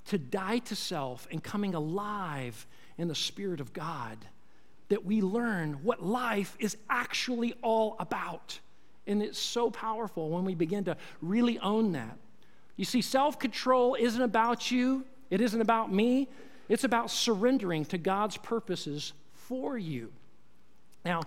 to 0.07 0.19
die 0.19 0.59
to 0.59 0.77
self 0.77 1.27
and 1.31 1.43
coming 1.43 1.75
alive 1.75 2.67
in 2.99 3.09
the 3.09 3.15
Spirit 3.15 3.61
of 3.61 3.73
God 3.73 4.19
that 4.89 5.05
we 5.05 5.23
learn 5.23 5.83
what 5.83 6.05
life 6.05 6.57
is 6.61 6.77
actually 6.91 7.55
all 7.63 7.97
about. 7.99 8.59
And 9.07 9.23
it's 9.23 9.39
so 9.39 9.71
powerful 9.71 10.31
when 10.31 10.45
we 10.45 10.55
begin 10.55 10.85
to 10.85 10.97
really 11.21 11.59
own 11.59 11.93
that. 11.93 12.19
You 12.77 12.85
see, 12.85 13.03
self 13.03 13.39
control 13.39 13.97
isn't 13.99 14.23
about 14.23 14.71
you, 14.71 15.05
it 15.31 15.41
isn't 15.41 15.61
about 15.61 15.93
me, 15.93 16.29
it's 16.69 16.85
about 16.85 17.11
surrendering 17.11 17.85
to 17.87 17.99
God's 17.99 18.37
purposes 18.37 19.13
for 19.33 19.79
you. 19.79 20.11
Now, 21.05 21.21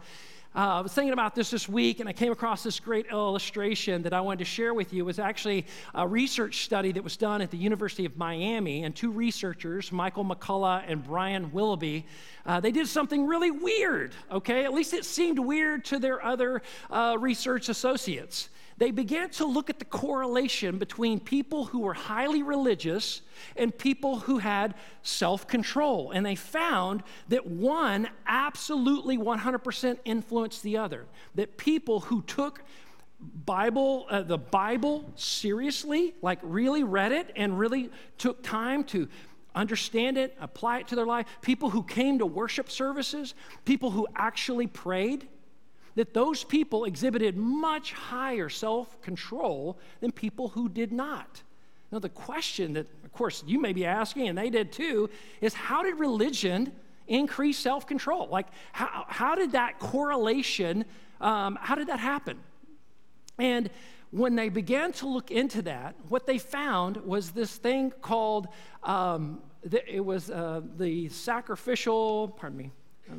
uh, 0.56 0.80
I 0.80 0.82
was 0.82 0.92
thinking 0.92 1.14
about 1.14 1.36
this 1.36 1.52
this 1.52 1.70
week, 1.70 2.00
and 2.00 2.10
I 2.10 2.14
came 2.14 2.32
across 2.32 2.64
this 2.64 2.80
great 2.80 3.06
illustration 3.12 4.02
that 4.02 4.14
I 4.14 4.22
wanted 4.22 4.40
to 4.40 4.46
share 4.46 4.74
with 4.74 4.92
you. 4.92 5.04
It 5.04 5.06
was 5.06 5.20
actually 5.20 5.68
a 5.94 6.08
research 6.08 6.64
study 6.64 6.92
that 6.94 7.04
was 7.04 7.16
done 7.16 7.44
at 7.44 7.52
the 7.52 7.58
University 7.58 8.06
of 8.06 8.18
Miami, 8.18 8.84
and 8.84 8.96
two 8.96 9.12
researchers, 9.12 9.92
Michael 9.92 10.26
McCullough 10.26 10.84
and 10.88 11.04
Brian 11.04 11.52
Willoughby, 11.52 12.08
uh, 12.48 12.60
they 12.60 12.72
did 12.72 12.88
something 12.88 13.28
really 13.28 13.52
weird, 13.52 14.14
okay? 14.32 14.64
At 14.64 14.74
least 14.74 14.94
it 14.94 15.06
seemed 15.06 15.38
weird 15.38 15.86
to 15.86 16.00
their 16.00 16.26
other 16.26 16.64
uh, 16.90 17.18
research 17.20 17.70
associates 17.70 18.50
they 18.78 18.92
began 18.92 19.30
to 19.32 19.46
look 19.46 19.70
at 19.70 19.80
the 19.80 19.86
correlation 19.86 20.78
between 20.78 21.20
people 21.20 21.66
who 21.66 21.80
were 21.80 21.96
highly 21.96 22.44
religious 22.44 23.22
and 23.56 23.76
people 23.76 24.20
who 24.20 24.38
had 24.38 24.76
self 25.02 25.48
control. 25.48 26.12
And 26.12 26.26
they 26.26 26.36
found 26.36 27.04
that 27.30 27.48
one 27.48 28.08
absolutely 28.28 29.18
100% 29.18 29.98
influenced 30.06 30.62
the 30.62 30.78
other. 30.78 31.06
That 31.36 31.58
people 31.58 32.02
who 32.02 32.22
took 32.24 32.63
Bible, 33.20 34.06
uh, 34.10 34.22
the 34.22 34.38
Bible 34.38 35.12
seriously, 35.16 36.13
like 36.22 36.40
really 36.44 36.84
read 36.84 37.12
it 37.12 37.32
and 37.36 37.58
really 37.58 37.90
took 38.20 38.44
time 38.44 38.84
to 38.86 39.08
understand 39.56 40.18
it, 40.18 40.38
apply 40.40 40.80
it 40.80 40.88
to 40.90 40.96
their 40.96 41.06
life, 41.06 41.26
people 41.42 41.72
who 41.72 41.82
came 41.82 42.20
to 42.20 42.28
worship 42.28 42.70
services, 42.70 43.34
people 43.66 43.90
who 43.90 44.08
actually 44.16 44.68
prayed, 44.68 45.28
that 45.98 46.14
those 46.14 46.44
people 46.44 46.86
exhibited 46.86 47.36
much 47.36 47.92
higher 47.92 48.50
self 48.50 49.02
control 49.02 49.80
than 50.00 50.12
people 50.12 50.50
who 50.50 50.70
did 50.70 50.92
not. 50.92 51.42
Now, 51.92 51.98
the 51.98 52.10
question 52.10 52.74
that, 52.74 52.86
of 53.04 53.12
course, 53.14 53.44
you 53.48 53.60
may 53.60 53.74
be 53.74 53.84
asking, 53.84 54.28
and 54.28 54.38
they 54.38 54.52
did 54.52 54.72
too, 54.72 55.10
is 55.42 55.56
how 55.56 55.82
did 55.82 55.96
religion 55.96 56.72
increase 57.08 57.58
self 57.58 57.88
control? 57.88 58.28
Like, 58.28 58.46
how, 58.74 59.06
how 59.08 59.34
did 59.34 59.54
that 59.54 59.80
correlation, 59.80 60.86
um, 61.20 61.58
how 61.60 61.74
did 61.74 61.88
that 61.88 62.00
happen? 62.00 62.38
And 63.40 63.72
when 64.12 64.36
they 64.36 64.50
began 64.50 64.92
to 64.94 65.08
look 65.08 65.32
into 65.32 65.64
that, 65.64 65.96
what 66.10 66.28
they 66.28 66.38
found 66.38 66.98
was 66.98 67.32
this 67.32 67.56
thing 67.56 67.92
called, 68.02 68.50
um, 68.84 69.40
the, 69.64 69.82
it 69.92 70.06
was 70.06 70.30
uh, 70.30 70.62
the 70.78 71.10
sacrificial, 71.10 72.28
pardon 72.38 72.58
me, 72.60 72.72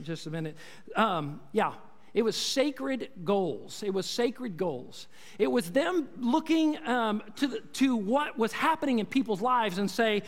just 0.03 0.29
a 0.29 0.31
minute. 0.31 0.57
Um, 0.95 1.41
yeah, 1.51 1.73
it 2.14 2.23
was 2.23 2.37
sacred 2.37 3.11
goals. 3.25 3.83
It 3.83 3.92
was 3.92 4.07
sacred 4.07 4.57
goals. 4.57 5.09
It 5.38 5.47
was 5.49 5.71
them 5.71 6.09
looking 6.18 6.79
um, 6.87 7.23
to, 7.37 7.47
the, 7.47 7.61
to 7.75 7.97
what 7.97 8.38
was 8.38 8.53
happening 8.53 8.99
in 8.99 9.07
people's 9.07 9.40
lives 9.40 9.79
and 9.79 9.90
say, 9.90 10.23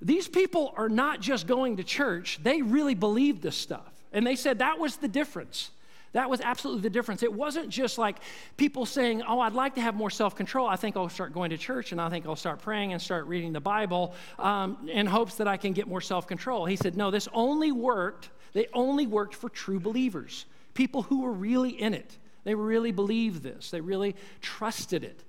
these 0.00 0.28
people 0.28 0.74
are 0.76 0.88
not 0.88 1.20
just 1.20 1.46
going 1.46 1.78
to 1.78 1.84
church, 1.84 2.38
they 2.42 2.62
really 2.62 2.94
believe 2.94 3.40
this 3.40 3.56
stuff. 3.56 3.90
And 4.12 4.26
they 4.26 4.36
said 4.36 4.58
that 4.58 4.78
was 4.78 4.96
the 4.96 5.08
difference. 5.08 5.70
That 6.12 6.30
was 6.30 6.40
absolutely 6.40 6.82
the 6.82 6.90
difference. 6.90 7.24
It 7.24 7.32
wasn't 7.32 7.68
just 7.70 7.98
like 7.98 8.18
people 8.56 8.86
saying, 8.86 9.22
Oh, 9.26 9.40
I'd 9.40 9.52
like 9.52 9.74
to 9.74 9.80
have 9.80 9.96
more 9.96 10.10
self 10.10 10.36
control. 10.36 10.68
I 10.68 10.76
think 10.76 10.96
I'll 10.96 11.08
start 11.08 11.32
going 11.32 11.50
to 11.50 11.58
church 11.58 11.90
and 11.90 12.00
I 12.00 12.08
think 12.08 12.24
I'll 12.24 12.36
start 12.36 12.60
praying 12.60 12.92
and 12.92 13.02
start 13.02 13.26
reading 13.26 13.52
the 13.52 13.60
Bible 13.60 14.14
um, 14.38 14.88
in 14.88 15.06
hopes 15.06 15.34
that 15.36 15.48
I 15.48 15.56
can 15.56 15.72
get 15.72 15.88
more 15.88 16.00
self 16.00 16.28
control. 16.28 16.66
He 16.66 16.76
said, 16.76 16.96
No, 16.96 17.10
this 17.10 17.26
only 17.32 17.72
worked, 17.72 18.30
they 18.52 18.68
only 18.72 19.08
worked 19.08 19.34
for 19.34 19.48
true 19.48 19.80
believers 19.80 20.46
people 20.74 21.02
who 21.02 21.22
were 21.22 21.32
really 21.32 21.70
in 21.70 21.94
it. 21.94 22.18
They 22.44 22.54
really 22.54 22.92
believed 22.92 23.42
this, 23.42 23.70
they 23.70 23.80
really 23.80 24.14
trusted 24.40 25.04
it. 25.04 25.22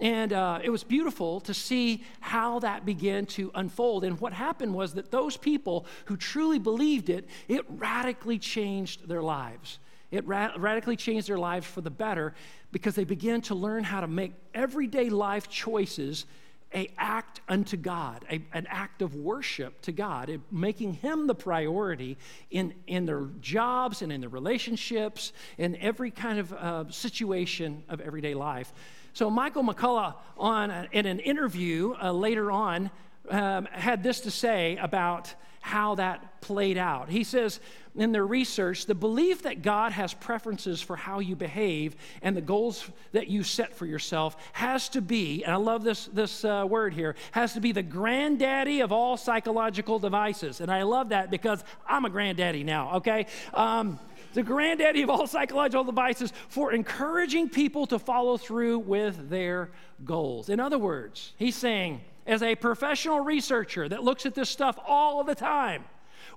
And 0.00 0.32
uh, 0.32 0.60
it 0.62 0.70
was 0.70 0.84
beautiful 0.84 1.40
to 1.40 1.54
see 1.54 2.04
how 2.20 2.60
that 2.60 2.86
began 2.86 3.26
to 3.26 3.50
unfold. 3.54 4.04
And 4.04 4.20
what 4.20 4.32
happened 4.32 4.72
was 4.72 4.94
that 4.94 5.10
those 5.10 5.36
people 5.36 5.86
who 6.04 6.16
truly 6.16 6.60
believed 6.60 7.10
it, 7.10 7.26
it 7.48 7.64
radically 7.68 8.38
changed 8.38 9.08
their 9.08 9.22
lives. 9.22 9.80
It 10.12 10.24
ra- 10.24 10.52
radically 10.56 10.94
changed 10.94 11.28
their 11.28 11.38
lives 11.38 11.66
for 11.66 11.80
the 11.80 11.90
better 11.90 12.34
because 12.70 12.94
they 12.94 13.04
began 13.04 13.40
to 13.42 13.56
learn 13.56 13.82
how 13.82 14.00
to 14.00 14.06
make 14.06 14.34
everyday 14.54 15.10
life 15.10 15.48
choices 15.48 16.26
a 16.74 16.90
act 16.98 17.40
unto 17.48 17.76
God, 17.76 18.24
a, 18.30 18.42
an 18.52 18.66
act 18.68 19.00
of 19.00 19.14
worship 19.14 19.80
to 19.82 19.92
God, 19.92 20.40
making 20.50 20.94
Him 20.94 21.26
the 21.26 21.34
priority 21.34 22.18
in, 22.50 22.74
in 22.86 23.06
their 23.06 23.28
jobs 23.40 24.02
and 24.02 24.12
in 24.12 24.20
their 24.20 24.30
relationships, 24.30 25.32
in 25.56 25.76
every 25.76 26.10
kind 26.10 26.38
of 26.38 26.52
uh, 26.52 26.90
situation 26.90 27.82
of 27.88 28.00
everyday 28.00 28.34
life. 28.34 28.72
So 29.14 29.30
Michael 29.30 29.64
McCullough, 29.64 30.14
on 30.36 30.70
a, 30.70 30.88
in 30.92 31.06
an 31.06 31.20
interview 31.20 31.94
uh, 32.00 32.12
later 32.12 32.50
on, 32.50 32.90
um, 33.30 33.66
had 33.72 34.02
this 34.02 34.20
to 34.20 34.30
say 34.30 34.76
about 34.76 35.34
how 35.60 35.96
that 35.96 36.40
played 36.40 36.78
out. 36.78 37.08
He 37.08 37.24
says 37.24 37.60
in 37.98 38.12
their 38.12 38.26
research, 38.26 38.86
the 38.86 38.94
belief 38.94 39.42
that 39.42 39.62
God 39.62 39.92
has 39.92 40.14
preferences 40.14 40.80
for 40.80 40.96
how 40.96 41.18
you 41.18 41.36
behave 41.36 41.96
and 42.22 42.36
the 42.36 42.40
goals 42.40 42.88
that 43.12 43.28
you 43.28 43.42
set 43.42 43.74
for 43.74 43.86
yourself 43.86 44.36
has 44.52 44.88
to 44.90 45.00
be, 45.00 45.42
and 45.44 45.52
I 45.52 45.56
love 45.56 45.82
this, 45.84 46.06
this 46.06 46.44
uh, 46.44 46.64
word 46.68 46.94
here, 46.94 47.16
has 47.32 47.54
to 47.54 47.60
be 47.60 47.72
the 47.72 47.82
granddaddy 47.82 48.80
of 48.80 48.92
all 48.92 49.16
psychological 49.16 49.98
devices. 49.98 50.60
And 50.60 50.70
I 50.70 50.82
love 50.82 51.10
that 51.10 51.30
because 51.30 51.64
I'm 51.86 52.04
a 52.04 52.10
granddaddy 52.10 52.64
now, 52.64 52.96
okay? 52.96 53.26
Um, 53.52 53.98
the 54.34 54.42
granddaddy 54.42 55.02
of 55.02 55.10
all 55.10 55.26
psychological 55.26 55.84
devices 55.84 56.32
for 56.48 56.72
encouraging 56.72 57.48
people 57.48 57.86
to 57.86 57.98
follow 57.98 58.36
through 58.36 58.78
with 58.80 59.28
their 59.28 59.70
goals. 60.04 60.48
In 60.48 60.60
other 60.60 60.78
words, 60.78 61.32
he's 61.36 61.56
saying, 61.56 62.00
as 62.26 62.42
a 62.42 62.54
professional 62.54 63.20
researcher 63.20 63.88
that 63.88 64.04
looks 64.04 64.26
at 64.26 64.34
this 64.34 64.50
stuff 64.50 64.78
all 64.86 65.24
the 65.24 65.34
time, 65.34 65.84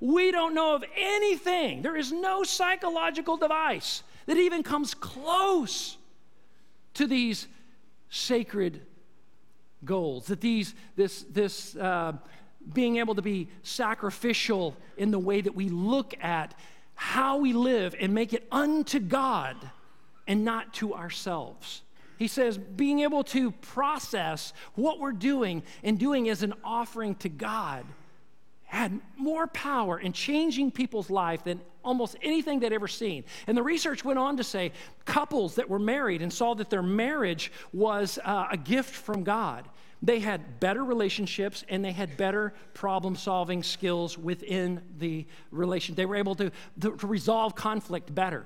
we 0.02 0.32
don't 0.32 0.56
know 0.56 0.76
of 0.76 0.84
anything, 0.98 1.84
there 1.84 1.96
is 1.96 2.12
no 2.12 2.44
psychological 2.44 3.38
device 3.38 4.04
that 4.26 4.36
even 4.36 4.64
comes 4.64 4.94
close 4.94 5.96
to 6.96 7.06
these 7.08 7.48
sacred 8.10 8.82
goals, 9.86 10.26
that 10.26 10.42
these, 10.42 10.74
this, 10.96 11.24
this 11.30 11.76
uh, 11.76 12.14
being 12.74 12.98
able 12.98 13.16
to 13.16 13.22
be 13.22 13.48
sacrificial 13.62 14.76
in 14.98 15.12
the 15.12 15.20
way 15.20 15.40
that 15.40 15.54
we 15.54 15.70
look 15.70 16.16
at 16.22 16.56
how 16.96 17.38
we 17.38 17.54
live 17.54 17.96
and 18.00 18.14
make 18.14 18.34
it 18.34 18.48
unto 18.52 19.00
God 19.00 19.56
and 20.28 20.44
not 20.44 20.74
to 20.76 20.96
ourselves. 20.96 21.84
He 22.18 22.28
says, 22.28 22.58
being 22.58 23.00
able 23.00 23.24
to 23.26 23.52
process 23.52 24.54
what 24.76 25.00
we're 25.00 25.12
doing 25.12 25.64
and 25.84 25.98
doing 25.98 26.28
as 26.30 26.44
an 26.44 26.54
offering 26.64 27.16
to 27.16 27.30
God 27.30 27.86
had 28.72 29.02
more 29.18 29.48
power 29.48 30.00
in 30.00 30.14
changing 30.14 30.72
people's 30.72 31.10
life 31.10 31.44
than 31.44 31.60
almost 31.84 32.16
anything 32.22 32.62
they'd 32.62 32.72
ever 32.72 32.88
seen. 32.88 33.26
And 33.46 33.58
the 33.58 33.64
research 33.64 34.06
went 34.06 34.18
on 34.18 34.38
to 34.38 34.46
say 34.46 34.72
couples 35.04 35.56
that 35.56 35.70
were 35.70 35.78
married 35.78 36.22
and 36.22 36.32
saw 36.32 36.54
that 36.54 36.70
their 36.70 36.82
marriage 36.82 37.52
was 37.74 38.18
uh, 38.24 38.48
a 38.50 38.56
gift 38.56 38.96
from 38.96 39.26
God. 39.26 39.68
They 40.02 40.20
had 40.20 40.62
better 40.62 40.86
relationships 40.86 41.66
and 41.68 41.84
they 41.84 41.92
had 41.92 42.16
better 42.16 42.54
problem 42.74 43.18
solving 43.18 43.62
skills 43.62 44.18
within 44.18 44.82
the 45.00 45.26
relation. 45.52 45.94
They 45.94 46.06
were 46.06 46.16
able 46.16 46.36
to, 46.36 46.50
to, 46.80 46.96
to 46.96 47.08
resolve 47.08 47.56
conflict 47.56 48.16
better 48.16 48.46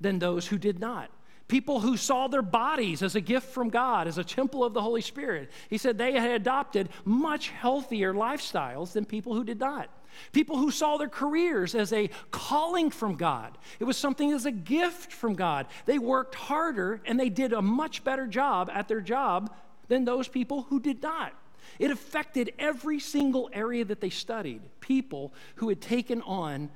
than 0.00 0.20
those 0.20 0.46
who 0.46 0.56
did 0.56 0.78
not 0.78 1.10
People 1.46 1.80
who 1.80 1.96
saw 1.96 2.26
their 2.26 2.42
bodies 2.42 3.02
as 3.02 3.16
a 3.16 3.20
gift 3.20 3.48
from 3.48 3.68
God, 3.68 4.08
as 4.08 4.16
a 4.16 4.24
temple 4.24 4.64
of 4.64 4.72
the 4.72 4.80
Holy 4.80 5.02
Spirit. 5.02 5.50
He 5.68 5.76
said 5.76 5.98
they 5.98 6.12
had 6.12 6.30
adopted 6.30 6.88
much 7.04 7.50
healthier 7.50 8.14
lifestyles 8.14 8.92
than 8.92 9.04
people 9.04 9.34
who 9.34 9.44
did 9.44 9.60
not. 9.60 9.90
People 10.32 10.56
who 10.56 10.70
saw 10.70 10.96
their 10.96 11.08
careers 11.08 11.74
as 11.74 11.92
a 11.92 12.08
calling 12.30 12.90
from 12.90 13.16
God. 13.16 13.58
It 13.78 13.84
was 13.84 13.96
something 13.96 14.32
as 14.32 14.46
a 14.46 14.52
gift 14.52 15.12
from 15.12 15.34
God. 15.34 15.66
They 15.84 15.98
worked 15.98 16.34
harder 16.34 17.00
and 17.04 17.18
they 17.18 17.28
did 17.28 17.52
a 17.52 17.60
much 17.60 18.04
better 18.04 18.26
job 18.26 18.70
at 18.72 18.88
their 18.88 19.00
job 19.00 19.54
than 19.88 20.04
those 20.04 20.28
people 20.28 20.62
who 20.62 20.80
did 20.80 21.02
not. 21.02 21.32
It 21.78 21.90
affected 21.90 22.52
every 22.58 23.00
single 23.00 23.50
area 23.52 23.84
that 23.84 24.00
they 24.00 24.10
studied. 24.10 24.62
People 24.80 25.32
who 25.56 25.68
had 25.68 25.80
taken 25.80 26.22
on 26.22 26.70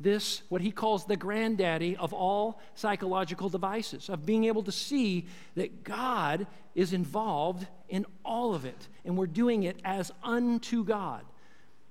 this, 0.00 0.42
what 0.48 0.60
he 0.60 0.70
calls 0.70 1.04
the 1.04 1.16
granddaddy 1.16 1.96
of 1.96 2.12
all 2.12 2.60
psychological 2.74 3.48
devices, 3.48 4.08
of 4.08 4.24
being 4.24 4.44
able 4.44 4.62
to 4.62 4.72
see 4.72 5.26
that 5.56 5.82
God 5.82 6.46
is 6.74 6.92
involved 6.92 7.66
in 7.88 8.06
all 8.24 8.54
of 8.54 8.64
it, 8.64 8.88
and 9.04 9.16
we're 9.16 9.26
doing 9.26 9.64
it 9.64 9.80
as 9.84 10.12
unto 10.22 10.84
God. 10.84 11.24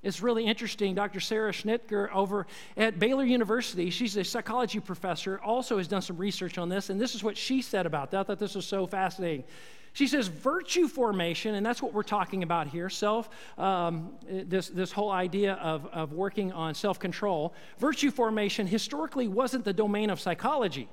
It's 0.03 0.21
really 0.21 0.45
interesting. 0.45 0.95
Dr. 0.95 1.19
Sarah 1.19 1.51
Schnitker 1.51 2.09
over 2.13 2.47
at 2.77 2.99
Baylor 2.99 3.25
University, 3.25 3.89
she's 3.89 4.15
a 4.15 4.23
psychology 4.23 4.79
professor, 4.79 5.39
also 5.43 5.77
has 5.77 5.87
done 5.87 6.01
some 6.01 6.17
research 6.17 6.57
on 6.57 6.69
this, 6.69 6.89
and 6.89 7.01
this 7.01 7.15
is 7.15 7.23
what 7.23 7.35
she 7.35 7.61
said 7.61 7.85
about 7.85 8.11
that. 8.11 8.21
I 8.21 8.23
thought 8.23 8.39
this 8.39 8.55
was 8.55 8.65
so 8.65 8.87
fascinating. 8.87 9.43
She 9.97 10.05
says 10.05 10.27
virtue 10.27 10.87
formation, 10.87 11.55
and 11.55 11.65
that's 11.65 11.81
what 11.81 11.91
we're 11.91 12.03
talking 12.03 12.43
about 12.43 12.67
here 12.67 12.87
self, 12.87 13.31
um, 13.57 14.11
this, 14.29 14.67
this 14.67 14.91
whole 14.91 15.09
idea 15.09 15.53
of, 15.53 15.87
of 15.87 16.13
working 16.13 16.51
on 16.51 16.75
self 16.75 16.99
control. 16.99 17.55
Virtue 17.79 18.11
formation 18.11 18.67
historically 18.67 19.27
wasn't 19.27 19.65
the 19.65 19.73
domain 19.73 20.11
of 20.11 20.19
psychology, 20.19 20.87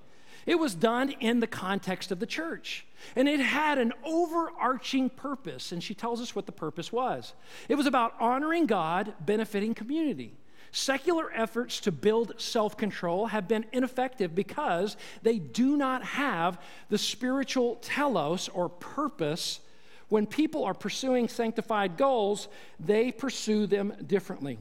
it 0.46 0.58
was 0.58 0.74
done 0.74 1.10
in 1.20 1.40
the 1.40 1.46
context 1.46 2.12
of 2.12 2.18
the 2.18 2.24
church. 2.24 2.86
And 3.14 3.28
it 3.28 3.40
had 3.40 3.76
an 3.76 3.92
overarching 4.04 5.10
purpose, 5.10 5.72
and 5.72 5.82
she 5.82 5.92
tells 5.92 6.22
us 6.22 6.34
what 6.34 6.46
the 6.46 6.52
purpose 6.52 6.90
was. 6.90 7.34
It 7.68 7.74
was 7.74 7.84
about 7.84 8.14
honoring 8.18 8.64
God, 8.64 9.12
benefiting 9.20 9.74
community. 9.74 10.32
Secular 10.74 11.30
efforts 11.32 11.78
to 11.82 11.92
build 11.92 12.32
self 12.38 12.76
control 12.76 13.28
have 13.28 13.46
been 13.46 13.64
ineffective 13.70 14.34
because 14.34 14.96
they 15.22 15.38
do 15.38 15.76
not 15.76 16.02
have 16.02 16.60
the 16.88 16.98
spiritual 16.98 17.76
telos 17.76 18.48
or 18.48 18.68
purpose. 18.68 19.60
When 20.08 20.26
people 20.26 20.64
are 20.64 20.74
pursuing 20.74 21.28
sanctified 21.28 21.96
goals, 21.96 22.48
they 22.80 23.12
pursue 23.12 23.68
them 23.68 23.92
differently. 24.04 24.58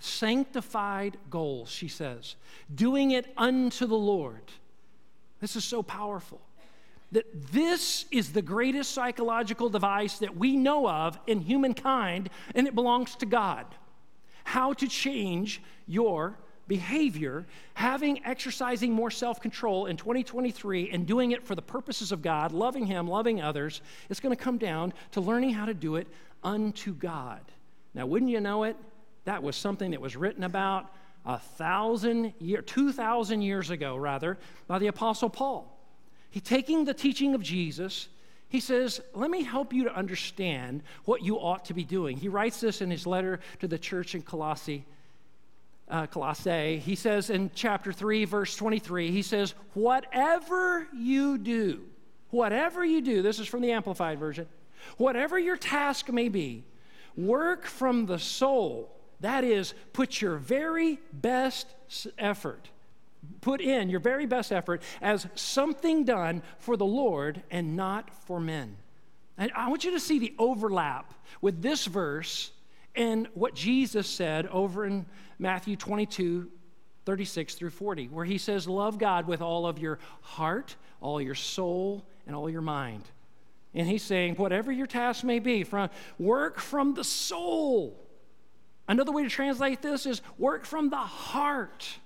Sanctified 0.00 1.16
goals, 1.30 1.70
she 1.70 1.88
says, 1.88 2.36
doing 2.74 3.12
it 3.12 3.32
unto 3.38 3.86
the 3.86 3.96
Lord. 3.96 4.42
This 5.40 5.56
is 5.56 5.64
so 5.64 5.82
powerful 5.82 6.42
that 7.10 7.52
this 7.52 8.04
is 8.10 8.32
the 8.34 8.42
greatest 8.42 8.92
psychological 8.92 9.70
device 9.70 10.18
that 10.18 10.36
we 10.36 10.58
know 10.58 10.86
of 10.86 11.18
in 11.26 11.40
humankind, 11.40 12.28
and 12.54 12.66
it 12.66 12.74
belongs 12.74 13.14
to 13.16 13.24
God 13.24 13.64
how 14.44 14.72
to 14.74 14.88
change 14.88 15.62
your 15.86 16.36
behavior, 16.68 17.46
having 17.74 18.24
exercising 18.24 18.92
more 18.92 19.10
self 19.10 19.40
control 19.40 19.86
in 19.86 19.96
2023 19.96 20.90
and 20.90 21.06
doing 21.06 21.32
it 21.32 21.42
for 21.42 21.54
the 21.54 21.62
purposes 21.62 22.12
of 22.12 22.22
God, 22.22 22.52
loving 22.52 22.86
Him, 22.86 23.08
loving 23.08 23.40
others, 23.42 23.82
it's 24.08 24.20
going 24.20 24.34
to 24.34 24.42
come 24.42 24.58
down 24.58 24.92
to 25.12 25.20
learning 25.20 25.50
how 25.50 25.66
to 25.66 25.74
do 25.74 25.96
it 25.96 26.06
unto 26.42 26.94
God. 26.94 27.40
Now, 27.94 28.06
wouldn't 28.06 28.30
you 28.30 28.40
know 28.40 28.64
it? 28.64 28.76
That 29.24 29.42
was 29.42 29.54
something 29.54 29.90
that 29.90 30.00
was 30.00 30.16
written 30.16 30.44
about 30.44 30.92
a 31.24 31.38
thousand 31.38 32.32
year, 32.40 32.62
two 32.62 32.92
thousand 32.92 33.42
years 33.42 33.70
ago, 33.70 33.96
rather, 33.96 34.38
by 34.66 34.78
the 34.78 34.88
Apostle 34.88 35.30
Paul. 35.30 35.78
He 36.30 36.40
taking 36.40 36.84
the 36.84 36.94
teaching 36.94 37.34
of 37.34 37.42
Jesus 37.42 38.08
he 38.52 38.60
says, 38.60 39.00
Let 39.14 39.30
me 39.30 39.42
help 39.42 39.72
you 39.72 39.84
to 39.84 39.96
understand 39.96 40.82
what 41.06 41.22
you 41.22 41.36
ought 41.36 41.64
to 41.64 41.74
be 41.74 41.84
doing. 41.84 42.18
He 42.18 42.28
writes 42.28 42.60
this 42.60 42.82
in 42.82 42.90
his 42.90 43.06
letter 43.06 43.40
to 43.60 43.66
the 43.66 43.78
church 43.78 44.14
in 44.14 44.20
Colossae. 44.20 44.84
Uh, 45.88 46.06
Colossae. 46.06 46.78
He 46.78 46.94
says 46.94 47.30
in 47.30 47.50
chapter 47.54 47.94
3, 47.94 48.26
verse 48.26 48.54
23, 48.54 49.10
he 49.10 49.22
says, 49.22 49.54
Whatever 49.72 50.86
you 50.94 51.38
do, 51.38 51.80
whatever 52.28 52.84
you 52.84 53.00
do, 53.00 53.22
this 53.22 53.38
is 53.38 53.48
from 53.48 53.62
the 53.62 53.72
Amplified 53.72 54.18
Version, 54.18 54.46
whatever 54.98 55.38
your 55.38 55.56
task 55.56 56.10
may 56.10 56.28
be, 56.28 56.62
work 57.16 57.64
from 57.64 58.04
the 58.04 58.18
soul. 58.18 58.94
That 59.20 59.44
is, 59.44 59.72
put 59.94 60.20
your 60.20 60.36
very 60.36 61.00
best 61.10 61.68
effort 62.18 62.68
put 63.40 63.60
in 63.60 63.88
your 63.88 64.00
very 64.00 64.26
best 64.26 64.52
effort 64.52 64.82
as 65.00 65.26
something 65.34 66.04
done 66.04 66.42
for 66.58 66.76
the 66.76 66.86
Lord 66.86 67.42
and 67.50 67.76
not 67.76 68.14
for 68.26 68.40
men. 68.40 68.76
And 69.38 69.50
I 69.54 69.68
want 69.68 69.84
you 69.84 69.92
to 69.92 70.00
see 70.00 70.18
the 70.18 70.34
overlap 70.38 71.14
with 71.40 71.62
this 71.62 71.86
verse 71.86 72.50
and 72.94 73.28
what 73.34 73.54
Jesus 73.54 74.06
said 74.06 74.46
over 74.48 74.84
in 74.84 75.06
Matthew 75.38 75.76
22, 75.76 76.50
36 77.04 77.54
through 77.54 77.70
40, 77.70 78.08
where 78.08 78.24
he 78.24 78.38
says, 78.38 78.68
Love 78.68 78.98
God 78.98 79.26
with 79.26 79.40
all 79.40 79.66
of 79.66 79.78
your 79.78 79.98
heart, 80.20 80.76
all 81.00 81.20
your 81.20 81.34
soul, 81.34 82.04
and 82.26 82.36
all 82.36 82.48
your 82.48 82.60
mind. 82.60 83.02
And 83.74 83.88
he's 83.88 84.02
saying, 84.02 84.34
whatever 84.34 84.70
your 84.70 84.86
task 84.86 85.24
may 85.24 85.38
be, 85.38 85.64
from 85.64 85.88
work 86.18 86.58
from 86.58 86.94
the 86.94 87.04
soul. 87.04 87.98
Another 88.86 89.12
way 89.12 89.22
to 89.22 89.30
translate 89.30 89.80
this 89.80 90.04
is 90.04 90.20
work 90.36 90.66
from 90.66 90.90
the 90.90 90.96
heart. 90.96 91.98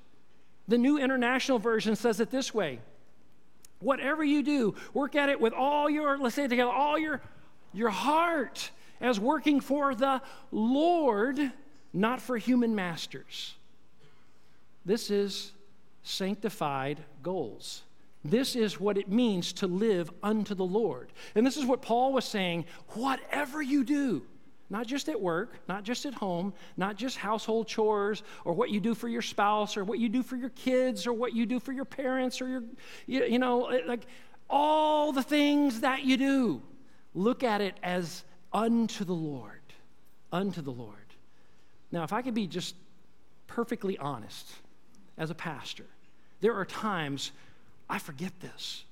The 0.68 0.78
New 0.78 0.98
International 0.98 1.58
Version 1.58 1.96
says 1.96 2.20
it 2.20 2.30
this 2.30 2.52
way 2.52 2.80
Whatever 3.80 4.24
you 4.24 4.42
do, 4.42 4.74
work 4.94 5.14
at 5.14 5.28
it 5.28 5.40
with 5.40 5.52
all 5.52 5.90
your, 5.90 6.18
let's 6.18 6.34
say 6.34 6.44
it 6.44 6.48
together, 6.48 6.70
all 6.70 6.98
your, 6.98 7.20
your 7.72 7.90
heart 7.90 8.70
as 9.00 9.20
working 9.20 9.60
for 9.60 9.94
the 9.94 10.22
Lord, 10.50 11.52
not 11.92 12.20
for 12.20 12.38
human 12.38 12.74
masters. 12.74 13.54
This 14.84 15.10
is 15.10 15.52
sanctified 16.02 17.04
goals. 17.22 17.82
This 18.24 18.56
is 18.56 18.80
what 18.80 18.96
it 18.96 19.08
means 19.08 19.52
to 19.54 19.66
live 19.66 20.10
unto 20.22 20.54
the 20.54 20.64
Lord. 20.64 21.12
And 21.34 21.46
this 21.46 21.56
is 21.56 21.64
what 21.64 21.82
Paul 21.82 22.12
was 22.12 22.24
saying 22.24 22.64
whatever 22.90 23.60
you 23.60 23.84
do, 23.84 24.22
not 24.68 24.86
just 24.86 25.08
at 25.08 25.20
work, 25.20 25.54
not 25.68 25.84
just 25.84 26.06
at 26.06 26.14
home, 26.14 26.52
not 26.76 26.96
just 26.96 27.16
household 27.16 27.68
chores 27.68 28.22
or 28.44 28.52
what 28.52 28.70
you 28.70 28.80
do 28.80 28.94
for 28.94 29.08
your 29.08 29.22
spouse 29.22 29.76
or 29.76 29.84
what 29.84 29.98
you 29.98 30.08
do 30.08 30.22
for 30.22 30.36
your 30.36 30.50
kids 30.50 31.06
or 31.06 31.12
what 31.12 31.34
you 31.34 31.46
do 31.46 31.60
for 31.60 31.72
your 31.72 31.84
parents 31.84 32.40
or 32.40 32.48
your, 32.48 32.62
you, 33.06 33.38
know, 33.38 33.70
like 33.86 34.06
all 34.50 35.12
the 35.12 35.22
things 35.22 35.80
that 35.80 36.04
you 36.04 36.16
do. 36.16 36.62
Look 37.14 37.44
at 37.44 37.60
it 37.60 37.78
as 37.82 38.24
unto 38.52 39.04
the 39.04 39.14
Lord. 39.14 39.52
Unto 40.32 40.62
the 40.62 40.72
Lord. 40.72 40.96
Now, 41.92 42.02
if 42.02 42.12
I 42.12 42.22
could 42.22 42.34
be 42.34 42.46
just 42.46 42.74
perfectly 43.46 43.96
honest 43.98 44.50
as 45.16 45.30
a 45.30 45.34
pastor, 45.34 45.86
there 46.40 46.54
are 46.54 46.64
times 46.64 47.30
I 47.88 47.98
forget 47.98 48.32
this. 48.40 48.84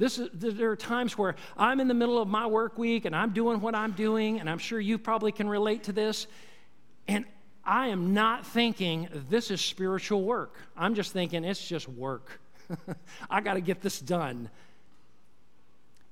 This 0.00 0.18
is, 0.18 0.30
there 0.32 0.70
are 0.70 0.76
times 0.76 1.18
where 1.18 1.36
I'm 1.58 1.78
in 1.78 1.86
the 1.86 1.92
middle 1.92 2.16
of 2.16 2.26
my 2.26 2.46
work 2.46 2.78
week 2.78 3.04
and 3.04 3.14
I'm 3.14 3.34
doing 3.34 3.60
what 3.60 3.74
I'm 3.74 3.92
doing, 3.92 4.40
and 4.40 4.48
I'm 4.48 4.56
sure 4.56 4.80
you 4.80 4.96
probably 4.96 5.30
can 5.30 5.46
relate 5.46 5.84
to 5.84 5.92
this. 5.92 6.26
And 7.06 7.26
I 7.66 7.88
am 7.88 8.14
not 8.14 8.46
thinking 8.46 9.10
this 9.28 9.50
is 9.50 9.60
spiritual 9.60 10.24
work. 10.24 10.56
I'm 10.74 10.94
just 10.94 11.12
thinking 11.12 11.44
it's 11.44 11.68
just 11.68 11.86
work. 11.86 12.40
I 13.30 13.42
got 13.42 13.54
to 13.54 13.60
get 13.60 13.82
this 13.82 14.00
done. 14.00 14.48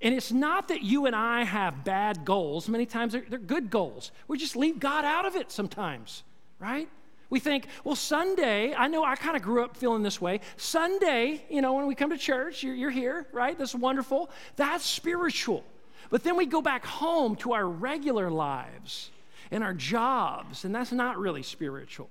And 0.02 0.14
it's 0.14 0.30
not 0.32 0.68
that 0.68 0.82
you 0.82 1.06
and 1.06 1.16
I 1.16 1.44
have 1.44 1.82
bad 1.82 2.26
goals. 2.26 2.68
Many 2.68 2.84
times 2.84 3.14
they're, 3.14 3.24
they're 3.26 3.38
good 3.38 3.70
goals. 3.70 4.12
We 4.28 4.36
just 4.36 4.54
leave 4.54 4.78
God 4.78 5.06
out 5.06 5.24
of 5.24 5.34
it 5.34 5.50
sometimes, 5.50 6.24
right? 6.58 6.90
We 7.30 7.40
think, 7.40 7.66
well, 7.84 7.96
Sunday, 7.96 8.74
I 8.74 8.88
know 8.88 9.04
I 9.04 9.14
kind 9.14 9.36
of 9.36 9.42
grew 9.42 9.62
up 9.62 9.76
feeling 9.76 10.02
this 10.02 10.20
way. 10.20 10.40
Sunday, 10.56 11.44
you 11.50 11.60
know, 11.60 11.74
when 11.74 11.86
we 11.86 11.94
come 11.94 12.10
to 12.10 12.18
church, 12.18 12.62
you're, 12.62 12.74
you're 12.74 12.90
here, 12.90 13.26
right? 13.32 13.56
That's 13.58 13.74
wonderful. 13.74 14.30
That's 14.56 14.84
spiritual. 14.84 15.62
But 16.10 16.24
then 16.24 16.36
we 16.36 16.46
go 16.46 16.62
back 16.62 16.86
home 16.86 17.36
to 17.36 17.52
our 17.52 17.66
regular 17.66 18.30
lives 18.30 19.10
and 19.50 19.62
our 19.62 19.74
jobs, 19.74 20.64
and 20.64 20.74
that's 20.74 20.92
not 20.92 21.18
really 21.18 21.42
spiritual. 21.42 22.08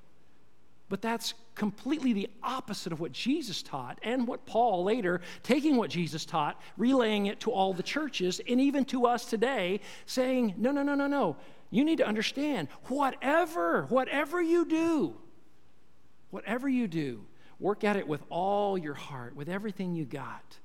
But 0.89 1.01
that's 1.01 1.33
completely 1.55 2.13
the 2.13 2.29
opposite 2.43 2.93
of 2.93 2.99
what 2.99 3.11
Jesus 3.11 3.63
taught 3.63 3.97
and 4.03 4.27
what 4.27 4.45
Paul 4.45 4.83
later, 4.83 5.21
taking 5.41 5.75
what 5.77 5.89
Jesus 5.89 6.25
taught, 6.25 6.61
relaying 6.77 7.25
it 7.25 7.39
to 7.41 7.51
all 7.51 7.73
the 7.73 7.83
churches 7.83 8.39
and 8.47 8.61
even 8.61 8.85
to 8.85 9.07
us 9.07 9.25
today, 9.25 9.81
saying, 10.05 10.53
no, 10.57 10.71
no, 10.71 10.83
no, 10.83 10.93
no, 10.93 11.07
no 11.07 11.35
you 11.69 11.83
need 11.83 11.97
to 11.97 12.07
understand 12.07 12.67
whatever, 12.85 13.83
whatever 13.83 14.41
you 14.41 14.65
do, 14.65 15.15
whatever 16.29 16.67
you 16.67 16.87
do, 16.87 17.25
work 17.59 17.83
at 17.83 17.95
it 17.95 18.07
with 18.07 18.23
all 18.29 18.77
your 18.77 18.93
heart, 18.93 19.35
with 19.35 19.49
everything 19.49 19.93
you 19.93 20.05
got. 20.05 20.57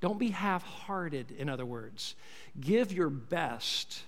Don't 0.00 0.18
be 0.18 0.30
half 0.30 0.62
hearted, 0.62 1.32
in 1.32 1.48
other 1.48 1.66
words. 1.66 2.14
Give 2.60 2.92
your 2.92 3.10
best. 3.10 4.02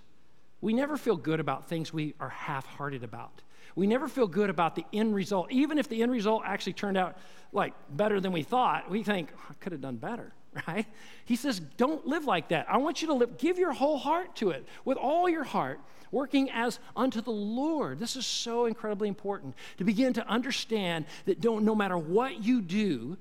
We 0.61 0.73
never 0.73 0.97
feel 0.97 1.17
good 1.17 1.41
about 1.41 1.69
things 1.69 1.93
we 1.93 2.15
are 2.21 2.29
half 2.29 2.67
hearted 2.67 3.05
about. 3.05 3.43
We 3.75 3.87
never 3.87 4.09
feel 4.09 4.27
good 4.27 4.51
about 4.51 4.75
the 4.75 4.85
end 4.93 5.15
result. 5.15 5.53
Even 5.53 5.79
if 5.79 5.89
the 5.89 6.03
end 6.03 6.11
result 6.11 6.43
actually 6.45 6.73
turned 6.73 6.97
out 6.97 7.17
like 7.53 7.75
better 7.91 8.21
than 8.21 8.33
we 8.33 8.43
thought, 8.43 8.91
we 8.91 9.03
think, 9.03 9.31
oh, 9.37 9.47
I 9.51 9.55
could 9.55 9.73
have 9.73 9.81
done 9.81 9.97
better. 9.97 10.33
right? 10.67 10.87
He 11.25 11.37
says, 11.37 11.61
don't 11.77 12.07
live 12.07 12.25
like 12.25 12.49
that. 12.49 12.67
I 12.69 12.79
want 12.79 13.03
you 13.03 13.09
to 13.09 13.15
live, 13.15 13.39
give 13.39 13.59
your 13.59 13.73
whole 13.73 13.99
heart 13.99 14.37
to 14.37 14.51
it 14.51 14.67
with 14.85 14.99
all 14.99 15.29
your 15.29 15.45
heart, 15.45 15.81
working 16.11 16.51
as 16.51 16.79
unto 16.97 17.21
the 17.21 17.31
Lord. 17.31 17.99
This 17.99 18.17
is 18.17 18.27
so 18.27 18.67
incredibly 18.67 19.09
important 19.09 19.55
to 19.77 19.85
begin 19.85 20.15
to 20.15 20.27
understand 20.27 21.05
that 21.27 21.41
don't, 21.41 21.65
no 21.65 21.75
matter 21.75 21.99
what 21.99 22.43
you 22.43 22.63
do, 22.63 23.19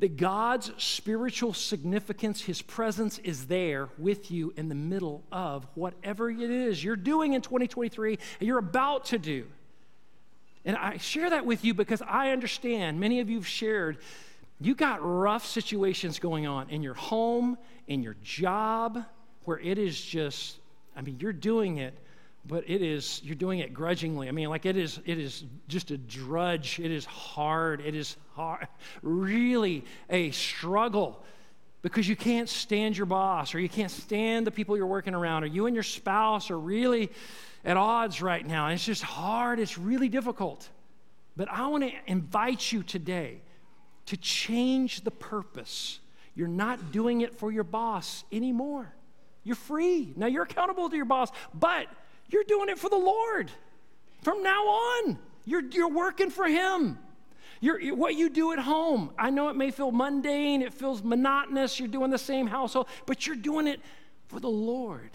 that 0.00 0.16
God's 0.16 0.70
spiritual 0.76 1.52
significance, 1.52 2.42
His 2.42 2.60
presence 2.62 3.18
is 3.18 3.46
there 3.46 3.88
with 3.96 4.30
you 4.30 4.52
in 4.56 4.68
the 4.68 4.74
middle 4.74 5.22
of 5.32 5.66
whatever 5.74 6.30
it 6.30 6.38
is 6.50 6.82
you're 6.82 6.96
doing 6.96 7.32
in 7.32 7.42
2023 7.42 8.18
and 8.40 8.46
you're 8.46 8.58
about 8.58 9.06
to 9.06 9.18
do. 9.18 9.46
And 10.64 10.76
I 10.76 10.96
share 10.96 11.30
that 11.30 11.44
with 11.44 11.64
you 11.64 11.74
because 11.74 12.02
I 12.02 12.30
understand 12.30 12.98
many 12.98 13.20
of 13.20 13.28
you 13.28 13.36
have 13.36 13.46
shared 13.46 13.98
you 14.60 14.74
got 14.74 15.00
rough 15.02 15.46
situations 15.46 16.18
going 16.18 16.46
on 16.46 16.70
in 16.70 16.82
your 16.82 16.94
home, 16.94 17.58
in 17.86 18.02
your 18.02 18.16
job, 18.22 19.04
where 19.44 19.58
it 19.58 19.78
is 19.78 20.00
just, 20.00 20.58
I 20.96 21.02
mean, 21.02 21.18
you're 21.20 21.32
doing 21.32 21.78
it, 21.78 21.94
but 22.46 22.64
it 22.68 22.82
is, 22.82 23.20
you're 23.24 23.34
doing 23.34 23.60
it 23.60 23.74
grudgingly. 23.74 24.28
I 24.28 24.32
mean, 24.32 24.48
like 24.48 24.66
it 24.66 24.76
is, 24.76 25.00
it 25.06 25.18
is 25.18 25.44
just 25.68 25.90
a 25.90 25.98
drudge. 25.98 26.78
It 26.78 26.90
is 26.90 27.04
hard. 27.04 27.80
It 27.80 27.94
is 27.94 28.16
hard, 28.34 28.68
really 29.02 29.84
a 30.10 30.30
struggle 30.30 31.22
because 31.82 32.08
you 32.08 32.16
can't 32.16 32.48
stand 32.48 32.96
your 32.96 33.06
boss 33.06 33.54
or 33.54 33.60
you 33.60 33.68
can't 33.68 33.90
stand 33.90 34.46
the 34.46 34.50
people 34.50 34.76
you're 34.76 34.86
working 34.86 35.14
around 35.14 35.44
or 35.44 35.46
you 35.46 35.66
and 35.66 35.76
your 35.76 35.82
spouse 35.82 36.50
are 36.50 36.58
really 36.58 37.10
at 37.64 37.76
odds 37.76 38.22
right 38.22 38.46
now. 38.46 38.66
And 38.66 38.74
it's 38.74 38.84
just 38.84 39.02
hard. 39.02 39.58
It's 39.58 39.76
really 39.76 40.08
difficult. 40.08 40.68
But 41.36 41.50
I 41.50 41.66
want 41.66 41.84
to 41.84 41.92
invite 42.06 42.72
you 42.72 42.82
today 42.82 43.40
to 44.06 44.16
change 44.16 45.02
the 45.02 45.10
purpose. 45.10 46.00
You're 46.34 46.48
not 46.48 46.92
doing 46.92 47.20
it 47.20 47.34
for 47.34 47.52
your 47.52 47.64
boss 47.64 48.24
anymore. 48.32 48.92
You're 49.44 49.56
free. 49.56 50.12
Now 50.16 50.26
you're 50.26 50.42
accountable 50.42 50.88
to 50.90 50.96
your 50.96 51.04
boss, 51.04 51.30
but 51.52 51.86
you're 52.28 52.44
doing 52.44 52.68
it 52.68 52.78
for 52.78 52.88
the 52.88 52.96
Lord. 52.96 53.50
From 54.22 54.42
now 54.42 54.62
on, 54.64 55.18
you're, 55.44 55.62
you're 55.62 55.88
working 55.88 56.30
for 56.30 56.46
Him. 56.46 56.98
You're, 57.60 57.94
what 57.94 58.14
you 58.14 58.28
do 58.28 58.52
at 58.52 58.58
home, 58.58 59.10
I 59.18 59.30
know 59.30 59.48
it 59.48 59.56
may 59.56 59.70
feel 59.70 59.90
mundane, 59.90 60.60
it 60.60 60.74
feels 60.74 61.02
monotonous, 61.02 61.78
you're 61.78 61.88
doing 61.88 62.10
the 62.10 62.18
same 62.18 62.46
household, 62.46 62.88
but 63.06 63.26
you're 63.26 63.36
doing 63.36 63.66
it 63.66 63.80
for 64.26 64.40
the 64.40 64.50
Lord. 64.50 65.10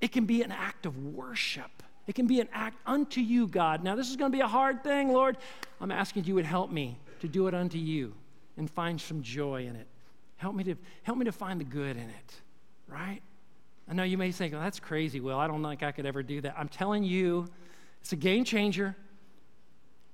It 0.00 0.12
can 0.12 0.24
be 0.24 0.42
an 0.42 0.52
act 0.52 0.86
of 0.86 0.96
worship. 0.96 1.82
It 2.06 2.14
can 2.14 2.26
be 2.26 2.40
an 2.40 2.48
act 2.52 2.76
unto 2.86 3.20
you, 3.20 3.48
God. 3.48 3.82
Now, 3.82 3.96
this 3.96 4.08
is 4.08 4.16
going 4.16 4.30
to 4.30 4.36
be 4.36 4.40
a 4.40 4.48
hard 4.48 4.84
thing, 4.84 5.12
Lord. 5.12 5.36
I'm 5.80 5.90
asking 5.90 6.24
you 6.24 6.36
would 6.36 6.44
help 6.44 6.70
me 6.70 6.96
to 7.20 7.28
do 7.28 7.46
it 7.46 7.54
unto 7.54 7.78
you 7.78 8.14
and 8.56 8.70
find 8.70 9.00
some 9.00 9.22
joy 9.22 9.66
in 9.66 9.76
it. 9.76 9.86
Help 10.36 10.54
me 10.54 10.64
to, 10.64 10.74
help 11.02 11.18
me 11.18 11.24
to 11.24 11.32
find 11.32 11.60
the 11.60 11.64
good 11.64 11.96
in 11.96 12.08
it, 12.08 12.34
right? 12.86 13.20
I 13.88 13.94
know 13.94 14.02
you 14.02 14.18
may 14.18 14.32
think, 14.32 14.52
well, 14.52 14.62
that's 14.62 14.80
crazy, 14.80 15.20
Will. 15.20 15.38
I 15.38 15.46
don't 15.46 15.62
think 15.62 15.82
I 15.82 15.92
could 15.92 16.06
ever 16.06 16.22
do 16.22 16.40
that. 16.42 16.54
I'm 16.58 16.68
telling 16.68 17.04
you, 17.04 17.48
it's 18.00 18.12
a 18.12 18.16
game 18.16 18.44
changer. 18.44 18.94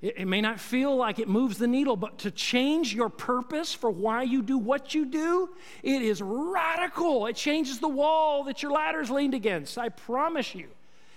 It, 0.00 0.18
it 0.18 0.24
may 0.26 0.40
not 0.40 0.60
feel 0.60 0.94
like 0.94 1.18
it 1.18 1.28
moves 1.28 1.58
the 1.58 1.66
needle, 1.66 1.96
but 1.96 2.18
to 2.18 2.30
change 2.30 2.94
your 2.94 3.08
purpose 3.08 3.74
for 3.74 3.90
why 3.90 4.22
you 4.22 4.42
do 4.42 4.58
what 4.58 4.94
you 4.94 5.06
do, 5.06 5.50
it 5.82 6.02
is 6.02 6.22
radical. 6.22 7.26
It 7.26 7.36
changes 7.36 7.80
the 7.80 7.88
wall 7.88 8.44
that 8.44 8.62
your 8.62 8.72
ladder's 8.72 9.10
leaned 9.10 9.34
against. 9.34 9.76
I 9.76 9.88
promise 9.88 10.54
you. 10.54 10.68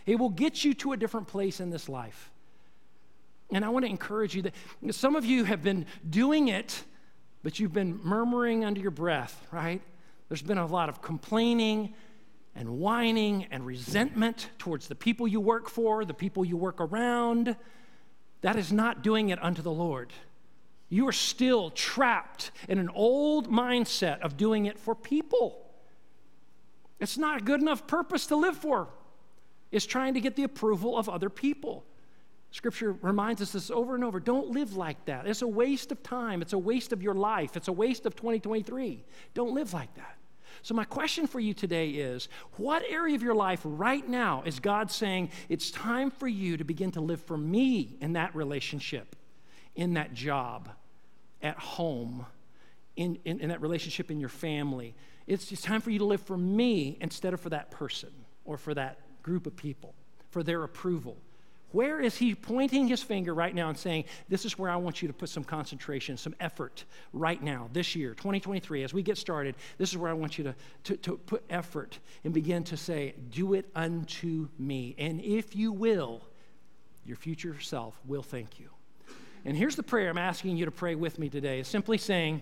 It 0.06 0.17
will 0.17 0.30
get 0.30 0.63
you 0.63 0.73
to 0.76 0.93
a 0.93 0.97
different 0.97 1.28
place 1.28 1.60
in 1.60 1.69
this 1.69 1.89
life. 1.89 2.32
And 3.51 3.63
I 3.63 3.69
want 3.69 3.86
to 3.86 3.89
encourage 3.89 4.36
you 4.36 4.41
that 4.41 4.53
some 4.91 5.15
of 5.15 5.25
you 5.25 5.45
have 5.45 5.63
been 5.63 5.86
doing 6.10 6.49
it, 6.49 6.83
but 7.43 7.60
you've 7.60 7.73
been 7.73 7.99
murmuring 8.03 8.65
under 8.65 8.81
your 8.81 8.91
breath, 8.91 9.45
right? 9.51 9.81
There's 10.27 10.41
been 10.41 10.57
a 10.57 10.65
lot 10.65 10.89
of 10.89 11.01
complaining 11.01 11.93
and 12.55 12.79
whining 12.79 13.47
and 13.51 13.65
resentment 13.65 14.49
towards 14.57 14.88
the 14.88 14.95
people 14.95 15.27
you 15.27 15.39
work 15.39 15.69
for, 15.69 16.03
the 16.03 16.13
people 16.13 16.43
you 16.43 16.57
work 16.57 16.81
around. 16.81 17.55
That 18.41 18.57
is 18.57 18.73
not 18.73 19.03
doing 19.03 19.29
it 19.29 19.41
unto 19.41 19.62
the 19.62 19.71
Lord. 19.71 20.12
You 20.89 21.07
are 21.07 21.13
still 21.13 21.69
trapped 21.69 22.51
in 22.67 22.79
an 22.79 22.89
old 22.89 23.49
mindset 23.49 24.19
of 24.21 24.38
doing 24.38 24.65
it 24.65 24.77
for 24.77 24.95
people. 24.95 25.63
It's 26.99 27.17
not 27.17 27.41
a 27.41 27.43
good 27.43 27.62
enough 27.62 27.88
purpose 27.88 28.25
to 28.27 28.36
live 28.36 28.57
for. 28.57 28.89
It's 29.71 29.86
trying 29.86 30.15
to 30.15 30.19
get 30.19 30.36
the 30.36 30.43
approval 30.43 30.97
of 30.97 31.07
other 31.07 31.29
people. 31.29 31.86
Scripture 32.51 32.93
reminds 33.01 33.41
us 33.41 33.51
this 33.51 33.69
over 33.69 33.95
and 33.95 34.03
over. 34.03 34.19
Don't 34.19 34.51
live 34.51 34.77
like 34.77 35.03
that. 35.05 35.27
It's 35.27 35.41
a 35.41 35.47
waste 35.47 35.91
of 35.91 36.01
time. 36.01 36.41
It's 36.41 36.53
a 36.53 36.57
waste 36.57 36.93
of 36.93 37.03
your 37.03 37.13
life. 37.13 37.57
It's 37.57 37.67
a 37.67 37.73
waste 37.73 38.05
of 38.05 38.15
2023. 38.15 39.03
Don't 39.33 39.53
live 39.53 39.73
like 39.73 39.93
that. 39.95 40.17
So, 40.63 40.73
my 40.73 40.86
question 40.86 41.27
for 41.27 41.39
you 41.39 41.53
today 41.53 41.89
is 41.89 42.29
what 42.53 42.83
area 42.89 43.15
of 43.15 43.21
your 43.21 43.36
life 43.36 43.62
right 43.63 44.07
now 44.07 44.43
is 44.45 44.60
God 44.60 44.89
saying 44.89 45.29
it's 45.49 45.69
time 45.69 46.10
for 46.10 46.27
you 46.27 46.57
to 46.57 46.63
begin 46.63 46.91
to 46.91 47.01
live 47.01 47.21
for 47.21 47.38
me 47.38 47.95
in 48.01 48.13
that 48.13 48.33
relationship, 48.36 49.15
in 49.75 49.93
that 49.95 50.13
job, 50.13 50.69
at 51.41 51.60
home, 51.60 52.25
in, 52.95 53.19
in, 53.23 53.39
in 53.39 53.49
that 53.49 53.62
relationship 53.62 54.10
in 54.10 54.19
your 54.19 54.29
family? 54.29 54.95
It's, 55.27 55.51
it's 55.51 55.62
time 55.62 55.81
for 55.81 55.91
you 55.91 55.99
to 55.99 56.05
live 56.05 56.21
for 56.21 56.38
me 56.38 56.97
instead 57.01 57.33
of 57.33 57.41
for 57.41 57.49
that 57.49 57.69
person 57.69 58.10
or 58.45 58.57
for 58.57 58.73
that 58.73 58.99
group 59.21 59.45
of 59.45 59.55
people, 59.55 59.93
for 60.31 60.41
their 60.41 60.63
approval 60.63 61.17
where 61.71 61.99
is 61.99 62.15
he 62.17 62.34
pointing 62.34 62.88
his 62.88 63.03
finger 63.03 63.34
right 63.34 63.53
now 63.53 63.67
and 63.69 63.77
saying, 63.77 64.06
This 64.30 64.45
is 64.45 64.58
where 64.58 64.69
I 64.71 64.77
want 64.77 65.01
you 65.01 65.08
to 65.10 65.13
put 65.13 65.30
some 65.30 65.43
concentration, 65.43 66.15
some 66.15 66.34
effort 66.39 66.86
right 67.12 67.41
now, 67.41 67.69
this 67.73 67.95
year, 67.95 68.13
2023, 68.13 68.84
as 68.84 68.93
we 68.93 69.01
get 69.01 69.17
started? 69.17 69.56
This 69.77 69.91
is 69.91 69.97
where 69.97 70.10
I 70.10 70.13
want 70.13 70.38
you 70.38 70.45
to, 70.45 70.56
to, 70.86 70.97
to 70.97 71.17
put 71.17 71.43
effort 71.49 71.99
and 72.23 72.34
begin 72.34 72.63
to 72.65 72.77
say, 72.77 73.15
Do 73.32 73.53
it 73.53 73.69
unto 73.75 74.47
me. 74.58 74.95
And 74.97 75.19
if 75.21 75.56
you 75.56 75.73
will, 75.73 76.21
your 77.06 77.17
future 77.17 77.60
self 77.60 77.99
will 78.06 78.23
thank 78.23 78.60
you. 78.60 78.69
And 79.43 79.56
here's 79.56 79.75
the 79.75 79.84
prayer 79.84 80.10
I'm 80.10 80.17
asking 80.17 80.56
you 80.58 80.65
to 80.65 80.71
pray 80.71 80.95
with 80.95 81.19
me 81.19 81.30
today. 81.30 81.60
It's 81.60 81.69
simply 81.69 81.97
saying, 81.97 82.41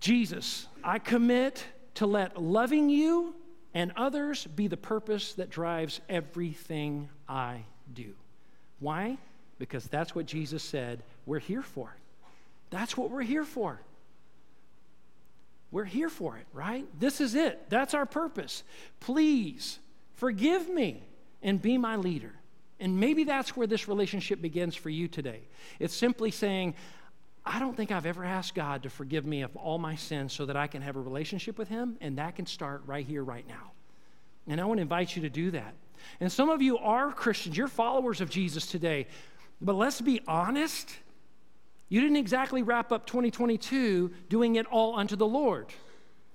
Jesus, 0.00 0.66
I 0.82 0.98
commit 0.98 1.64
to 1.94 2.06
let 2.06 2.40
loving 2.40 2.90
you 2.90 3.34
and 3.72 3.92
others 3.96 4.46
be 4.46 4.66
the 4.66 4.76
purpose 4.76 5.34
that 5.34 5.48
drives 5.48 6.00
everything 6.08 7.08
I 7.28 7.64
do. 7.94 8.14
Why? 8.78 9.18
Because 9.58 9.84
that's 9.86 10.14
what 10.14 10.26
Jesus 10.26 10.62
said 10.62 11.02
we're 11.26 11.38
here 11.38 11.62
for. 11.62 11.94
That's 12.70 12.96
what 12.96 13.10
we're 13.10 13.22
here 13.22 13.44
for. 13.44 13.80
We're 15.72 15.84
here 15.84 16.08
for 16.08 16.36
it, 16.36 16.46
right? 16.52 16.86
This 16.98 17.20
is 17.20 17.34
it. 17.34 17.68
That's 17.68 17.94
our 17.94 18.06
purpose. 18.06 18.64
Please 18.98 19.78
forgive 20.14 20.68
me 20.68 21.02
and 21.42 21.60
be 21.62 21.78
my 21.78 21.96
leader. 21.96 22.32
And 22.80 22.98
maybe 22.98 23.24
that's 23.24 23.56
where 23.56 23.66
this 23.66 23.86
relationship 23.86 24.40
begins 24.40 24.74
for 24.74 24.90
you 24.90 25.06
today. 25.06 25.40
It's 25.78 25.94
simply 25.94 26.30
saying, 26.30 26.74
I 27.44 27.58
don't 27.58 27.76
think 27.76 27.92
I've 27.92 28.06
ever 28.06 28.24
asked 28.24 28.54
God 28.54 28.82
to 28.82 28.90
forgive 28.90 29.26
me 29.26 29.42
of 29.42 29.54
all 29.56 29.78
my 29.78 29.94
sins 29.94 30.32
so 30.32 30.46
that 30.46 30.56
I 30.56 30.66
can 30.66 30.82
have 30.82 30.96
a 30.96 31.00
relationship 31.00 31.58
with 31.58 31.68
Him, 31.68 31.96
and 32.00 32.18
that 32.18 32.36
can 32.36 32.46
start 32.46 32.82
right 32.86 33.06
here, 33.06 33.22
right 33.22 33.46
now. 33.46 33.72
And 34.48 34.60
I 34.60 34.64
want 34.64 34.78
to 34.78 34.82
invite 34.82 35.14
you 35.14 35.22
to 35.22 35.30
do 35.30 35.50
that. 35.52 35.74
And 36.20 36.30
some 36.30 36.48
of 36.48 36.62
you 36.62 36.78
are 36.78 37.12
Christians, 37.12 37.56
you're 37.56 37.68
followers 37.68 38.20
of 38.20 38.30
Jesus 38.30 38.66
today. 38.66 39.06
But 39.60 39.74
let's 39.74 40.00
be 40.00 40.20
honest, 40.26 40.94
you 41.88 42.00
didn't 42.00 42.16
exactly 42.16 42.62
wrap 42.62 42.92
up 42.92 43.06
2022 43.06 44.10
doing 44.28 44.56
it 44.56 44.66
all 44.66 44.98
unto 44.98 45.16
the 45.16 45.26
Lord. 45.26 45.66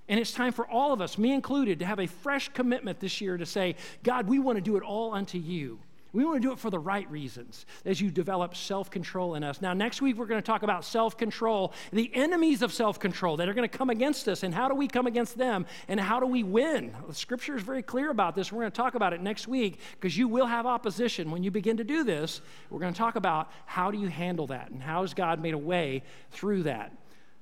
And 0.07 0.19
it's 0.19 0.31
time 0.31 0.51
for 0.51 0.67
all 0.69 0.93
of 0.93 1.01
us, 1.01 1.17
me 1.17 1.33
included, 1.33 1.79
to 1.79 1.85
have 1.85 1.99
a 1.99 2.05
fresh 2.05 2.49
commitment 2.49 2.99
this 2.99 3.21
year 3.21 3.37
to 3.37 3.45
say, 3.45 3.75
God, 4.03 4.27
we 4.27 4.37
want 4.37 4.57
to 4.57 4.61
do 4.61 4.77
it 4.77 4.83
all 4.83 5.13
unto 5.13 5.37
you. 5.39 5.79
We 6.15 6.23
want 6.23 6.41
to 6.41 6.47
do 6.47 6.53
it 6.53 6.59
for 6.59 6.69
the 6.69 6.79
right 6.79 7.11
reasons 7.11 7.65
as 7.83 7.99
you 7.99 8.09
develop 8.09 8.55
self 8.55 8.89
control 8.89 9.35
in 9.35 9.43
us. 9.43 9.61
Now, 9.61 9.73
next 9.73 10.01
week, 10.01 10.15
we're 10.15 10.27
going 10.27 10.41
to 10.41 10.45
talk 10.45 10.63
about 10.63 10.85
self 10.85 11.17
control, 11.17 11.73
the 11.91 12.09
enemies 12.15 12.61
of 12.61 12.71
self 12.71 13.01
control 13.01 13.35
that 13.35 13.49
are 13.49 13.53
going 13.53 13.69
to 13.69 13.77
come 13.77 13.89
against 13.89 14.29
us, 14.29 14.43
and 14.43 14.55
how 14.55 14.69
do 14.69 14.75
we 14.75 14.87
come 14.87 15.07
against 15.07 15.37
them, 15.37 15.65
and 15.89 15.99
how 15.99 16.21
do 16.21 16.25
we 16.25 16.41
win. 16.41 16.95
The 17.05 17.13
scripture 17.13 17.57
is 17.57 17.63
very 17.63 17.83
clear 17.83 18.11
about 18.11 18.33
this. 18.33 18.49
We're 18.49 18.61
going 18.61 18.71
to 18.71 18.77
talk 18.77 18.95
about 18.95 19.11
it 19.11 19.21
next 19.21 19.49
week 19.49 19.81
because 19.99 20.17
you 20.17 20.29
will 20.29 20.45
have 20.45 20.65
opposition 20.65 21.31
when 21.31 21.43
you 21.43 21.51
begin 21.51 21.75
to 21.77 21.83
do 21.83 22.05
this. 22.05 22.39
We're 22.69 22.79
going 22.79 22.93
to 22.93 22.97
talk 22.97 23.17
about 23.17 23.51
how 23.65 23.91
do 23.91 23.97
you 23.97 24.07
handle 24.07 24.47
that, 24.47 24.69
and 24.71 24.81
how 24.81 25.01
has 25.01 25.13
God 25.13 25.41
made 25.41 25.53
a 25.53 25.57
way 25.57 26.01
through 26.31 26.63
that. 26.63 26.93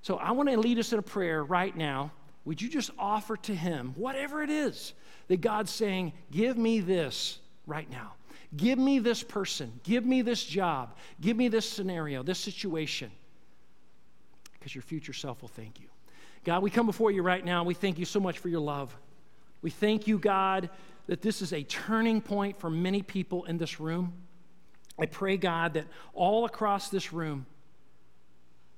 So, 0.02 0.18
I 0.18 0.32
want 0.32 0.50
to 0.50 0.58
lead 0.58 0.80
us 0.80 0.92
in 0.92 0.98
a 0.98 1.04
prayer 1.04 1.44
right 1.44 1.78
now. 1.78 2.12
Would 2.46 2.60
you 2.60 2.70
just 2.70 2.90
offer 2.98 3.38
to 3.38 3.54
Him 3.54 3.94
whatever 3.96 4.42
it 4.42 4.50
is 4.50 4.94
that 5.28 5.42
God's 5.42 5.72
saying, 5.72 6.14
Give 6.32 6.58
me 6.58 6.80
this 6.80 7.38
right 7.68 7.90
now? 7.92 8.14
Give 8.56 8.78
me 8.78 9.00
this 9.00 9.24
person. 9.24 9.80
Give 9.84 10.06
me 10.06 10.22
this 10.22 10.44
job. 10.44 10.96
Give 11.20 11.36
me 11.36 11.48
this 11.48 11.68
scenario, 11.68 12.24
this 12.24 12.39
situation. 12.39 13.12
Because 14.54 14.76
your 14.76 14.84
future 14.84 15.13
self 15.13 15.42
will 15.42 15.50
thank 15.50 15.80
you. 15.80 15.88
God, 16.44 16.62
we 16.62 16.70
come 16.70 16.86
before 16.86 17.12
you 17.12 17.24
right 17.24 17.44
now. 17.44 17.63
We 17.63 17.74
thank 17.74 17.98
you 17.98 18.06
so 18.06 18.20
much 18.20 18.39
for 18.39 18.50
your 18.50 18.60
love. 18.60 18.96
We 19.62 19.70
thank 19.70 20.08
you, 20.08 20.20
God, 20.20 20.70
that 21.08 21.22
this 21.22 21.42
is 21.42 21.54
a 21.54 21.63
turning 21.63 22.22
point 22.22 22.60
for 22.60 22.70
many 22.70 23.02
people 23.02 23.46
in 23.46 23.58
this 23.58 23.80
room. 23.80 24.13
I 25.00 25.06
pray, 25.06 25.38
God, 25.38 25.74
that 25.74 25.88
all 26.13 26.46
across 26.46 26.89
this 26.89 27.12
room, 27.12 27.46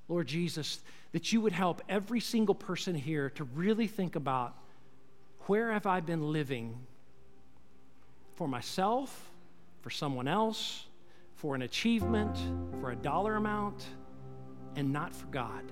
Lord 0.08 0.26
Jesus, 0.26 0.80
that 1.12 1.32
you 1.32 1.40
would 1.40 1.52
help 1.52 1.82
every 1.88 2.20
single 2.20 2.54
person 2.54 2.94
here 2.94 3.30
to 3.30 3.44
really 3.44 3.86
think 3.86 4.16
about 4.16 4.56
where 5.46 5.72
have 5.72 5.86
I 5.86 6.00
been 6.00 6.32
living 6.32 6.78
for 8.36 8.48
myself, 8.48 9.30
for 9.86 9.90
someone 9.90 10.26
else, 10.26 10.86
for 11.36 11.54
an 11.54 11.62
achievement, 11.62 12.36
for 12.80 12.90
a 12.90 12.96
dollar 12.96 13.36
amount, 13.36 13.86
and 14.74 14.92
not 14.92 15.14
for 15.14 15.28
God. 15.28 15.62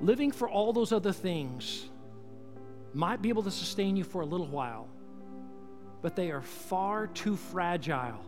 Living 0.00 0.32
for 0.32 0.48
all 0.48 0.72
those 0.72 0.90
other 0.90 1.12
things 1.12 1.88
might 2.92 3.22
be 3.22 3.28
able 3.28 3.44
to 3.44 3.52
sustain 3.52 3.94
you 3.94 4.02
for 4.02 4.22
a 4.22 4.26
little 4.26 4.48
while, 4.48 4.88
but 6.00 6.16
they 6.16 6.32
are 6.32 6.42
far 6.42 7.06
too 7.06 7.36
fragile 7.36 8.18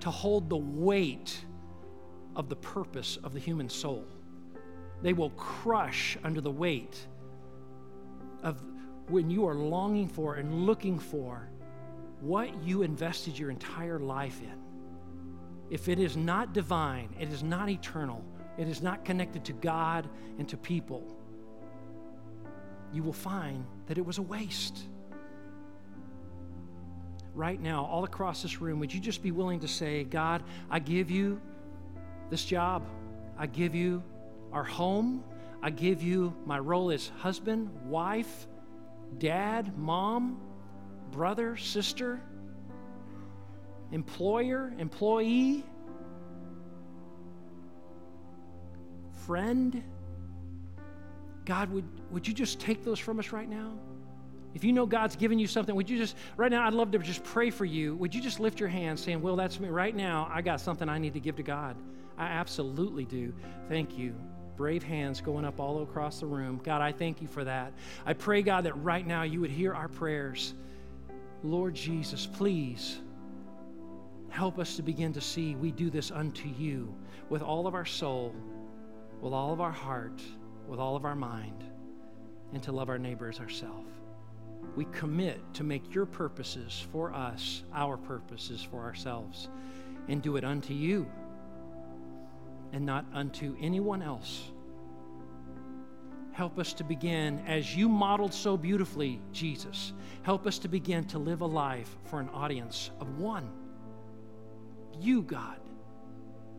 to 0.00 0.10
hold 0.10 0.48
the 0.48 0.56
weight 0.56 1.44
of 2.36 2.48
the 2.48 2.56
purpose 2.56 3.18
of 3.22 3.34
the 3.34 3.38
human 3.38 3.68
soul. 3.68 4.06
They 5.02 5.12
will 5.12 5.28
crush 5.32 6.16
under 6.24 6.40
the 6.40 6.50
weight 6.50 7.06
of 8.42 8.62
when 9.10 9.30
you 9.30 9.46
are 9.46 9.54
longing 9.54 10.08
for 10.08 10.36
and 10.36 10.66
looking 10.66 10.98
for 10.98 11.48
what 12.20 12.62
you 12.62 12.82
invested 12.82 13.38
your 13.38 13.50
entire 13.50 13.98
life 13.98 14.40
in. 14.42 14.58
If 15.70 15.88
it 15.88 15.98
is 15.98 16.16
not 16.16 16.52
divine, 16.52 17.14
it 17.18 17.32
is 17.32 17.42
not 17.42 17.68
eternal, 17.68 18.24
it 18.58 18.68
is 18.68 18.82
not 18.82 19.04
connected 19.04 19.44
to 19.46 19.52
God 19.54 20.08
and 20.38 20.48
to 20.48 20.56
people, 20.56 21.16
you 22.92 23.02
will 23.02 23.12
find 23.12 23.64
that 23.86 23.98
it 23.98 24.04
was 24.04 24.18
a 24.18 24.22
waste. 24.22 24.80
Right 27.34 27.60
now, 27.60 27.84
all 27.84 28.04
across 28.04 28.42
this 28.42 28.60
room, 28.60 28.80
would 28.80 28.92
you 28.92 29.00
just 29.00 29.22
be 29.22 29.30
willing 29.30 29.60
to 29.60 29.68
say, 29.68 30.04
God, 30.04 30.42
I 30.68 30.80
give 30.80 31.10
you 31.10 31.40
this 32.28 32.44
job. 32.44 32.84
I 33.38 33.46
give 33.46 33.74
you 33.74 34.02
our 34.52 34.64
home. 34.64 35.22
I 35.62 35.70
give 35.70 36.02
you 36.02 36.34
my 36.44 36.58
role 36.58 36.90
as 36.90 37.08
husband, 37.18 37.70
wife, 37.84 38.48
dad, 39.18 39.76
mom, 39.78 40.40
brother, 41.10 41.56
sister, 41.56 42.20
employer, 43.92 44.72
employee, 44.78 45.64
friend. 49.26 49.82
God, 51.44 51.70
would, 51.70 51.84
would 52.10 52.28
you 52.28 52.34
just 52.34 52.60
take 52.60 52.84
those 52.84 52.98
from 52.98 53.18
us 53.18 53.32
right 53.32 53.48
now? 53.48 53.78
If 54.54 54.64
you 54.64 54.72
know 54.72 54.86
God's 54.86 55.16
given 55.16 55.38
you 55.38 55.46
something, 55.46 55.74
would 55.74 55.88
you 55.88 55.96
just, 55.96 56.16
right 56.36 56.50
now, 56.50 56.66
I'd 56.66 56.74
love 56.74 56.90
to 56.92 56.98
just 56.98 57.22
pray 57.22 57.50
for 57.50 57.64
you. 57.64 57.94
Would 57.96 58.14
you 58.14 58.20
just 58.20 58.40
lift 58.40 58.58
your 58.58 58.68
hand 58.68 58.98
saying, 58.98 59.22
Well, 59.22 59.36
that's 59.36 59.60
me. 59.60 59.68
Right 59.68 59.94
now, 59.94 60.28
I 60.32 60.42
got 60.42 60.60
something 60.60 60.88
I 60.88 60.98
need 60.98 61.14
to 61.14 61.20
give 61.20 61.36
to 61.36 61.42
God. 61.42 61.76
I 62.18 62.24
absolutely 62.24 63.04
do. 63.04 63.32
Thank 63.68 63.96
you. 63.96 64.14
Brave 64.60 64.82
hands 64.82 65.22
going 65.22 65.46
up 65.46 65.58
all 65.58 65.82
across 65.82 66.20
the 66.20 66.26
room. 66.26 66.60
God, 66.62 66.82
I 66.82 66.92
thank 66.92 67.22
you 67.22 67.26
for 67.26 67.44
that. 67.44 67.72
I 68.04 68.12
pray, 68.12 68.42
God, 68.42 68.64
that 68.64 68.74
right 68.74 69.06
now 69.06 69.22
you 69.22 69.40
would 69.40 69.50
hear 69.50 69.72
our 69.72 69.88
prayers. 69.88 70.52
Lord 71.42 71.72
Jesus, 71.72 72.26
please 72.26 72.98
help 74.28 74.58
us 74.58 74.76
to 74.76 74.82
begin 74.82 75.14
to 75.14 75.20
see 75.22 75.54
we 75.54 75.70
do 75.70 75.88
this 75.88 76.10
unto 76.10 76.46
you 76.46 76.94
with 77.30 77.40
all 77.40 77.66
of 77.66 77.74
our 77.74 77.86
soul, 77.86 78.34
with 79.22 79.32
all 79.32 79.54
of 79.54 79.62
our 79.62 79.72
heart, 79.72 80.20
with 80.68 80.78
all 80.78 80.94
of 80.94 81.06
our 81.06 81.16
mind, 81.16 81.64
and 82.52 82.62
to 82.62 82.70
love 82.70 82.90
our 82.90 82.98
neighbors 82.98 83.40
ourselves. 83.40 83.88
We 84.76 84.84
commit 84.92 85.40
to 85.54 85.64
make 85.64 85.94
your 85.94 86.04
purposes 86.04 86.86
for 86.92 87.14
us 87.14 87.62
our 87.72 87.96
purposes 87.96 88.62
for 88.62 88.82
ourselves 88.82 89.48
and 90.08 90.20
do 90.20 90.36
it 90.36 90.44
unto 90.44 90.74
you 90.74 91.10
and 92.72 92.84
not 92.84 93.04
unto 93.12 93.56
anyone 93.60 94.02
else. 94.02 94.50
Help 96.32 96.58
us 96.58 96.72
to 96.74 96.84
begin, 96.84 97.42
as 97.46 97.76
you 97.76 97.88
modeled 97.88 98.32
so 98.32 98.56
beautifully, 98.56 99.20
Jesus, 99.32 99.92
help 100.22 100.46
us 100.46 100.58
to 100.60 100.68
begin 100.68 101.04
to 101.04 101.18
live 101.18 101.40
a 101.40 101.46
life 101.46 101.96
for 102.04 102.20
an 102.20 102.28
audience 102.30 102.90
of 103.00 103.18
one. 103.18 103.50
You, 105.00 105.22
God, 105.22 105.58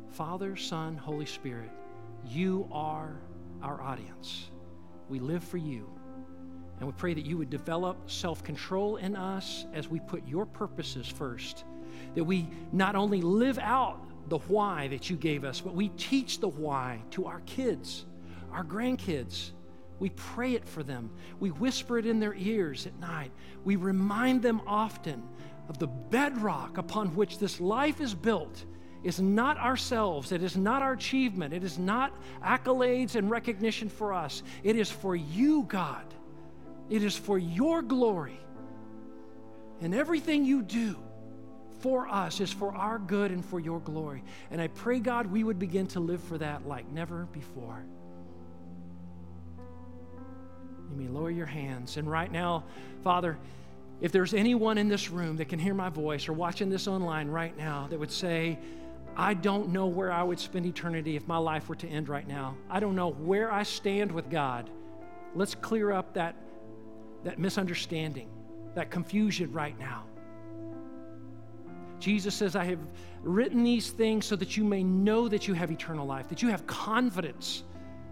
Father, 0.09 0.55
Son, 0.55 0.97
Holy 0.97 1.25
Spirit, 1.25 1.69
you 2.27 2.67
are 2.71 3.15
our 3.63 3.81
audience. 3.81 4.51
We 5.09 5.19
live 5.19 5.43
for 5.43 5.57
you. 5.57 5.89
And 6.79 6.87
we 6.87 6.93
pray 6.97 7.13
that 7.13 7.25
you 7.25 7.37
would 7.37 7.49
develop 7.49 8.09
self 8.09 8.43
control 8.43 8.97
in 8.97 9.15
us 9.15 9.65
as 9.73 9.87
we 9.87 9.99
put 9.99 10.27
your 10.27 10.45
purposes 10.45 11.07
first. 11.07 11.63
That 12.15 12.23
we 12.23 12.47
not 12.71 12.95
only 12.95 13.21
live 13.21 13.59
out 13.59 14.03
the 14.31 14.37
why 14.37 14.87
that 14.87 15.09
you 15.09 15.17
gave 15.17 15.43
us, 15.43 15.59
but 15.59 15.75
we 15.75 15.89
teach 15.89 16.39
the 16.39 16.47
why 16.47 17.01
to 17.11 17.25
our 17.25 17.41
kids, 17.41 18.05
our 18.53 18.63
grandkids. 18.63 19.51
We 19.99 20.09
pray 20.11 20.53
it 20.53 20.65
for 20.65 20.83
them. 20.83 21.11
We 21.41 21.49
whisper 21.49 21.99
it 21.99 22.05
in 22.05 22.21
their 22.21 22.33
ears 22.35 22.87
at 22.87 22.97
night. 22.97 23.33
We 23.65 23.75
remind 23.75 24.41
them 24.41 24.61
often 24.65 25.21
of 25.67 25.79
the 25.79 25.87
bedrock 25.87 26.77
upon 26.77 27.13
which 27.13 27.39
this 27.39 27.59
life 27.59 27.99
is 27.99 28.13
built 28.13 28.63
is 29.03 29.19
not 29.19 29.57
ourselves. 29.57 30.31
It 30.31 30.43
is 30.43 30.55
not 30.55 30.81
our 30.81 30.93
achievement. 30.93 31.53
It 31.53 31.65
is 31.65 31.77
not 31.77 32.15
accolades 32.41 33.15
and 33.15 33.29
recognition 33.29 33.89
for 33.89 34.13
us. 34.13 34.43
It 34.63 34.77
is 34.77 34.89
for 34.89 35.13
you, 35.13 35.63
God. 35.63 36.05
It 36.89 37.03
is 37.03 37.17
for 37.17 37.37
your 37.37 37.81
glory. 37.81 38.39
And 39.81 39.93
everything 39.93 40.45
you 40.45 40.61
do, 40.61 40.95
for 41.81 42.07
us 42.07 42.39
is 42.39 42.51
for 42.51 42.73
our 42.75 42.99
good 42.99 43.31
and 43.31 43.43
for 43.43 43.59
your 43.59 43.79
glory. 43.79 44.23
And 44.51 44.61
I 44.61 44.67
pray, 44.67 44.99
God, 44.99 45.27
we 45.27 45.43
would 45.43 45.59
begin 45.59 45.87
to 45.87 45.99
live 45.99 46.21
for 46.21 46.37
that 46.37 46.67
like 46.67 46.89
never 46.91 47.25
before. 47.33 47.83
You 50.91 50.97
may 50.97 51.07
lower 51.07 51.31
your 51.31 51.45
hands. 51.45 51.97
And 51.97 52.09
right 52.09 52.31
now, 52.31 52.63
Father, 53.03 53.37
if 54.01 54.11
there's 54.11 54.33
anyone 54.33 54.77
in 54.77 54.89
this 54.89 55.09
room 55.09 55.37
that 55.37 55.49
can 55.49 55.59
hear 55.59 55.73
my 55.73 55.89
voice 55.89 56.27
or 56.27 56.33
watching 56.33 56.69
this 56.69 56.87
online 56.87 57.27
right 57.27 57.55
now 57.57 57.87
that 57.89 57.99
would 57.99 58.11
say, 58.11 58.57
I 59.15 59.33
don't 59.33 59.69
know 59.69 59.87
where 59.87 60.11
I 60.11 60.23
would 60.23 60.39
spend 60.39 60.65
eternity 60.65 61.15
if 61.15 61.27
my 61.27 61.37
life 61.37 61.69
were 61.69 61.75
to 61.75 61.87
end 61.87 62.09
right 62.09 62.27
now. 62.27 62.55
I 62.69 62.79
don't 62.79 62.95
know 62.95 63.11
where 63.11 63.51
I 63.51 63.63
stand 63.63 64.11
with 64.11 64.29
God. 64.29 64.69
Let's 65.35 65.55
clear 65.55 65.91
up 65.91 66.13
that, 66.13 66.35
that 67.23 67.37
misunderstanding, 67.37 68.29
that 68.75 68.89
confusion 68.89 69.51
right 69.51 69.77
now. 69.79 70.05
Jesus 72.01 72.35
says, 72.35 72.55
I 72.55 72.65
have 72.65 72.79
written 73.21 73.63
these 73.63 73.91
things 73.91 74.25
so 74.25 74.35
that 74.35 74.57
you 74.57 74.63
may 74.63 74.83
know 74.83 75.27
that 75.27 75.47
you 75.47 75.53
have 75.53 75.71
eternal 75.71 76.05
life, 76.05 76.27
that 76.27 76.41
you 76.41 76.49
have 76.49 76.67
confidence, 76.67 77.63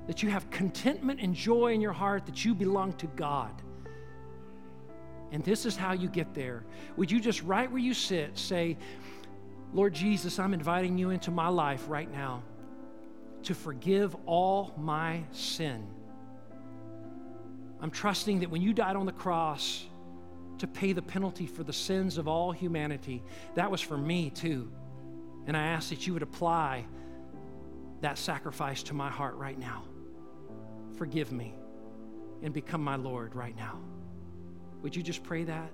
that 0.07 0.23
you 0.23 0.29
have 0.29 0.49
contentment 0.49 1.19
and 1.21 1.35
joy 1.35 1.73
in 1.73 1.81
your 1.81 1.93
heart, 1.93 2.25
that 2.25 2.45
you 2.45 2.55
belong 2.55 2.93
to 2.93 3.07
God. 3.07 3.51
And 5.31 5.43
this 5.43 5.65
is 5.65 5.75
how 5.75 5.93
you 5.93 6.07
get 6.07 6.33
there. 6.33 6.63
Would 6.97 7.11
you 7.11 7.19
just, 7.19 7.43
right 7.43 7.69
where 7.69 7.81
you 7.81 7.93
sit, 7.93 8.37
say, 8.37 8.77
Lord 9.73 9.93
Jesus, 9.93 10.39
I'm 10.39 10.53
inviting 10.53 10.97
you 10.97 11.11
into 11.11 11.29
my 11.29 11.47
life 11.47 11.85
right 11.87 12.11
now 12.11 12.41
to 13.43 13.53
forgive 13.53 14.15
all 14.25 14.73
my 14.77 15.23
sin. 15.31 15.85
I'm 17.81 17.91
trusting 17.91 18.39
that 18.39 18.49
when 18.49 18.61
you 18.61 18.73
died 18.73 18.95
on 18.95 19.05
the 19.05 19.11
cross, 19.11 19.85
to 20.59 20.67
pay 20.67 20.93
the 20.93 21.01
penalty 21.01 21.45
for 21.45 21.63
the 21.63 21.73
sins 21.73 22.17
of 22.17 22.27
all 22.27 22.51
humanity. 22.51 23.23
That 23.55 23.69
was 23.71 23.81
for 23.81 23.97
me 23.97 24.29
too. 24.29 24.71
And 25.47 25.57
I 25.57 25.67
ask 25.67 25.89
that 25.89 26.05
you 26.05 26.13
would 26.13 26.21
apply 26.21 26.85
that 28.01 28.17
sacrifice 28.17 28.83
to 28.83 28.93
my 28.93 29.09
heart 29.09 29.35
right 29.35 29.57
now. 29.57 29.83
Forgive 30.97 31.31
me 31.31 31.55
and 32.43 32.53
become 32.53 32.83
my 32.83 32.95
Lord 32.95 33.35
right 33.35 33.55
now. 33.55 33.79
Would 34.81 34.95
you 34.95 35.03
just 35.03 35.23
pray 35.23 35.43
that? 35.45 35.71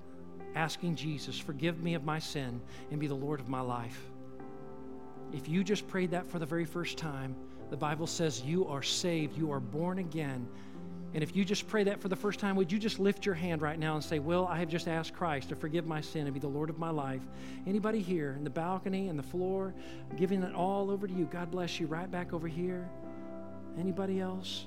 Asking 0.55 0.95
Jesus, 0.95 1.37
forgive 1.37 1.83
me 1.83 1.95
of 1.95 2.03
my 2.03 2.17
sin 2.17 2.61
and 2.91 2.99
be 2.99 3.07
the 3.07 3.15
Lord 3.15 3.39
of 3.39 3.49
my 3.49 3.61
life. 3.61 3.99
If 5.33 5.49
you 5.49 5.63
just 5.63 5.87
prayed 5.87 6.11
that 6.11 6.27
for 6.27 6.39
the 6.39 6.45
very 6.45 6.65
first 6.65 6.97
time, 6.97 7.35
the 7.69 7.77
Bible 7.77 8.07
says 8.07 8.41
you 8.41 8.67
are 8.67 8.83
saved, 8.83 9.37
you 9.37 9.51
are 9.51 9.59
born 9.59 9.99
again 9.99 10.47
and 11.15 11.23
if 11.23 11.33
you 11.33 11.45
just 11.45 11.65
pray 11.69 11.85
that 11.85 12.01
for 12.01 12.09
the 12.09 12.15
first 12.17 12.41
time, 12.41 12.57
would 12.57 12.69
you 12.69 12.77
just 12.77 12.99
lift 12.99 13.25
your 13.25 13.35
hand 13.35 13.61
right 13.61 13.79
now 13.79 13.95
and 13.95 14.03
say, 14.03 14.19
Will, 14.19 14.45
I 14.47 14.59
have 14.59 14.67
just 14.67 14.89
asked 14.89 15.13
Christ 15.13 15.47
to 15.47 15.55
forgive 15.55 15.87
my 15.87 16.01
sin 16.01 16.27
and 16.27 16.33
be 16.33 16.41
the 16.41 16.47
Lord 16.49 16.69
of 16.69 16.77
my 16.77 16.89
life. 16.89 17.21
Anybody 17.65 18.01
here 18.01 18.35
in 18.37 18.43
the 18.43 18.49
balcony 18.49 19.07
and 19.07 19.17
the 19.17 19.23
floor, 19.23 19.73
giving 20.17 20.43
it 20.43 20.53
all 20.53 20.91
over 20.91 21.07
to 21.07 21.13
you. 21.13 21.23
God 21.31 21.51
bless 21.51 21.79
you. 21.79 21.87
Right 21.87 22.11
back 22.11 22.33
over 22.33 22.49
here. 22.49 22.89
Anybody 23.79 24.19
else? 24.19 24.65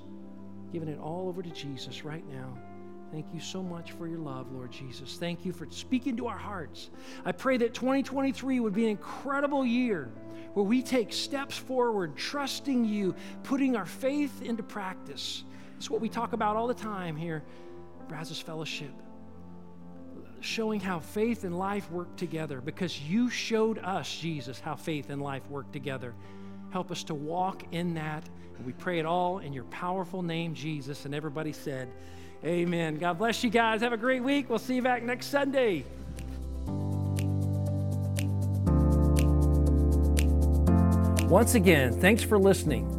Giving 0.73 0.87
it 0.87 0.99
all 0.99 1.29
over 1.29 1.43
to 1.43 1.51
Jesus 1.51 2.03
right 2.03 2.27
now. 2.27 2.57
Thank 3.11 3.27
you 3.31 3.39
so 3.39 3.61
much 3.61 3.91
for 3.91 4.07
your 4.07 4.17
love, 4.17 4.51
Lord 4.51 4.71
Jesus. 4.71 5.17
Thank 5.17 5.45
you 5.45 5.53
for 5.53 5.67
speaking 5.69 6.17
to 6.17 6.25
our 6.25 6.37
hearts. 6.37 6.89
I 7.25 7.31
pray 7.31 7.57
that 7.57 7.75
2023 7.75 8.59
would 8.59 8.73
be 8.73 8.85
an 8.85 8.89
incredible 8.89 9.63
year 9.63 10.09
where 10.55 10.65
we 10.65 10.81
take 10.81 11.13
steps 11.13 11.55
forward, 11.55 12.15
trusting 12.15 12.85
you, 12.85 13.13
putting 13.43 13.75
our 13.75 13.85
faith 13.85 14.41
into 14.41 14.63
practice. 14.63 15.43
It's 15.79 15.89
what 15.89 16.01
we 16.01 16.09
talk 16.09 16.33
about 16.33 16.57
all 16.57 16.67
the 16.67 16.73
time 16.73 17.15
here, 17.15 17.41
Brazos 18.09 18.41
Fellowship. 18.41 18.91
Showing 20.41 20.81
how 20.81 20.99
faith 20.99 21.45
and 21.45 21.57
life 21.57 21.89
work 21.89 22.13
together 22.17 22.59
because 22.59 22.99
you 22.99 23.29
showed 23.29 23.77
us, 23.77 24.13
Jesus, 24.13 24.59
how 24.59 24.75
faith 24.75 25.09
and 25.09 25.21
life 25.21 25.49
work 25.49 25.71
together. 25.71 26.13
Help 26.71 26.91
us 26.91 27.05
to 27.05 27.15
walk 27.15 27.63
in 27.71 27.93
that. 27.93 28.27
And 28.57 28.65
we 28.65 28.73
pray 28.73 28.99
it 28.99 29.05
all 29.05 29.39
in 29.39 29.53
your 29.53 29.63
powerful 29.65 30.21
name, 30.21 30.53
Jesus. 30.53 31.05
And 31.05 31.15
everybody 31.15 31.53
said, 31.53 31.87
Amen. 32.43 32.97
God 32.97 33.17
bless 33.17 33.41
you 33.41 33.49
guys. 33.49 33.79
Have 33.79 33.93
a 33.93 33.97
great 33.97 34.21
week. 34.21 34.49
We'll 34.49 34.59
see 34.59 34.75
you 34.75 34.81
back 34.81 35.01
next 35.01 35.27
Sunday. 35.27 35.85
Once 41.29 41.55
again, 41.55 41.93
thanks 42.01 42.21
for 42.21 42.37
listening. 42.37 42.98